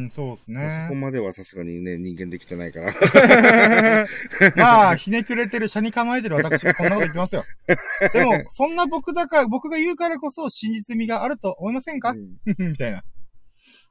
[0.08, 1.02] ん、そうですまあそこね。
[1.02, 2.94] まではさすがにね、人間できてないから。
[4.58, 7.46] まあ、ひねくれてる、車に構えてる私がこんなこと言ってますよ。
[8.14, 12.12] でも、そんな僕だから、僕が言うからこそ真実味があると思いませんか？
[12.12, 12.38] うん
[12.72, 13.04] みたいな。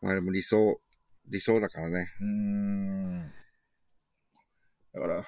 [0.03, 0.79] まあでも理想、
[1.29, 2.07] 理想だからね。
[2.21, 3.33] うーん。
[4.93, 5.25] だから、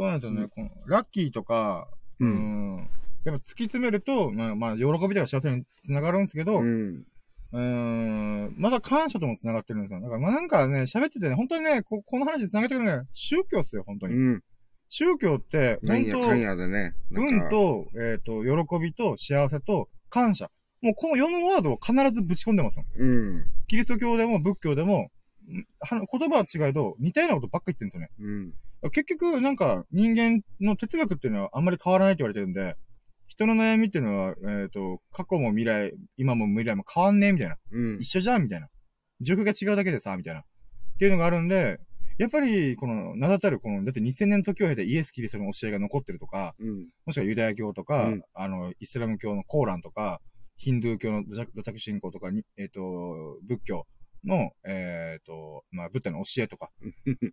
[0.00, 0.46] そうなんですよね。
[0.48, 1.86] このラッキーとか、
[2.20, 2.76] ううん。
[2.76, 2.90] ん。
[3.24, 6.62] やっぱ突き詰めると、まあ、まあ、喜びとか幸せにつながるんですけど、う。
[6.62, 10.00] うんーん、まだ感謝ともつながってるんですよ。
[10.00, 14.14] だから、まあなんかね、喋っててね、本当にね、ここの話につながってくるのは宗教っすよ、本当に。
[14.14, 14.42] うん。
[14.88, 16.94] 宗教って、本当なんね。
[17.10, 20.50] 運と、えっ、と、喜びと幸せと感謝。
[20.80, 22.86] もうこの4ワードを必ずぶち込んでますよ。
[22.96, 23.44] うん。
[23.68, 25.10] キリスト教でも仏教でも、
[25.46, 28.34] 言葉は違いど、似たようなことばっかり言ってるんですよね。
[28.38, 28.54] うん。
[28.88, 32.76] 結局、なんか、人間の哲学っていうのはあんまり変わらないって言われてるんで、
[33.26, 37.56] 人の悩みっていうのは、えっ、と、過去も未来、今も未来も変わんねえみたいな。
[37.70, 37.98] うん。
[38.00, 38.68] 一緒じゃんみたいな。
[39.20, 40.40] 状況が違うだけでさ、みたいな。
[40.40, 40.44] っ
[40.98, 41.78] ていうのがあるんで、
[42.18, 46.88] やっぱり、この、名だたる、この、だって2000年の時を経てイエス・キリストの教えが残ってるとか、うん。
[47.06, 50.20] もしくはユダヤ教とか、うんあの、イスラム教のコーランとか、
[50.56, 53.86] ヒンドゥー教の土着信仰とかに、えっ、と、仏教
[54.24, 56.70] の、えっ、と、まあ、ブッダの教えとか。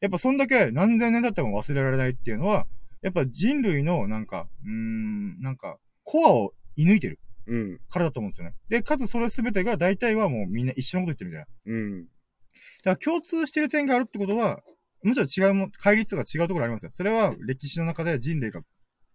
[0.02, 2.66] やっぱそんだけ何千年経っても忘れられないっていうのは、
[3.02, 7.80] やっぱ人類のなんか、うーん、なんか、コアを射抜いてるうん。
[7.90, 8.56] からだと思うんですよね。
[8.70, 11.80] で、かつそれすべてが大体はもうみんな一緒のこと言ってるみたいな。
[11.80, 12.04] うん。
[12.04, 14.62] だから共通してる点があるってことは、
[15.04, 16.92] むしろ違うもん、戒律とか違うところありますよ。
[16.92, 18.62] それは歴史の中で人類が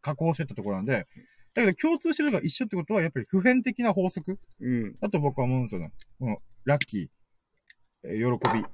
[0.01, 1.07] 加工してったところなんで、
[1.55, 4.97] だけど共通してるのが一緒ってことは、やっぱり普遍的な法則うん。
[5.01, 5.93] だと僕は思うんですよね。
[6.19, 7.07] この、ラッキー
[8.02, 8.08] 喜
[8.52, 8.64] び、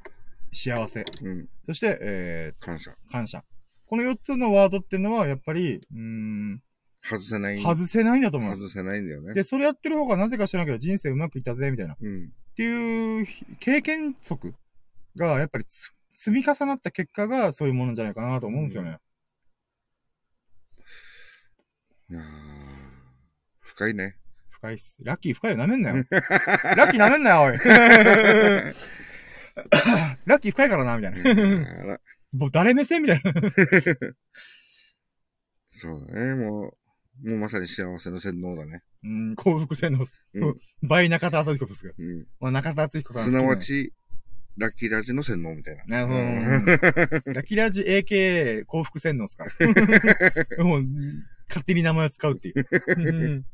[0.52, 1.48] 幸せ、うん。
[1.66, 2.90] そして、え感謝。
[2.90, 3.44] ー、感謝。
[3.86, 6.62] この4つのワードっていうのは、やっぱり、うーん、
[7.02, 7.60] 外せない。
[7.60, 8.56] 外せないんだと思う。
[8.56, 9.34] 外せないんだよね。
[9.34, 11.94] で、それやってる方がなぜか知らんけど人生うまくいったぜ、みたいな。
[11.94, 12.32] っうん。
[12.56, 13.26] ていう
[13.60, 14.54] 経験則
[15.16, 18.98] が、やっぱりつ積み重なった結果がそういうものじゃないかなと思うんですよね。
[22.10, 22.24] いやー
[23.60, 24.16] 深いね。
[24.50, 24.98] 深いっす。
[25.04, 25.96] ラッキー深いよ、舐めんなよ。
[26.76, 27.58] ラッキー舐めんなよ、おい。
[30.26, 31.98] ラッキー深いからな、みたいな。
[32.32, 33.32] もう誰目線みたいな。
[35.70, 36.34] そうだね。
[36.34, 36.74] も
[37.24, 38.82] う、もうまさに幸せの洗脳だね。
[39.04, 40.04] うん、幸福洗脳。
[40.34, 41.94] うん倍中田敦彦ですが。
[41.96, 42.26] うん。
[42.40, 43.42] まあ、中田敦彦さん好すきな。
[43.42, 43.92] なわち、
[44.56, 45.84] ラッキーラジの洗脳みたいな。
[45.84, 46.14] なるほ
[47.24, 47.32] ど。
[47.32, 49.52] ラキラジ AKA 幸福洗脳ですから。
[50.64, 50.84] もう、
[51.48, 52.66] 勝手に名前を使うっていう。
[52.96, 53.44] うん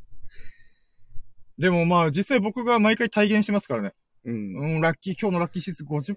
[1.56, 3.93] でもまあ、実際僕が毎回体現してますからね。
[4.24, 4.76] うん。
[4.76, 6.14] うん、ラッキー、今日のラッキー指数50%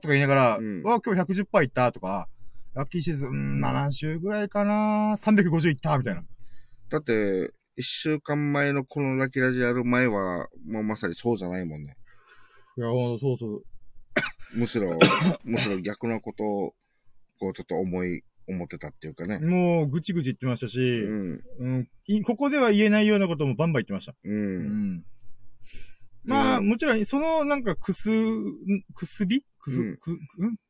[0.00, 2.28] とか言いながら、うんわ、今日110%いったとか、
[2.74, 6.22] ラッキー指数、うん、70ぐらいかな ?350 いったみたいな。
[6.90, 11.96] だって、一週間前のこのラッキーラジやる前は、もうまさにそうじゃないもんね。
[12.76, 13.62] いや、そうそう。
[14.54, 14.98] むしろ、
[15.44, 16.74] むしろ逆なことを、
[17.38, 19.38] こうちょっと思い、思ってたっていうかね。
[19.38, 21.40] もう、ぐちぐち言ってましたうし、ん。
[21.58, 24.14] うん、いここでは言えないようなこともバンバン言ってました。
[24.24, 24.28] う。
[24.28, 25.04] うんん。
[26.28, 29.44] まあ、うんもちろん、その、なんか、くす、んくすび？
[29.58, 29.96] くす、うん。
[29.96, 30.18] く、ん？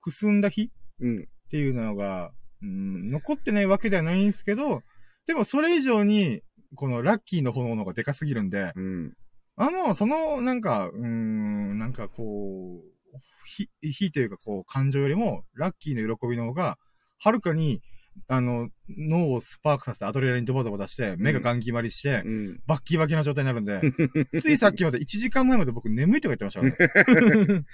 [0.01, 0.71] くすんだ日？
[1.01, 1.19] うん。
[1.23, 2.31] っていうのが、
[2.63, 4.83] うん、残ってないわけではないんですけど、
[5.27, 6.43] でもそれ以上に、
[6.75, 9.13] このラッキーの炎の方がでかすぎるんで、うん。
[9.57, 16.79] あの、その、なんか、うーん、なんかこう、ひ、ひというかこう、感情よりも、ラッキーの喜びの方が、
[17.19, 17.83] はるかに、
[18.27, 22.61] あの、脳をスパークさせてアドレナリンドバドバ出して、目がガン決まりして、うん。
[22.67, 23.81] バッキバキな状態になるんで、
[24.41, 27.47] ついさっきまで1時間前まで僕眠いとか言ってましたからね。
[27.49, 27.65] だか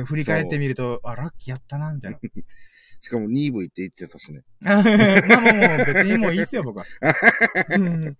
[0.00, 2.18] ら振り返ってみると、あ、ラッキーやったな、みたいな。
[3.00, 4.42] しかも 2V って言ってたしね。
[4.60, 6.84] まあまあもう別にもういいっすよ、僕は。
[7.70, 8.16] うん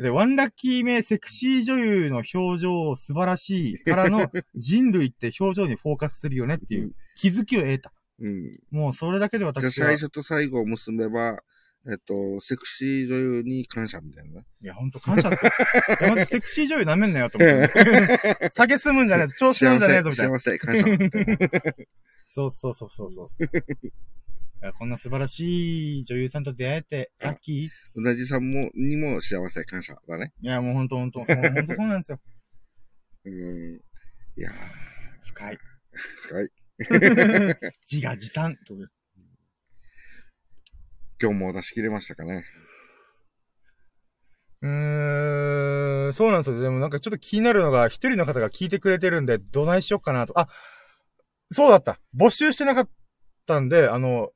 [0.00, 7.92] で、ワンラッキー目、セクシー女優の表情素晴らしいからの人類って表情にフォーカスするよねっていう気づきを得た。
[8.20, 8.52] うん。
[8.70, 9.68] もうそれだけで私は。
[9.68, 11.38] い最初と最後を結べば、
[11.90, 14.46] えっと、セクシー女優に感謝みたいなね。
[14.60, 15.50] や、ほんと感謝っすよ。
[16.00, 18.50] いや、まずセクシー女優舐めんなよと思って。
[18.52, 20.38] 酒進むんじゃねえぞ、調子乗るんじゃねえぞ、みたいな。
[20.38, 20.84] 幸せ、感謝。
[22.26, 23.44] そうそうそうそうそう。
[24.60, 30.32] いやこんな素晴らしい女優さんと出会えて、ラッキーうなじさんも、にも幸せ、感謝だね。
[30.40, 32.20] いや、もうほんとほんと、ほんとそうなんですよ。
[33.24, 33.80] うん。
[34.36, 34.50] いや
[35.22, 35.54] 深い。
[35.54, 35.58] ー、
[36.22, 36.50] 深い。
[37.90, 38.56] 自画自賛。
[41.20, 42.44] 今日も出し切れましたかね？
[44.62, 46.60] うーん、そうなんですよ。
[46.60, 50.38] でもなんかちょっと気になるのが、一人の方が聞いてくれてるんで、どないしよっかなと。
[50.38, 50.48] あ、
[51.50, 51.98] そうだった。
[52.16, 52.88] 募集してなかっ
[53.46, 54.30] たんで、あの、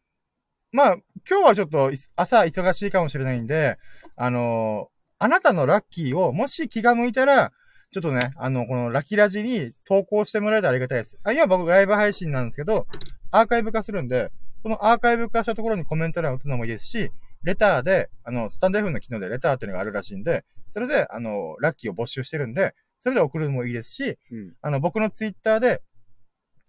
[0.72, 0.96] まあ、
[1.28, 3.78] 今日はちょっと朝忙しいかもしれないんで、
[4.16, 4.88] あの
[5.18, 7.52] あなたのラッキーを、もし気が向いたら、
[7.92, 11.18] ちょっとね、あの、このラッキーラジに投稿してもらえたらありがたいです。
[11.24, 12.86] あ、今僕ライブ配信なんですけど、
[13.30, 14.32] アーカイブ化するんで、
[14.62, 17.12] このアーカイブ化したところにコメント欄打つのもいいですし、
[17.42, 25.82] レターで、あの、スタンド F の機能でレターっていうのがあるらしいんで、それで、あの、ラッキーを募集してるんで、それで送るのもいいですし、うん、あの、僕のツイッターで、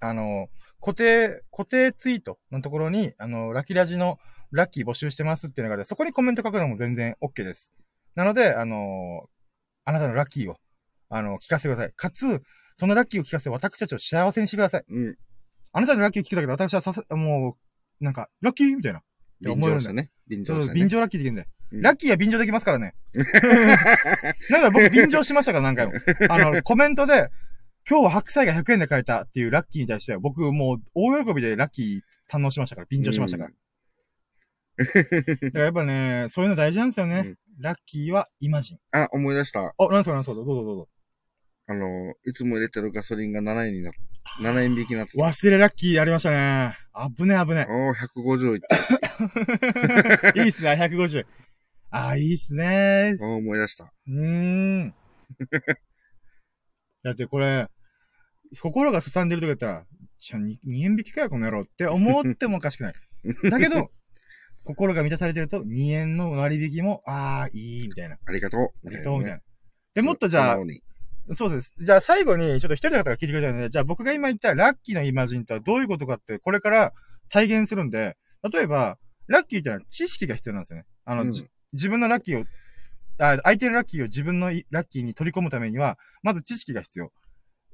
[0.02, 0.50] あの、
[0.82, 4.20] 固定、固定ツイートのところに、あの、ラッキーラジの
[4.52, 7.72] ラッキー募集してますっていうのがあるそこにコメント書くのも全然 OK です。
[8.16, 9.28] なので、あの
[9.86, 10.58] あなたのラッキーを、
[11.16, 11.94] あの、聞かせてください。
[11.96, 12.42] かつ、
[12.78, 14.84] そのラッキーを聞かせて私たちを幸せにしてください。
[14.90, 15.16] うん。
[15.72, 17.56] あなたのラッキーを聞くだけで私はささ、も
[18.02, 19.02] う、なんか、ラッキーみたいな。
[19.42, 20.10] 便乗したね。
[20.28, 20.80] 便乗した、ね。
[20.80, 21.48] 便乗ラッキーできるんで。
[21.72, 22.96] うん、ラッキーは便乗できますからね。
[24.50, 25.94] なんか僕便乗しましたから何回も。
[26.30, 27.30] あの、コメントで、
[27.88, 33.52] 今日は白菜が100円で買えたっていうラッキーに対しては、僕もう大喜びでラッキー堪能しましたから、便乗しましたから。
[34.78, 37.20] だからやっぱね、そういうの大事なんですよね。
[37.26, 38.80] うん、ラッキーはイマジン。
[38.92, 39.74] あ、思い出した。
[39.78, 40.90] あ、なんすかなんすかどうぞどうぞ。
[41.66, 43.94] あの、いつも入れてるガソリンが7円になっ、
[44.42, 46.78] 7円引きになって忘れラッキーありましたね。
[47.18, 47.66] 危ね危ね。
[47.70, 48.60] おー、150いっ
[50.34, 50.34] た。
[50.44, 51.26] いいっすね、150。
[51.90, 53.16] あ、いいっすね。
[53.22, 53.94] お思い出した。
[54.08, 54.94] うーん。
[57.04, 57.68] だってこれ、
[58.60, 59.86] 心がすさんでるとか言ったら、
[60.18, 62.94] ちょ、2, 2円引きかよ、この野郎って思ってもおかしくない。
[63.50, 63.90] だけど、
[64.64, 68.18] 心が満たされてると、2円の割引も、ああ、いい、みたいな。
[68.26, 68.88] ありがとう。
[68.88, 69.42] ありがとう、みたいな。
[69.94, 70.66] で、もっとじゃあ、そう
[71.28, 71.74] です。
[71.80, 76.94] じゃあ最後に、ちょっと一人の方が聞いてくれたので、じゃあ僕が今言ったラッキーなイマジンとはどういうことかって、これから
[77.30, 78.18] 体現するんで、
[78.52, 78.98] 例えば、
[79.28, 80.86] ラッキーってのは知識が必要なんですよね。
[81.06, 82.46] あの、うん、自分のラッキーを、
[83.20, 87.12] あ相手のラッキーを自分のラッキーに取り込むためには、まず知識が必要。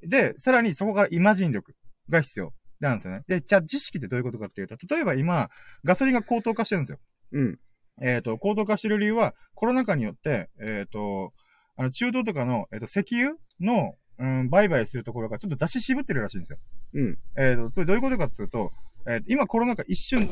[0.03, 1.73] で、さらにそこからイマジン力
[2.09, 2.53] が必要。
[2.80, 3.23] なんですよね。
[3.27, 5.49] で、じゃあ知識ってどういうことかっていうと、例えば今、
[5.84, 6.99] ガソリンが高騰化してるんですよ。
[7.34, 7.59] うん。
[8.01, 11.34] えっ、ー、と、高騰化してる理由は、コロナ禍によって、えっ、ー、と、
[11.80, 16.60] あの、中東とかの、えっ、ー、と、石油の、うん、売買するところがちょっと出し渋ってるらしいんですよ。
[16.93, 17.18] うん。
[17.38, 18.73] えっ、と、それどういうことかっていうと、
[19.07, 20.30] えー、今コロナ禍一瞬、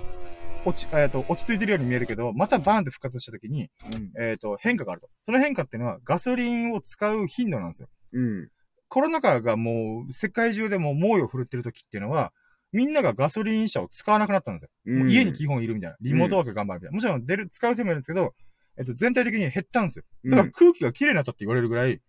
[0.65, 5.10] 落ち、えっ、と、落ち着いてるように見えるけど、またバーンって復活した時に、うん、えっ、と、変化があると。
[5.26, 7.88] その変化っていうのは、ガソリンを使う頻度なんですよ。
[8.11, 8.49] うん。
[8.90, 12.34] コロナ禍がもう、世界中でも猛威を振るってる時っていうのは、
[12.74, 14.69] みんながガソリン車を使わなくなったんですよ。
[14.88, 15.98] うん、家に基本いるみたいな。
[16.02, 16.95] リモートワーク頑張るみたいな。
[16.95, 18.34] もちろん出る、使う手もいるんですけど、
[18.78, 20.06] えっと、全体的に減ったんですよ。
[20.26, 22.02] だから空気が綺麗になったって言われるぐらい、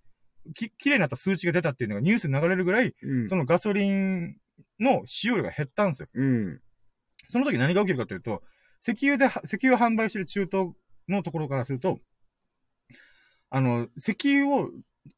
[0.55, 4.37] き、綺麗になった数値が出たっていうのがニュースに流れるぐらい、うん、そのガソリン
[4.79, 6.09] の使用量が減ったんですよ。
[6.15, 6.61] うん、
[7.29, 8.43] その時何が起きるかというと、
[8.81, 10.73] 石油で、石油を販売してる中東
[11.09, 11.99] のところからすると、
[13.51, 14.71] あの、石油を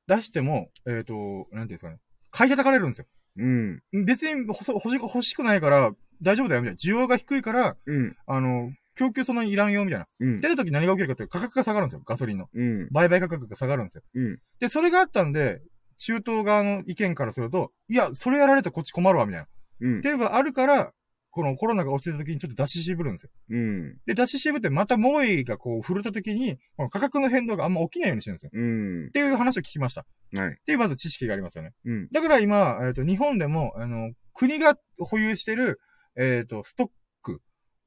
[0.06, 1.98] 出しても、えっ、ー、と、なんていうんですかね、
[2.30, 3.06] 買い叩かれるんですよ。
[3.36, 3.82] うん。
[4.04, 6.78] 別に欲し欲しくないから大丈夫だよ、みたいな。
[6.78, 8.16] 需要が低いから、うん。
[8.26, 10.06] あの、供給そんなにいらんよ、みたいな。
[10.18, 10.40] うん。
[10.40, 12.48] 出た時何が起きるかって価格が下がるんですよ、ガソリンの。
[12.52, 12.88] うん。
[12.90, 14.02] 売買価格が下がるんですよ。
[14.14, 14.38] うん。
[14.58, 15.60] で、それがあったんで、
[15.98, 19.48] 中東側の意見からすると、いや、それやられたらこっち困るわ、みたいな。
[19.80, 19.98] うん。
[19.98, 20.92] っていうのがあるから、
[21.32, 23.30] このコロナが落ち着いた時にちょっと出し渋るんですよ。
[23.50, 23.98] うん。
[24.04, 28.50] で、出し渋ってまた猛威がこう振るった時に、この価格の変動があんま起きないようにしてるんですよ。
[28.52, 29.06] うん。
[29.06, 30.04] っていう話を聞きました。
[30.34, 30.50] はい。
[30.50, 31.72] っていうまず知識がありますよね。
[31.84, 32.08] うん。
[32.10, 35.78] だから今、えっ、ー、と、日本でも、あの、国が保有してる、
[36.16, 36.92] えっ、ー、と、ストック、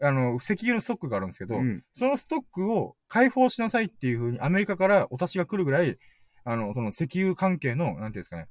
[0.04, 5.98] あの、石油のストックがあるんですけど、うん、そのストックを解放しなさいっていう風にアメリカからお達しが来るぐらい、
[6.44, 8.48] あの、その石油関係の、なんていうんですかね。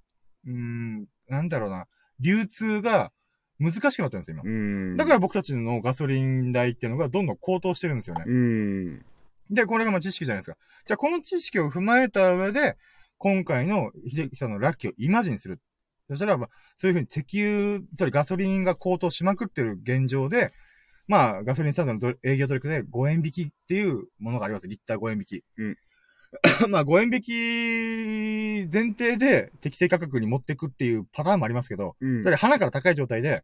[0.46, 1.86] うーん、なんだろうな。
[2.20, 3.12] 流通が、
[3.58, 4.96] 難しくなってるんですよ、今。
[4.96, 8.24] だから僕たちのガソリン代っていうのがどんどん高騰してるんですよね。
[9.50, 10.56] で、これがまあ知識じゃないですか。
[10.84, 12.76] じゃあこの知識を踏まえた上で、
[13.18, 15.60] 今回の秀樹さんのラッキーをイマジンする。
[16.08, 20.52] そしたら、まあ、そういうふうに石油、つまりガソリンが高騰しまくってる現状で、
[21.08, 24.68] まあ、ガソリンスタンドの営業取り組みで5円引きっていうものがあります。
[24.68, 25.44] リッター5円引き。
[25.58, 25.76] うん。
[26.70, 33.42] まあ、5円引き前提で適正価格に持っていくっていうパターンもありますけど、うん、それ花から高い状態で、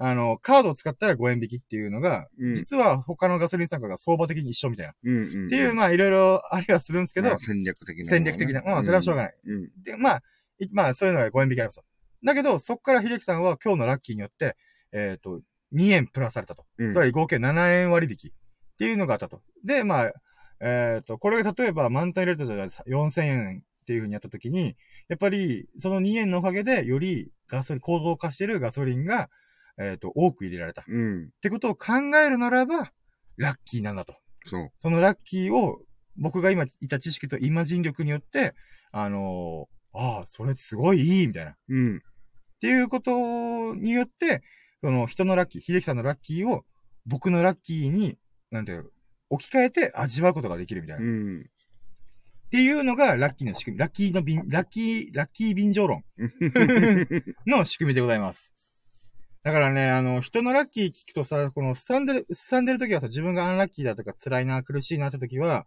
[0.00, 4.94] あの、カードを使ったら5円引きっていうのが、うん、実は他のガソリンスタンドが相場的に一緒みたいな。
[5.02, 8.62] うんうんうん、っていう、まあ、いろいろありはするんですけど、まあ、戦略的な、ね、戦略的な。
[8.62, 9.34] まあ、それはしょうがない。
[9.44, 10.22] うん、で、まあ、
[10.70, 11.80] まあ、そういうのが5円引きあります。
[12.24, 14.56] だけど、そこから秀樹さんは今日のラッキーによって、
[14.92, 15.40] えっ、ー、と、
[15.74, 16.64] 2円プラスされたと。
[16.78, 19.42] つまり合計7円割引っていうのがあったと。
[19.64, 20.12] で、まあ、
[20.60, 24.76] えっ、ー、と、これが例えば満タン入れたじゃ4000円っていう風にやったときに、
[25.08, 29.28] やっぱり、その2円のおかげで、よりガソリン、行動化してるガソリンが、
[29.78, 30.84] えっ、ー、と、多く入れられた。
[30.86, 31.24] うん。
[31.26, 32.92] ってことを考えるならば、
[33.36, 34.16] ラッキーなんだと。
[34.44, 34.68] そう。
[34.80, 35.80] そのラッキーを、
[36.16, 38.54] 僕が今言った知識とイマジン力によって、
[38.90, 41.52] あのーああ、それすごいいい、みたいな。
[41.52, 42.02] っうん。
[42.60, 44.42] ていうことによって、
[44.82, 46.64] その人のラッキー、秀樹さんのラッキーを
[47.06, 48.16] 僕のラッキーに、
[48.50, 48.90] なんていうの
[49.30, 51.02] 置き換えて味わうことができるみたいな。
[51.02, 51.46] っうん。
[52.50, 53.78] ていうのがラッキーの仕組み。
[53.80, 56.02] ラッキーの便、ラッキー、ラッキー便乗論
[57.46, 58.52] の仕組みでございます。
[59.42, 65.66] だからね、あの、人のラッキー聞くとさ、この、すさんでる、すさんでる時はさ、自分がアンラッキーだとか辛いな、苦しいなって時は、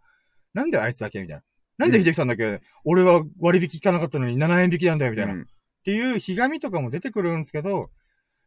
[0.54, 1.42] なんであいつだけみたいな。
[1.78, 5.34] なんで秀樹さんだけ、俺は割引聞かなかったのに7円引きなんだよ、みたいな。
[5.34, 7.90] うんっていう、ひがみとかも出てくるんですけど、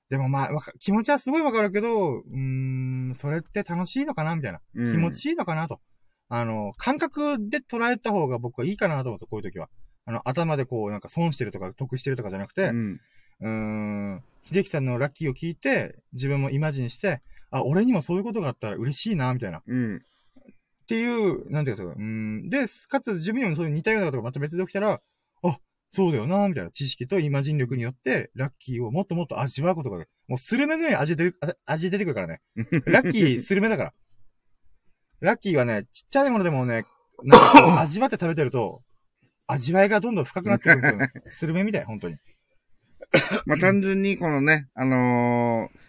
[0.10, 0.50] でもまあ、
[0.80, 2.38] 気持ちはすごいわかるけど、うー
[3.12, 4.62] ん、それって楽しいのかなみたいな。
[4.76, 5.80] うん気持ちいいのかなと。
[6.30, 9.70] あの、感覚で捉えた方が僕はいいかなと思うんですよ、こういう時は。
[10.06, 13.02] あの、頭でこう、なんか損してるとか得してるとかじゃなくて、うん。
[13.42, 19.60] うーん、秀樹さんのラッキーを聞いて、自分もイマジンして、あ、俺にもそういうことがあったら嬉しいな、みたいな。
[19.60, 20.06] っうん。
[20.88, 25.02] ていう、なんていうか、うーん、で、かつ自分にもそういう似たようなことがまた別で起きたら、あ、
[25.96, 30.06] そうだよな、みたいな知識とイマジン力によって、ラッキーをもっともっと味わうことが。
[30.28, 32.42] もうスルメのように味で、あ味出てくるからね。
[32.86, 33.94] ラッキー、スルメだから。
[35.22, 36.86] ラッキーはね、ちっちゃいものでもね、
[37.24, 38.84] なんか 味わって食べてると、
[39.48, 41.12] 味わいがどんどん深くなってくるんですよね。
[41.28, 42.18] スルメみたい、本当に。
[43.46, 45.86] まあ、単純にこのね、あのー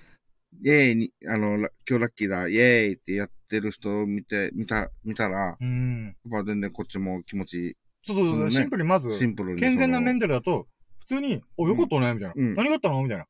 [0.63, 6.17] イェーイに、あの、ラ今日ラッキーだ、イェーイってやってる人を見て、見た、見たら、やっうん。
[6.31, 7.77] ぱ全然こっちも気持ち
[8.07, 9.61] そうそうそう、ねシンプルにまず、シンプルに。
[9.61, 10.67] 健全なメンンタルだと、
[11.01, 12.33] 普通に、お、よかったね、みたいな。
[12.37, 13.03] うん何があったの？
[13.03, 13.27] みたいな。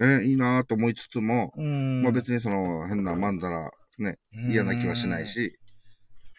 [0.00, 4.18] え、いいなと思いつつも、うんまあ別にその変なまんざらね、
[4.50, 5.26] 嫌な気はしない。
[5.28, 5.56] し、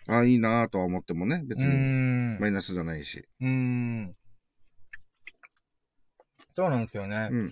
[0.07, 2.39] あいいなとは思ってもね、別うにん。
[2.39, 3.23] マイナスじゃないし。
[3.41, 4.13] うん。
[6.51, 7.29] そうなんですよね。
[7.31, 7.51] うん。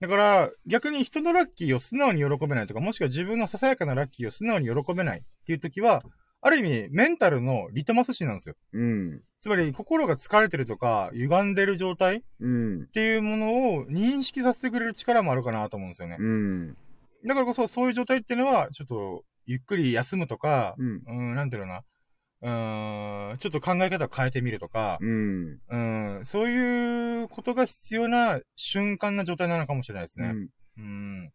[0.00, 6.02] だから、逆に人のラッキーを素直に喜べないとか、もしくは自分のささやかなラッキーを素直に喜べないっていう時は、
[6.40, 8.54] ある意味、メンタルのリトマス紙なんですよ。
[8.72, 9.22] うん。
[9.40, 12.86] つまり、心が疲れてるとか、歪んでる状態っうん。
[12.88, 16.16] ていうものを認識させてくれる力もあるかなと思うんですよね。
[16.18, 16.76] うん。
[17.26, 21.02] だからこそ、そういう状態っていうのは、ちょっと、ゆっくり休むとか、うん。
[21.06, 21.84] うん、なんていうのかな。
[22.40, 25.60] うーん、ちょっと考え方を変えてみるとか、うん。
[25.68, 25.76] う
[26.20, 30.28] ん、そういうことが必要な瞬間な状態なのかもしれないですね。
[30.28, 30.48] うん。
[30.78, 31.24] うん。
[31.26, 31.32] だ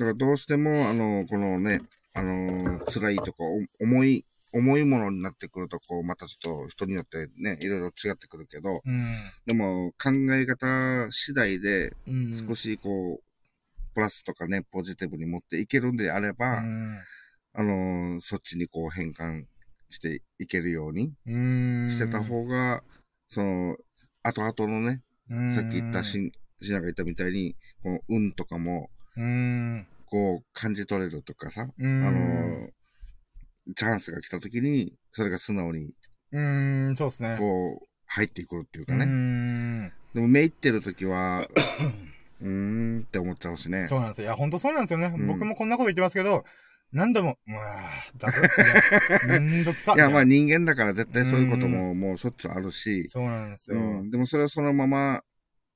[0.00, 1.82] からどうしても、あの、このね、
[2.14, 9.14] あの、辛いとか、お重い、重いものになってくると、こう、またちょっと人によってね、いろいろ違ってくるけど、うん。
[9.46, 12.46] でも考え方次第でうん。
[12.46, 13.22] 少しこう、
[13.94, 16.98] プラスとかね、ポジティブに持っていけるんであれば、うん。
[17.54, 19.44] あの、そっちにこう変換
[19.90, 21.90] していけるようにうん。
[21.90, 22.82] してた方が、
[23.28, 23.76] その、
[24.22, 26.30] 後々のね、うんさっき言ったしん、
[26.60, 29.86] しなが言ったみたいに、この運とかも、うん。
[30.06, 32.06] こう感じ取れるとかさ、うん。
[32.06, 32.68] あの、
[33.76, 35.94] チャンスが来た時に、それが素直に、
[36.32, 37.36] うん、そうですね。
[37.38, 39.04] こう、入ってくるっていうかうね。
[39.04, 39.92] ん。
[40.14, 41.46] でも、めいってる時は、
[42.40, 43.86] うーんって思っちゃうしね。
[43.86, 44.24] そうなんですよ。
[44.24, 45.06] いや、ほんとそうなんですよね。
[45.06, 46.44] うん僕もこんなこと言ってますけど、
[46.92, 48.42] 何度も、うわぁ、だる。
[49.28, 49.94] い やめんどくさ。
[49.94, 53.78] いや、まあみ人間だから絶対そういうことももうしょっちゅうあるし、そうなんですよ。
[53.78, 54.10] うん。
[54.10, 55.22] でもそれをそのまま、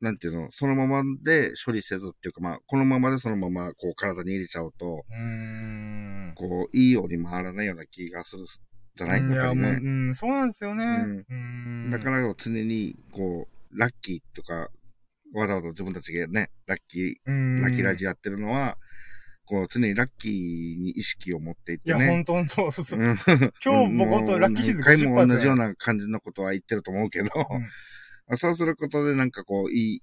[0.00, 6.32] なんていうの、そのままで処理せずっていうか、まあ、このままでそのまま、こう体に入れちゃうと、うん。
[6.36, 8.44] こう、いいように回らないような気がする
[8.96, 9.78] じゃないいや、ね。
[9.82, 11.24] うん、そうなんですよね。
[11.28, 11.90] うん。
[11.90, 14.68] だから常に、こう、ラッキーとか、
[15.34, 18.08] わざわざ自分たちがね、ラッキら、ー、ラッキーラジオ。
[18.08, 18.76] やってるのは、
[19.46, 20.32] こう、常にラッキー
[20.82, 22.10] に意識を持っていっいや、てね。
[22.10, 22.72] ほんとほんと。
[22.72, 23.16] そうそううん
[23.64, 27.28] 今日もほんとラッキーシーズン何回も50%同じような感じのことは言ってると思うけど、
[28.36, 29.96] そうすることでなんかこう、い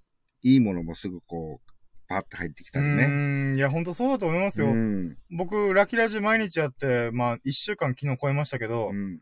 [0.43, 1.73] い、いいものもすぐこう、
[2.07, 3.07] パーって入ってきたりうね。
[3.53, 3.55] ん。
[3.55, 4.67] いや、ほんとそうだと思いますよ。
[4.67, 5.17] うん。
[5.31, 9.19] 僕、ラッキーラジ毎日やって、まあ、一週間昨日超えましたけどう、ん。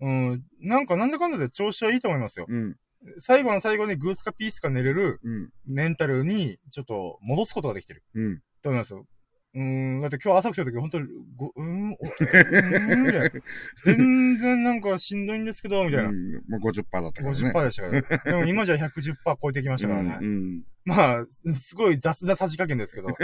[0.00, 2.46] うん、なんかなんだかんだで調子はいいと思いますよ。
[2.48, 2.76] うん。
[3.18, 5.50] 最後の最後にグースかピースか寝れるうん。
[5.66, 8.02] メンタルに、ちょっと戻すことができてる。
[8.14, 8.38] うん。
[8.62, 9.06] と思いますよ。
[9.54, 9.62] うー
[9.98, 13.30] ん、だって今日朝来た時本当に、ご、うーん、おうーん、みたいな。
[13.84, 16.08] 全然なんかしんどいんですけど、みたいな。
[16.08, 17.52] うんもう50%だったからね。
[17.52, 20.18] 50%でしたから、でも今じゃ110%超えてきましたからね。
[20.20, 20.64] うん。
[20.84, 23.16] まあ、すごい雑なさじ加減ですけど。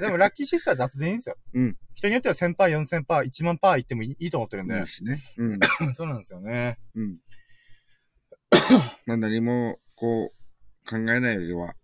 [0.00, 1.36] でもラッキーシスターは雑でいいんですよ。
[1.54, 4.86] うん人によっては1000%、4000%、1万パーいってもいいいいと思ってるんでいい。
[4.86, 5.18] しね。
[5.36, 5.58] うん。
[5.94, 6.78] そうなんですよね。
[6.94, 7.18] うん。
[9.06, 11.74] まあ何も、こう、考えないよりは、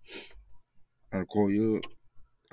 [1.11, 1.81] あの、こういう、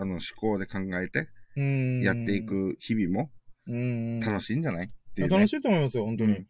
[0.02, 2.02] あの、思考で考えて、うん。
[2.02, 2.46] やってい。
[2.46, 3.30] く日々も
[3.68, 4.20] うん。
[4.20, 4.86] 楽しいんじゃない？
[4.86, 5.36] っていう、ね。
[5.36, 6.34] 楽しいと思いますよ、本当に。
[6.34, 6.48] うん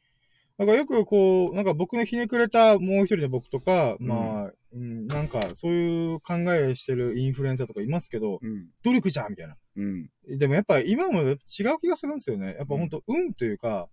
[0.58, 8.68] だからよくこう、なんか僕のひねくれたもう一人の僕とか、うんまあ、うん、なんかそういう考えしてるインフルエンサーとかいますけど、うん。
[8.84, 9.56] 努力じゃんみたいな。
[9.78, 10.10] うん。
[10.38, 11.38] でもやっぱ今も違う
[11.82, 12.56] 気がするんですよね。
[12.60, 13.90] やっぱ本当運というか、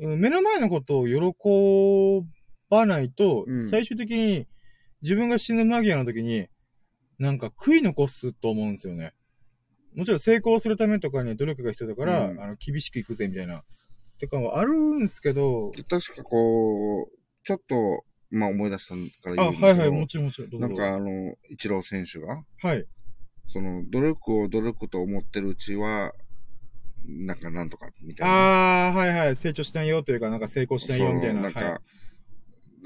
[0.00, 2.26] 目の前のことを喜
[2.68, 4.48] ばないと、うん最終的に
[5.02, 6.48] 自分が死ぬ間際の時に、
[7.18, 9.12] なんか悔い残すと思うんですよね。
[9.94, 13.62] もちろん成功するためとかには努力が必要だから、うんあの、厳しくいくぜみたいな。
[14.18, 17.12] てかはあるんですけど、確かこう、
[17.44, 20.60] ちょっと、まあ思い出したからあ、言うんだけどはいはい、もちろんもちろん。
[20.60, 22.86] なんかあの、一郎選手が、はい。
[23.48, 26.12] その、努力を努力と思ってるうちは、
[27.06, 28.34] なんかなんとか、みたいな。
[28.34, 29.36] ああ、はいはい。
[29.36, 31.42] 成長しないよというか、なんか成功しないよみたいな。
[31.42, 31.80] なんか、はい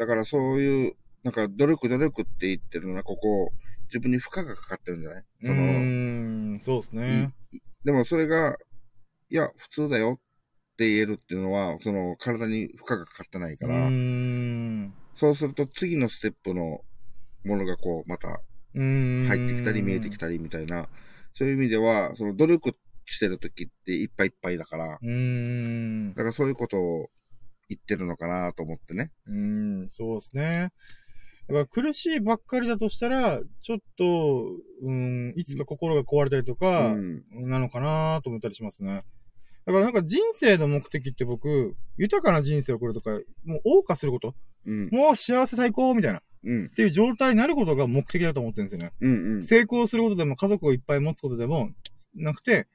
[0.00, 3.52] だからそういう、なんか努力努力って言ってるのは、ここ、
[3.90, 5.24] 自分に負荷がかかってるんじゃない？
[5.42, 7.28] うその、ーん、そうですね。
[7.84, 8.56] でもそれが、
[9.28, 14.92] いや、普通だよって言えるっていうのは、その体に負荷がかかってないから、う。
[15.16, 16.80] そうすると次のステップの
[17.44, 18.40] ものがこう、また。
[18.72, 20.88] 入ってきたり見えてきたりみたいな、
[21.34, 22.72] そういう意味では、その努力
[23.06, 24.86] してる時っていっぱいいっぱいだから。
[24.86, 24.98] だ
[26.14, 27.10] からそういうことを
[27.68, 29.10] 言ってるのかなと思ってね。
[29.26, 30.70] うーん、そうですね。
[31.50, 34.46] だから苦しいばっかりだとしたら、ちょっと、
[34.82, 37.22] うん、いつか心が壊れたりとうか、ん。
[37.32, 39.02] なのかなと思ったりしますね。
[39.66, 43.10] だからなんか人生の目的って僕、豊かな人生を送るとか、
[43.44, 44.34] もう謳歌すること、
[44.66, 44.88] うん。
[44.90, 46.70] もう幸せ最高みたいな、っうん。
[46.70, 48.92] ていう状態になることが目的だと思ってるんですよね。
[49.00, 49.34] うん。
[49.34, 49.42] うん。
[49.42, 51.70] 成功することでも家族をいっぱい持つことでも
[52.14, 52.68] なくて、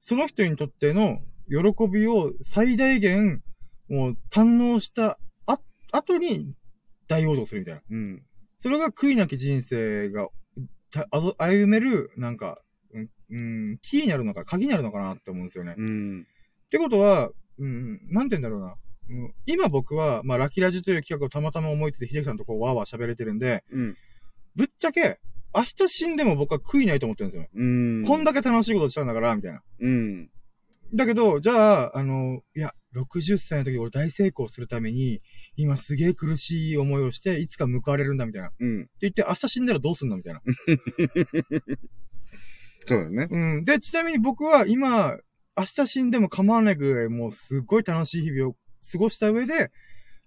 [0.00, 3.42] その人にとっての喜びを最大限、
[3.88, 5.58] もう堪能したあ
[5.92, 6.54] 後に
[7.10, 7.82] 大往生するみたいな。
[7.90, 8.22] うん。
[8.58, 10.28] それが悔いなき人生が
[10.92, 12.60] たあぞ歩める、なんか、
[12.94, 13.38] うん、う
[13.72, 15.74] ん、キーになるのか、鍵になるのかなって思うんですよね。
[15.76, 16.26] うん。
[16.66, 18.74] ってことは、うん、なんて言うんだろうな。
[19.10, 23.96] うん、今僕は、まあ、ラキラジという企画をたまたま思いついて、秀樹さんとこう、わーわー喋れてるんで、うん。
[24.54, 25.18] ぶっちゃけ、
[25.52, 27.48] 明日死んでも僕は悔いないと思ってるんですよ。
[27.52, 28.04] うん。
[28.06, 29.62] こんだけ楽しいことしたんだから、みたいな。
[29.80, 30.30] うん。
[30.94, 35.22] だけど、じゃあ、あの、いや、60歳の時俺大成功するために、
[35.56, 38.48] 今すげえ苦しい思いをして、いつか報われるんだ、みたいな。
[38.48, 38.90] ってうん。
[39.00, 40.40] 言って、明日死んだらどうすんのみたいな。
[42.86, 43.28] そうだよね。
[43.30, 43.64] うん。
[43.64, 45.18] で、ちなみに僕は今、
[45.56, 48.56] 明日死んでも構わないぐらい、もうすごい楽しい日々を
[48.90, 49.70] 過ごした上で、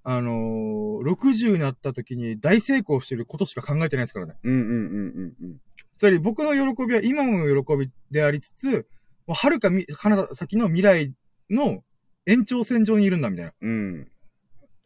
[0.04, 4.36] あのー、60になった時に大成功してることしか考えてないですからね。
[4.44, 4.74] うんうんうんう
[5.22, 5.62] んうん。
[5.98, 8.86] つまり僕の喜びは今も喜びでありつつ、
[9.26, 11.14] もう遥かみ、彼方先の未来
[11.50, 11.84] の
[12.26, 13.54] 延長線上にいるんだみたいな。
[13.62, 14.04] うん。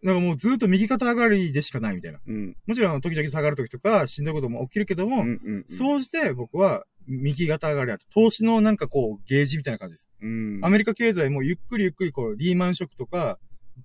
[0.03, 2.19] だからもうずっと右肩上がりでしかないみたいな。
[2.25, 2.55] うん。
[2.65, 5.65] もちろん時々下がる時とかしんどいことも起きるけども、うんうん。
[5.67, 8.05] そうして僕は右肩上がりだと。
[8.13, 10.07] 投資のなんかこうゲージみたいな感じです。
[10.21, 10.59] うん。
[10.63, 13.39] アメリカ経済もゆっくりゆっくりこうリーマンショックとか、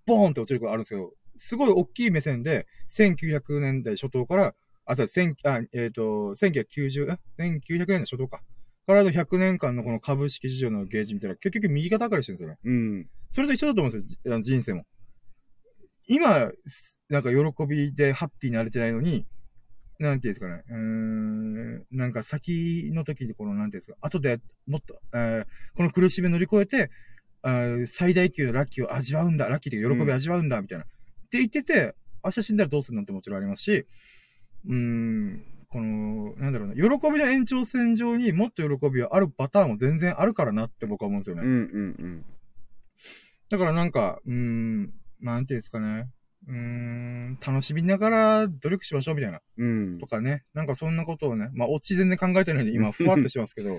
[0.07, 4.55] ボーンって落ちることあるんですけど、すごい大きい目線で、1900年代初頭から、
[4.85, 8.43] あ、そう、千あ、えっ、と、1990、え ?1900 年代初頭か。
[8.87, 12.59] からの100年間のこの株式市場のゲージみたいな、結局右肩上がりしてるんですよね。
[12.65, 13.09] うん。
[13.32, 14.84] それと一緒だと思うんですよ人生も。
[16.06, 16.50] 今、
[17.09, 19.26] なんか喜びでハッピーになれてないのに、
[19.98, 26.90] なんていうんですかね、うーん、なんか先の時にこの、なんていうんですか、後でもっと、えーこの苦しみを乗り越えて、
[27.86, 30.84] 最大級のラッキーを味わうんだ、ラッキーというか喜びを味わうんだ、みたいな。
[30.84, 30.88] っ
[31.30, 33.86] て言ってて、明日死んだらどうするのってもちろんありますし、
[34.66, 41.42] うーん、この、なんだろうな、喜びの延長線上にもっと喜びはあるパターンも全然あるからなって僕は思うんですよね。
[41.42, 41.54] うんう
[42.09, 42.24] ん
[43.53, 46.09] だからなんか、うーん、なんていうんですかね。
[46.49, 49.41] うーん、楽しみながら努力しましょうみたいな。
[49.59, 49.99] うん。
[49.99, 50.45] とかね。
[50.55, 51.51] なんかそんなことをね。
[51.53, 53.79] まあ、オチ全然考えてないんで、今、ふわっとしてますけど。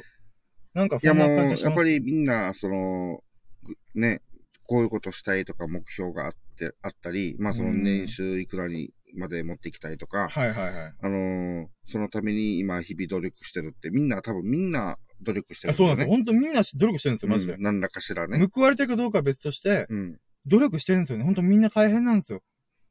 [0.76, 1.66] なんかそんな感じがします。
[1.66, 3.24] やっぱりみんな、その、
[3.64, 4.22] ぐね、
[4.68, 10.94] こういうことしたいとか目標があって、あったり、まあそのうん年収いくらにまで持っていきたいとか、はいはいはい。
[11.02, 16.12] あのーそのために今日々努力してるって、みんな多分みんな努力してるあそうなんですよ。
[16.12, 16.16] よ。
[16.16, 17.62] 本当みんな努力してるんですよ、マジでうん。
[17.62, 18.46] 何らかしらね。
[18.54, 20.20] 報われてるかどうかは別として、うん。
[20.46, 21.24] 努力してるんですよね。
[21.26, 22.42] 本当みんな大変なんですよ。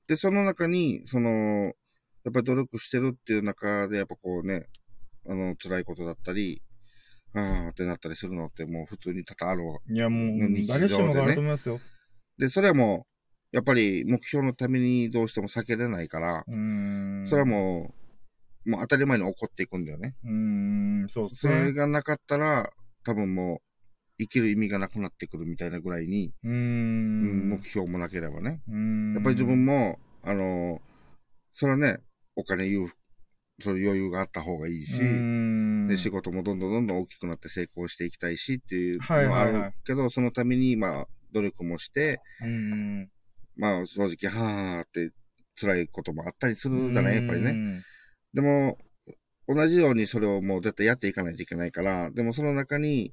[0.09, 1.31] で、その中に、その、
[2.25, 4.67] やっぱり努力してるっていう中で、やっぱこうね、
[5.29, 6.63] あの、辛いことだったり、
[7.35, 9.79] あーってなったりするのってもう普通に多々あるわ。
[9.89, 11.81] いやもう、ね誰しもがあると思いますよ。
[12.39, 13.12] で、それはもう、
[13.53, 16.45] やっぱり目標のためにどうしても避けれないから。
[17.27, 17.95] それはも
[18.67, 20.15] う、もう当たり前に起こっていくんだよね。
[20.25, 21.73] うーん、そうですそれね。
[21.73, 22.71] がなかったら、
[23.05, 23.59] 多分もう、
[24.19, 27.51] 生きる意味がなくなってくるみたいなぐらいに、うんん。
[27.51, 28.63] 目標もなければね。
[29.15, 30.81] やっぱり自分も、あの、
[31.53, 31.99] それはね、
[32.37, 32.91] お金言う、
[33.61, 34.99] そういう余裕があった方がいいし、
[35.89, 43.12] で、仕事もどんどんどんどん大きくなって成功していきたいしっていうのはいはあはいはいるけど、そのために、まあ、努力もして、うーん。
[43.57, 45.13] まあ、正直、はーって
[45.61, 47.17] 辛いこともあったりするじゃない？
[47.17, 47.53] やっぱりね。
[47.53, 47.83] ね。
[48.33, 48.79] でも、
[49.47, 53.13] 同じようにそれをもう絶対やっていかないといけないから、でもその中に、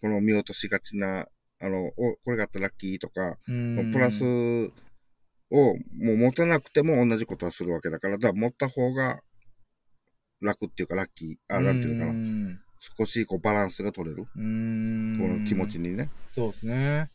[0.00, 1.26] この見落としがちな
[1.62, 1.92] あの、お、
[2.24, 4.28] これがあったらラッキーとか、うんプラスを
[5.50, 9.20] もう持たなくても同じことはするわけだから、だから持った方が
[10.40, 12.18] 楽っていうかラッキー、あ、なんていうのかな。
[12.18, 12.58] な。
[12.98, 14.24] 少しこうバランスが取れる。
[14.24, 16.08] この気持ちにね。
[16.30, 17.10] そうですね。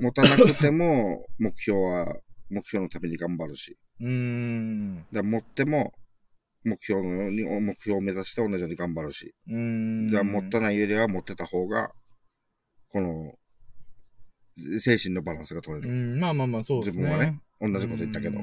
[0.00, 2.16] 持たなくても 目標は、
[2.50, 3.78] 目標のために頑張るし。
[4.00, 5.06] うーん。
[5.12, 5.92] だ持っても
[6.64, 9.34] 目標のように、目標を目指して同じように頑張るし。
[9.48, 10.08] うーん。
[10.08, 11.92] じゃあ持ったないよりは持ってた方が、
[12.88, 13.38] この、
[14.80, 15.92] 精神のバランスが取れる。
[15.92, 17.02] うん、まあまあまあ、そうですね。
[17.02, 18.38] 自分はね、同じこと言ったけど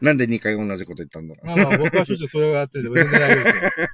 [0.00, 1.46] なんで2回同じこと言ったんだろう。
[1.46, 3.88] まあまあ、僕はしょっちゅうそれをやってるんで、全然大丈夫ですよ。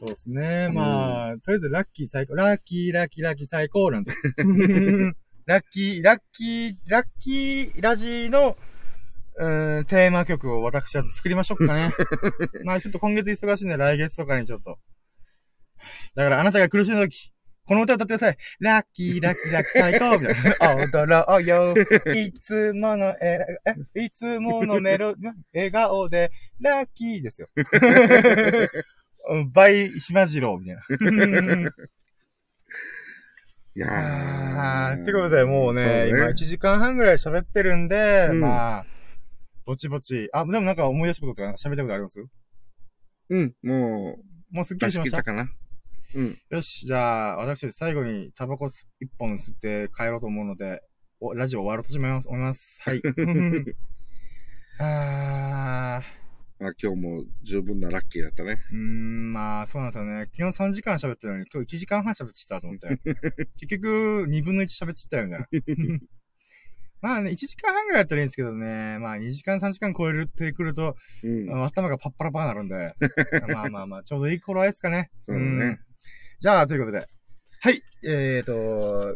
[0.00, 0.68] そうですね。
[0.72, 2.34] まあ、とりあえずラッキー最高。
[2.34, 4.12] ラッキー、ラッキー、ラッキー最高なんで。
[5.46, 8.56] ラッキー、ラッキー、ラッキーラジーの、
[9.36, 11.92] うーん、テーマ曲を私は作りましょうかね。
[12.64, 14.78] まあちょっと今月忙しいんで来月とかにちょっと。
[16.16, 17.31] だからあなたが苦しい時、
[17.64, 18.36] この歌歌ってください。
[18.60, 20.76] ラッキー、ラッキー、ラッキー最高みたいな。
[20.76, 21.74] 踊ろうよ。
[22.14, 23.38] いつもの、え、
[23.94, 25.14] え、いつものメロ、
[25.54, 27.48] 笑顔で、ラッキーですよ。
[29.30, 31.70] うん倍、島次郎みたいな。
[33.74, 35.02] いやあーー。
[35.02, 38.86] ってことで、もうね、そう今1時間半ぐらい喋ってるんで、うんまあ、
[39.64, 40.28] ぼちぼち。
[40.32, 42.18] あ、でもなんか思い出したこととか喋ったことあります？
[43.30, 44.18] うん、も
[44.50, 45.48] もうすっう、きりしましたかな。
[46.14, 46.38] うん。
[46.50, 48.76] よし、じゃあ、私最後にタバコ一
[49.18, 50.82] 本吸って帰ろうと思うので、
[51.20, 52.82] お、ラジオ終わろうとします、思います。
[52.82, 53.00] はい。
[54.78, 56.22] あー、
[56.62, 58.58] まあ今日も十分なラッキーだったね。
[58.70, 60.28] うーん、まあ、そうなんですよね。
[60.32, 62.88] 昨日3時間喋ってたのに、今日1時間半喋ってたと思って。
[63.58, 65.46] 結局、2分の1喋ってたよね。
[67.00, 68.98] まあね、1時間半ぐらいやったらいいんですけどね。
[69.00, 71.64] まあ、2時間3時間超えるってくると、うん。
[71.64, 72.94] 頭がパッパラパーなるんで。
[73.48, 75.10] まあまあまあ、ちょうどいい頃合いですかね。
[75.24, 75.91] そうだねん
[76.42, 77.06] じゃあ、ということで。
[77.60, 77.80] はい。
[78.02, 79.14] えーと、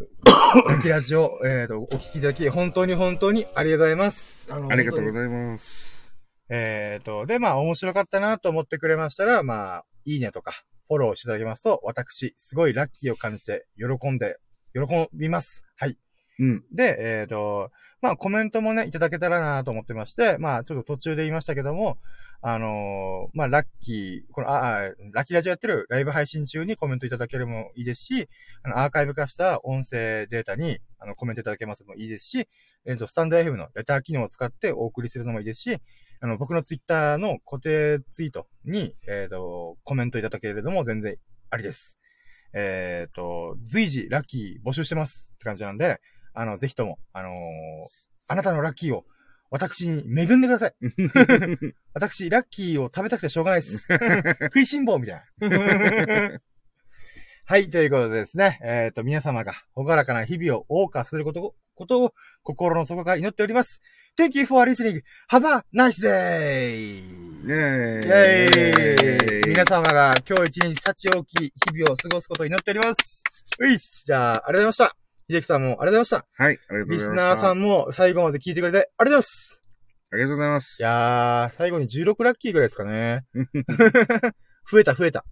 [0.68, 4.48] ラッキーラジオ、えーと、お聞きいただき、本当に本当にありがとうございます。
[4.48, 6.14] あのありがとうごいざいます。
[6.50, 10.52] えーと、で、まあ、面白かったなと思ってくれましたら、まあ、いいねとか、
[10.86, 14.38] フォローしていただけますと、私、すごいラッキーを感じて、喜んで、
[14.72, 14.82] 喜
[15.12, 15.64] びます。
[15.74, 15.98] はい。
[16.38, 16.64] うん。
[16.70, 17.72] で、えっ、と、
[18.06, 21.98] まあコメントもね、いただけたらなと思ってまして、まあちょっと途中で言いましたけども、
[22.40, 24.80] あのーまあラッキー、この、あ、あ
[25.12, 28.28] ラッキーラジオやってるライブ配信中にコメントいただけるもいいですし、
[28.62, 32.48] あの、アーカイブ化した音声データに、あの、コメントいただけますもいいですし、
[32.84, 35.78] えっ、と、スタンド FM のレター機能を使ってお送りするのもいいですし、
[36.20, 41.16] あの、僕のツイッターの固定ツイートに、えっ、と、コメントいただけるのも全然
[41.50, 41.98] ありです。
[42.52, 46.00] えっ、と、随時ラッキー募集してますって感じなんで、
[46.36, 47.32] あの、ぜひとも、あのー
[48.28, 49.04] あなたのラッキーを、
[49.50, 50.74] 私に恵んでください。
[51.94, 53.86] 私、ラッキーを食べたくてしょうがないです。
[54.42, 56.40] 食いしん坊みたいな。
[57.46, 63.80] はい、ということでですね、えっ、と、皆様が、ほがらかな日々を謳歌すること、ことを、心の底から祈っております。
[64.18, 65.02] Thank you for listening.
[65.30, 67.26] Have a nice day!
[67.46, 73.22] イェーイイェーイ皆様が今日一日幸多き日々を過ごすことを祈っております。
[73.60, 75.05] ういっすじゃあ、ありがとうございました。
[75.28, 76.26] 秀樹さんもありがとうございました。
[76.44, 77.24] はい、ありがとうごリざいました。
[77.24, 79.62] スナーさんも最後まで聞いてくれてありがとうございます。
[80.12, 80.82] ありがとうございますい。
[80.84, 83.24] やー、最後に16ラッキーぐらいですかね。
[84.70, 85.24] 増えた増えた。